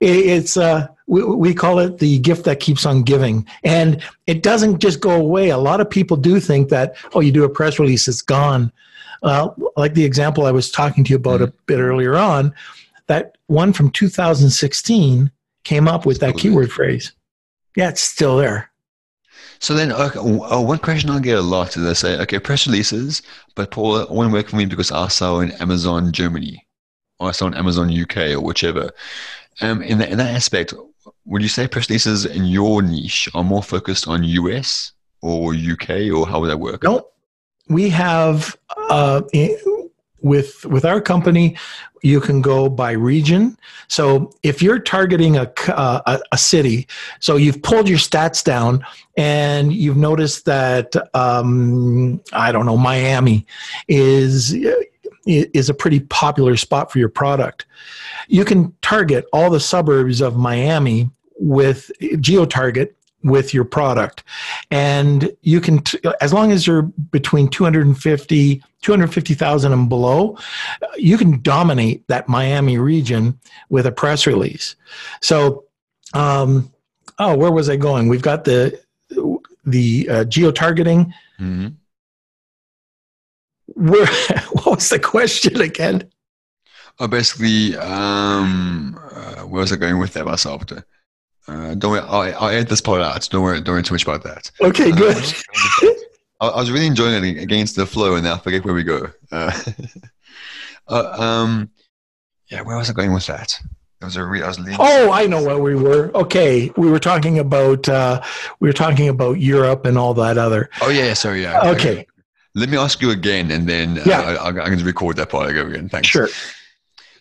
it, 0.00 0.26
it's 0.26 0.56
uh, 0.56 0.86
we, 1.06 1.24
we 1.24 1.54
call 1.54 1.78
it 1.78 1.98
the 1.98 2.18
gift 2.18 2.44
that 2.44 2.60
keeps 2.60 2.86
on 2.86 3.02
giving, 3.02 3.46
and 3.64 4.02
it 4.26 4.42
doesn't 4.42 4.78
just 4.78 5.00
go 5.00 5.12
away. 5.12 5.50
A 5.50 5.58
lot 5.58 5.80
of 5.80 5.88
people 5.88 6.16
do 6.16 6.38
think 6.38 6.68
that, 6.68 6.96
oh, 7.14 7.20
you 7.20 7.32
do 7.32 7.44
a 7.44 7.48
press 7.48 7.78
release, 7.78 8.06
it's 8.06 8.22
gone. 8.22 8.70
Uh, 9.22 9.48
like 9.76 9.94
the 9.94 10.04
example 10.04 10.44
I 10.44 10.52
was 10.52 10.70
talking 10.70 11.02
to 11.04 11.10
you 11.10 11.16
about 11.16 11.42
a 11.42 11.52
bit 11.66 11.78
earlier 11.78 12.16
on, 12.16 12.54
that 13.06 13.35
one 13.46 13.72
from 13.72 13.90
2016 13.90 15.30
came 15.64 15.88
up 15.88 16.06
with 16.06 16.20
that 16.20 16.26
there. 16.26 16.34
keyword 16.34 16.72
phrase. 16.72 17.12
Yeah, 17.76 17.88
it's 17.90 18.00
still 18.00 18.36
there. 18.36 18.70
So 19.58 19.74
then, 19.74 19.92
okay, 19.92 20.18
uh, 20.18 20.60
one 20.60 20.78
question 20.78 21.10
I 21.10 21.18
get 21.20 21.38
a 21.38 21.42
lot 21.42 21.76
is 21.76 21.82
they 21.84 21.94
say, 21.94 22.18
okay, 22.20 22.38
press 22.38 22.66
releases, 22.66 23.22
but 23.54 23.70
Paul, 23.70 23.96
it 23.98 24.10
won't 24.10 24.32
work 24.32 24.48
for 24.48 24.56
me 24.56 24.66
because 24.66 24.92
I 24.92 25.08
sell 25.08 25.40
in 25.40 25.52
Amazon 25.52 26.12
Germany 26.12 26.66
or 27.18 27.28
I 27.28 27.32
sell 27.32 27.48
in 27.48 27.54
Amazon 27.54 27.90
UK 27.90 28.32
or 28.32 28.40
whichever. 28.40 28.90
Um, 29.62 29.82
in, 29.82 29.98
that, 29.98 30.10
in 30.10 30.18
that 30.18 30.34
aspect, 30.34 30.74
would 31.24 31.42
you 31.42 31.48
say 31.48 31.66
press 31.66 31.88
releases 31.88 32.26
in 32.26 32.44
your 32.44 32.82
niche 32.82 33.28
are 33.34 33.44
more 33.44 33.62
focused 33.62 34.06
on 34.08 34.24
US 34.24 34.92
or 35.22 35.54
UK 35.54 36.12
or 36.14 36.26
how 36.26 36.40
would 36.40 36.48
that 36.50 36.60
work? 36.60 36.82
No, 36.82 37.06
we 37.68 37.88
have 37.88 38.56
uh, 38.90 39.22
i- 39.34 39.56
with 40.20 40.64
with 40.66 40.84
our 40.84 41.00
company. 41.00 41.56
You 42.02 42.20
can 42.20 42.40
go 42.40 42.68
by 42.68 42.92
region. 42.92 43.58
So 43.88 44.32
if 44.42 44.62
you're 44.62 44.78
targeting 44.78 45.36
a, 45.36 45.52
uh, 45.68 46.02
a 46.06 46.20
a 46.32 46.38
city, 46.38 46.86
so 47.20 47.36
you've 47.36 47.62
pulled 47.62 47.88
your 47.88 47.98
stats 47.98 48.44
down 48.44 48.84
and 49.16 49.72
you've 49.72 49.96
noticed 49.96 50.44
that 50.44 50.94
um, 51.14 52.20
I 52.32 52.52
don't 52.52 52.66
know 52.66 52.76
Miami 52.76 53.46
is 53.88 54.54
is 55.26 55.68
a 55.68 55.74
pretty 55.74 56.00
popular 56.00 56.56
spot 56.56 56.92
for 56.92 56.98
your 56.98 57.08
product. 57.08 57.66
You 58.28 58.44
can 58.44 58.72
target 58.82 59.26
all 59.32 59.50
the 59.50 59.60
suburbs 59.60 60.20
of 60.20 60.36
Miami 60.36 61.10
with 61.38 61.90
geo 62.20 62.46
target 62.46 62.96
with 63.26 63.52
your 63.52 63.64
product. 63.64 64.22
And 64.70 65.30
you 65.42 65.60
can 65.60 65.80
t- 65.80 65.98
as 66.20 66.32
long 66.32 66.52
as 66.52 66.66
you're 66.66 66.82
between 67.10 67.48
250 67.48 68.62
250,000 68.82 69.72
and 69.72 69.88
below 69.88 70.38
you 70.96 71.18
can 71.18 71.42
dominate 71.42 72.06
that 72.08 72.28
Miami 72.28 72.78
region 72.78 73.38
with 73.68 73.84
a 73.86 73.92
press 73.92 74.26
release. 74.26 74.76
So 75.20 75.64
um 76.14 76.72
oh 77.18 77.36
where 77.36 77.50
was 77.52 77.68
I 77.68 77.76
going? 77.76 78.08
We've 78.08 78.22
got 78.22 78.44
the 78.44 78.80
the 79.64 80.08
uh, 80.10 80.24
geo 80.24 80.50
targeting 80.52 81.12
Mhm. 81.40 81.74
where 83.74 84.06
what 84.52 84.76
was 84.76 84.88
the 84.88 84.98
question 84.98 85.60
again? 85.60 86.10
Oh, 86.98 87.06
basically, 87.08 87.76
um, 87.76 88.98
uh, 89.12 89.42
where 89.42 89.60
was 89.60 89.70
I 89.72 89.76
going 89.76 89.98
with 89.98 90.14
that? 90.14 90.24
Myself? 90.24 90.62
Uh, 91.48 91.74
don't 91.74 91.92
worry, 91.92 92.00
I'll, 92.00 92.44
I'll 92.44 92.48
edit 92.48 92.68
this 92.68 92.80
part 92.80 93.00
out. 93.00 93.28
Don't 93.30 93.42
worry, 93.42 93.60
don't 93.60 93.74
worry 93.74 93.82
too 93.82 93.94
much 93.94 94.02
about 94.02 94.22
that. 94.24 94.50
okay 94.60 94.90
Uh, 94.90 94.96
good 94.96 95.34
I, 96.40 96.48
I 96.48 96.56
was 96.60 96.70
really 96.70 96.86
enjoying 96.86 97.24
it 97.24 97.42
against 97.42 97.76
the 97.76 97.86
flow, 97.86 98.14
and 98.14 98.24
now 98.24 98.34
I 98.34 98.38
forget 98.38 98.64
where 98.64 98.74
we 98.74 98.82
go. 98.82 99.10
Uh, 99.32 99.52
uh, 100.88 101.22
um, 101.22 101.70
yeah, 102.50 102.60
where 102.62 102.76
was 102.76 102.90
I 102.90 102.92
going 102.92 103.12
with 103.12 103.26
that? 103.26 103.58
It 104.00 104.04
was 104.04 104.16
a 104.16 104.24
re- 104.24 104.42
I 104.42 104.48
was 104.48 104.58
leading. 104.58 104.76
Oh, 104.78 105.10
I 105.10 105.26
know 105.26 105.42
where 105.42 105.58
we 105.58 105.74
were. 105.74 106.14
Okay, 106.14 106.70
we 106.76 106.90
were 106.90 106.98
talking 106.98 107.38
about 107.38 107.88
uh, 107.88 108.20
we 108.60 108.68
were 108.68 108.74
talking 108.74 109.08
about 109.08 109.40
Europe 109.40 109.86
and 109.86 109.96
all 109.96 110.12
that 110.14 110.36
other. 110.36 110.68
Oh 110.82 110.90
yeah, 110.90 111.14
sorry. 111.14 111.42
Yeah. 111.42 111.70
Okay, 111.70 112.06
Let 112.54 112.68
me 112.68 112.76
ask 112.76 113.00
you 113.00 113.10
again, 113.10 113.50
and 113.50 113.66
then 113.66 113.98
uh, 113.98 114.02
Yeah. 114.04 114.20
I, 114.20 114.34
I, 114.34 114.48
I'm 114.48 114.54
going 114.54 114.78
to 114.78 114.84
record 114.84 115.16
that 115.16 115.30
part 115.30 115.48
again. 115.48 115.88
Thanks. 115.88 116.08
sure. 116.08 116.28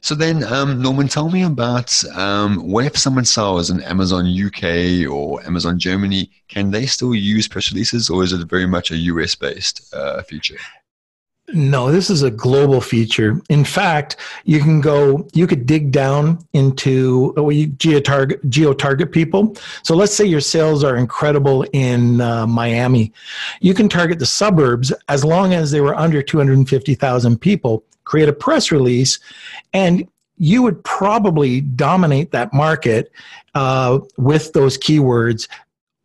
So 0.06 0.14
then, 0.14 0.44
um, 0.44 0.84
Norman, 0.84 1.08
tell 1.08 1.32
me 1.32 1.42
about 1.42 2.06
um, 2.14 2.58
what 2.70 2.86
if 2.86 2.96
someone 2.96 3.26
sells 3.26 3.72
in 3.72 3.82
Amazon 3.82 4.28
UK 4.28 5.10
or 5.12 5.44
Amazon 5.48 5.80
Germany? 5.80 6.30
Can 6.48 6.70
they 6.70 6.86
still 6.86 7.16
use 7.16 7.48
press 7.48 7.72
releases, 7.72 8.08
or 8.08 8.24
is 8.24 8.32
it 8.32 8.48
very 8.48 8.68
much 8.68 8.92
a 8.92 8.98
US 8.98 9.34
based 9.34 9.92
uh, 9.96 10.22
feature? 10.22 10.58
No, 11.56 11.92
this 11.92 12.12
is 12.12 12.22
a 12.22 12.30
global 12.30 12.82
feature. 12.82 13.42
In 13.50 13.66
fact, 13.66 14.18
you 14.44 14.60
can 14.60 14.80
go, 14.80 15.28
you 15.34 15.48
could 15.48 15.66
dig 15.66 15.92
down 15.92 16.38
into 16.54 17.34
well, 17.36 17.52
you 17.52 17.66
geo 17.66 18.00
target 18.00 18.48
geo 18.48 18.74
target 18.74 19.12
people. 19.12 19.58
So 19.82 19.96
let's 19.96 20.14
say 20.14 20.26
your 20.26 20.40
sales 20.40 20.84
are 20.84 20.98
incredible 20.98 21.66
in 21.74 22.22
uh, 22.22 22.46
Miami, 22.46 23.12
you 23.60 23.74
can 23.74 23.90
target 23.90 24.20
the 24.20 24.28
suburbs 24.28 24.94
as 25.10 25.26
long 25.26 25.56
as 25.56 25.72
they 25.72 25.82
were 25.82 25.96
under 25.96 26.22
two 26.22 26.38
hundred 26.38 26.70
fifty 26.70 26.94
thousand 26.94 27.42
people. 27.42 27.84
Create 28.06 28.30
a 28.30 28.34
press 28.34 28.72
release, 28.72 29.20
and 29.74 30.08
you 30.38 30.62
would 30.64 30.84
probably 30.84 31.62
dominate 31.62 32.32
that 32.32 32.54
market 32.54 33.12
uh, 33.54 34.00
with 34.18 34.54
those 34.54 34.78
keywords 34.78 35.48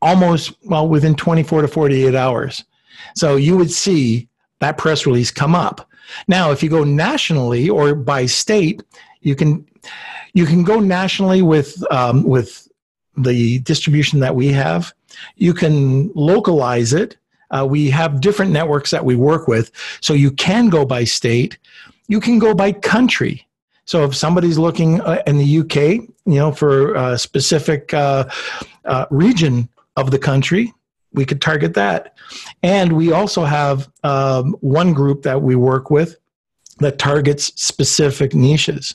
almost 0.02 0.52
well 0.64 0.88
within 0.88 1.14
24 1.14 1.62
to 1.62 1.68
48 1.68 2.14
hours. 2.14 2.64
So 3.16 3.36
you 3.36 3.56
would 3.56 3.70
see 3.70 4.28
that 4.60 4.78
press 4.78 5.06
release 5.06 5.30
come 5.30 5.54
up. 5.54 5.88
Now 6.26 6.52
if 6.52 6.62
you 6.62 6.70
go 6.70 6.84
nationally 6.84 7.68
or 7.68 7.94
by 7.94 8.26
state 8.26 8.82
you 9.20 9.34
can 9.34 9.66
you 10.32 10.46
can 10.46 10.64
go 10.64 10.80
nationally 10.80 11.42
with 11.42 11.82
um, 11.92 12.22
with 12.24 12.68
the 13.16 13.58
distribution 13.60 14.20
that 14.20 14.34
we 14.34 14.48
have. 14.48 14.92
You 15.36 15.52
can 15.52 16.10
localize 16.14 16.92
it 16.92 17.16
uh, 17.50 17.66
we 17.68 17.90
have 17.90 18.20
different 18.20 18.52
networks 18.52 18.90
that 18.90 19.04
we 19.04 19.16
work 19.16 19.48
with 19.48 19.70
so 20.00 20.12
you 20.14 20.30
can 20.30 20.68
go 20.68 20.84
by 20.84 21.04
state 21.04 21.58
you 22.08 22.20
can 22.20 22.38
go 22.38 22.54
by 22.54 22.72
country 22.72 23.46
So 23.90 24.04
if 24.04 24.14
somebody's 24.14 24.56
looking 24.56 25.00
uh, 25.00 25.20
in 25.26 25.36
the 25.36 25.58
UK, 25.58 25.76
you 26.24 26.38
know, 26.38 26.52
for 26.52 26.94
a 26.94 27.18
specific 27.18 27.92
uh, 27.92 28.24
uh, 28.84 29.06
region 29.10 29.68
of 29.96 30.12
the 30.12 30.18
country, 30.18 30.72
we 31.12 31.24
could 31.24 31.42
target 31.42 31.74
that. 31.74 32.16
And 32.62 32.92
we 32.92 33.10
also 33.10 33.42
have 33.42 33.90
um, 34.04 34.52
one 34.60 34.92
group 34.92 35.22
that 35.22 35.42
we 35.42 35.56
work 35.56 35.90
with 35.90 36.14
that 36.78 37.00
targets 37.00 37.46
specific 37.60 38.32
niches. 38.32 38.94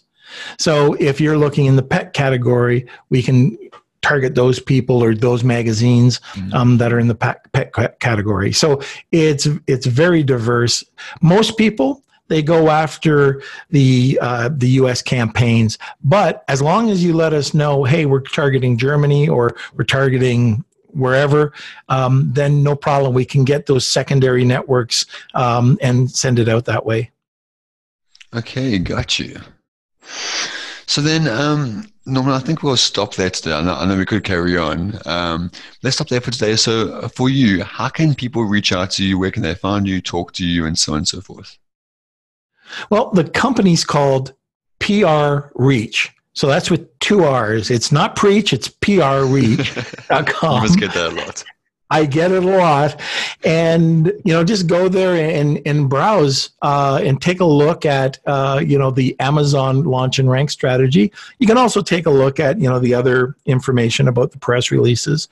So 0.58 0.93
if 0.93 1.20
you're 1.20 1.38
looking 1.38 1.66
in 1.66 1.76
the 1.76 1.84
pet 1.84 2.14
category, 2.14 2.88
we 3.10 3.22
can 3.22 3.58
target 4.06 4.36
those 4.36 4.60
people 4.60 5.03
or 5.03 5.16
those 5.16 5.43
magazines 5.43 6.20
mm-hmm. 6.34 6.53
um, 6.53 6.78
that 6.78 6.93
are 6.93 6.99
in 6.99 7.08
the 7.08 7.16
pet, 7.16 7.51
pet 7.53 7.99
category. 7.99 8.51
So 8.51 8.82
it's 9.12 9.47
it's 9.68 9.88
very 9.88 10.24
diverse. 10.24 10.84
Most 11.22 11.58
people 11.58 12.03
they 12.28 12.41
go 12.41 12.70
after 12.70 13.41
the 13.70 14.18
uh, 14.22 14.49
the 14.51 14.70
U.S. 14.82 15.01
campaigns, 15.01 15.78
but 16.03 16.43
as 16.47 16.62
long 16.62 16.89
as 16.89 17.03
you 17.03 17.14
let 17.14 17.34
us 17.34 17.53
know, 17.53 17.84
hey, 17.84 18.06
we're 18.06 18.22
targeting 18.22 18.78
Germany 18.78 19.28
or 19.28 19.56
we're 19.76 19.86
targeting 19.86 20.64
wherever, 20.95 21.53
um, 21.89 22.32
then 22.34 22.64
no 22.64 22.76
problem. 22.76 23.14
We 23.14 23.26
can 23.26 23.43
get 23.43 23.66
those 23.66 23.86
secondary 23.86 24.45
networks 24.45 25.06
um, 25.34 25.78
and 25.82 26.10
send 26.10 26.39
it 26.39 26.47
out 26.47 26.66
that 26.66 26.86
way. 26.86 27.12
Okay, 28.34 28.80
got 28.80 29.20
you. 29.20 29.39
So 30.88 31.01
then, 31.01 31.28
um, 31.28 31.88
Norman, 32.06 32.34
I 32.34 32.39
think 32.39 32.62
we'll 32.62 32.78
stop 32.78 33.16
there 33.16 33.30
today. 33.30 33.53
I 33.53 33.62
know, 33.62 33.74
I 33.74 33.86
know 33.86 33.97
we 33.97 34.06
could 34.06 34.24
carry 34.24 34.58
on. 34.58 34.99
Um, 35.06 35.51
let's 35.82 35.95
stop 35.95 36.08
there 36.08 36.22
for 36.22 36.32
today. 36.32 36.56
So, 36.56 36.93
uh, 36.93 37.08
for 37.08 37.30
you, 37.30 37.64
how 37.64 37.89
can 37.89 38.14
people 38.14 38.43
reach 38.45 38.72
out 38.72 38.91
to 38.91 39.03
you? 39.03 39.18
Where 39.18 39.32
can 39.32 39.41
they 39.41 39.56
find 39.56 39.88
you, 39.88 40.01
talk 40.01 40.32
to 40.34 40.45
you, 40.45 40.66
and 40.66 40.78
so 40.78 40.93
on 40.93 40.99
and 40.99 41.08
so 41.08 41.22
forth? 41.22 41.58
Well, 42.89 43.10
the 43.12 43.24
company's 43.24 43.84
called 43.84 44.34
PR 44.80 45.47
Reach. 45.56 46.12
So 46.34 46.47
that's 46.47 46.70
with 46.70 46.99
two 46.99 47.24
R's. 47.24 47.72
It's 47.72 47.91
not 47.91 48.16
preach, 48.16 48.51
it's 48.51 48.68
prreach.com. 48.68 50.56
you 50.56 50.62
must 50.62 50.80
get 50.80 50.93
that 50.93 51.14
a 51.14 51.16
lot. 51.16 51.43
I 51.90 52.06
get 52.06 52.32
it 52.32 52.44
a 52.44 52.48
lot. 52.48 53.00
And, 53.44 54.08
you 54.24 54.34
know, 54.34 54.44
just 54.44 54.68
go 54.68 54.90
there 54.90 55.16
and, 55.16 55.62
and 55.66 55.90
browse 55.90 56.52
uh, 56.62 57.00
and 57.04 57.22
take 57.22 57.40
a 57.40 57.46
look 57.46 57.86
at, 57.86 58.20
uh, 58.26 58.62
you 58.66 58.78
know, 58.78 58.92
the 58.92 59.16
Amazon 59.20 59.84
launch 59.84 60.20
and 60.20 60.30
rank 60.30 60.50
strategy. 60.50 61.12
You 61.40 61.48
can 61.48 61.58
also 61.58 61.82
take 61.82 62.06
a 62.06 62.12
look 62.12 62.40
at, 62.40 62.60
you 62.60 62.68
know, 62.68 62.80
the 62.80 62.94
other 62.94 63.36
information 63.46 64.08
about 64.08 64.32
the 64.32 64.40
press 64.40 64.72
releases. 64.72 65.28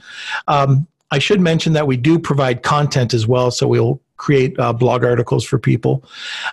Um, 0.47 0.88
I 1.12 1.20
should 1.20 1.41
mention 1.41 1.74
that 1.74 1.86
we 1.86 1.97
do 1.97 2.18
provide 2.18 2.64
content 2.64 3.14
as 3.14 3.28
well. 3.28 3.51
So 3.51 3.68
we'll 3.68 4.01
create 4.18 4.58
uh, 4.60 4.74
blog 4.74 5.04
articles 5.04 5.43
for 5.43 5.60
people. 5.60 6.04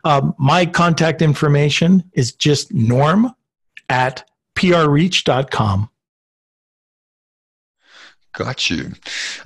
Um, 0.04 0.34
my 0.38 0.66
contact 0.66 1.22
information 1.22 2.04
is 2.14 2.32
just 2.32 2.72
norm 2.72 3.34
at 3.88 4.28
prreach.com. 4.54 5.88
Got 8.32 8.70
you. 8.70 8.92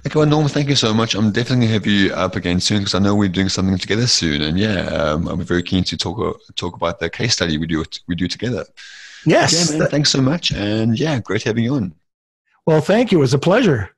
Okay, 0.07 0.18
well, 0.18 0.26
Norm, 0.26 0.47
thank 0.49 0.68
you 0.68 0.76
so 0.76 0.93
much. 0.93 1.14
I'm 1.14 1.32
definitely 1.32 1.66
going 1.66 1.68
to 1.68 1.72
have 1.72 1.87
you 1.87 2.12
up 2.12 2.37
again 2.37 2.61
soon 2.61 2.80
because 2.80 2.95
I 2.95 2.99
know 2.99 3.14
we're 3.14 3.30
doing 3.30 3.49
something 3.49 3.78
together 3.78 4.07
soon. 4.07 4.43
And 4.43 4.59
yeah, 4.59 4.82
um, 4.89 5.26
I'm 5.26 5.41
very 5.41 5.62
keen 5.62 5.85
to 5.85 5.97
talk 5.97 6.18
uh, 6.18 6.39
talk 6.55 6.76
about 6.76 7.01
the 7.01 7.09
case 7.09 7.32
study 7.32 7.57
we 7.57 7.66
do 7.66 7.82
we 8.09 8.14
do 8.14 8.28
together. 8.28 8.64
Yes. 9.24 9.72
Yeah, 9.72 9.78
man, 9.78 9.89
thanks 9.89 10.11
so 10.11 10.20
much. 10.20 10.51
And 10.51 10.99
yeah, 10.99 11.18
great 11.18 11.45
having 11.45 11.64
you 11.64 11.76
on. 11.76 11.95
Well, 12.66 12.82
thank 12.82 13.11
you. 13.11 13.18
It 13.18 13.22
was 13.22 13.35
a 13.35 13.39
pleasure. 13.39 13.94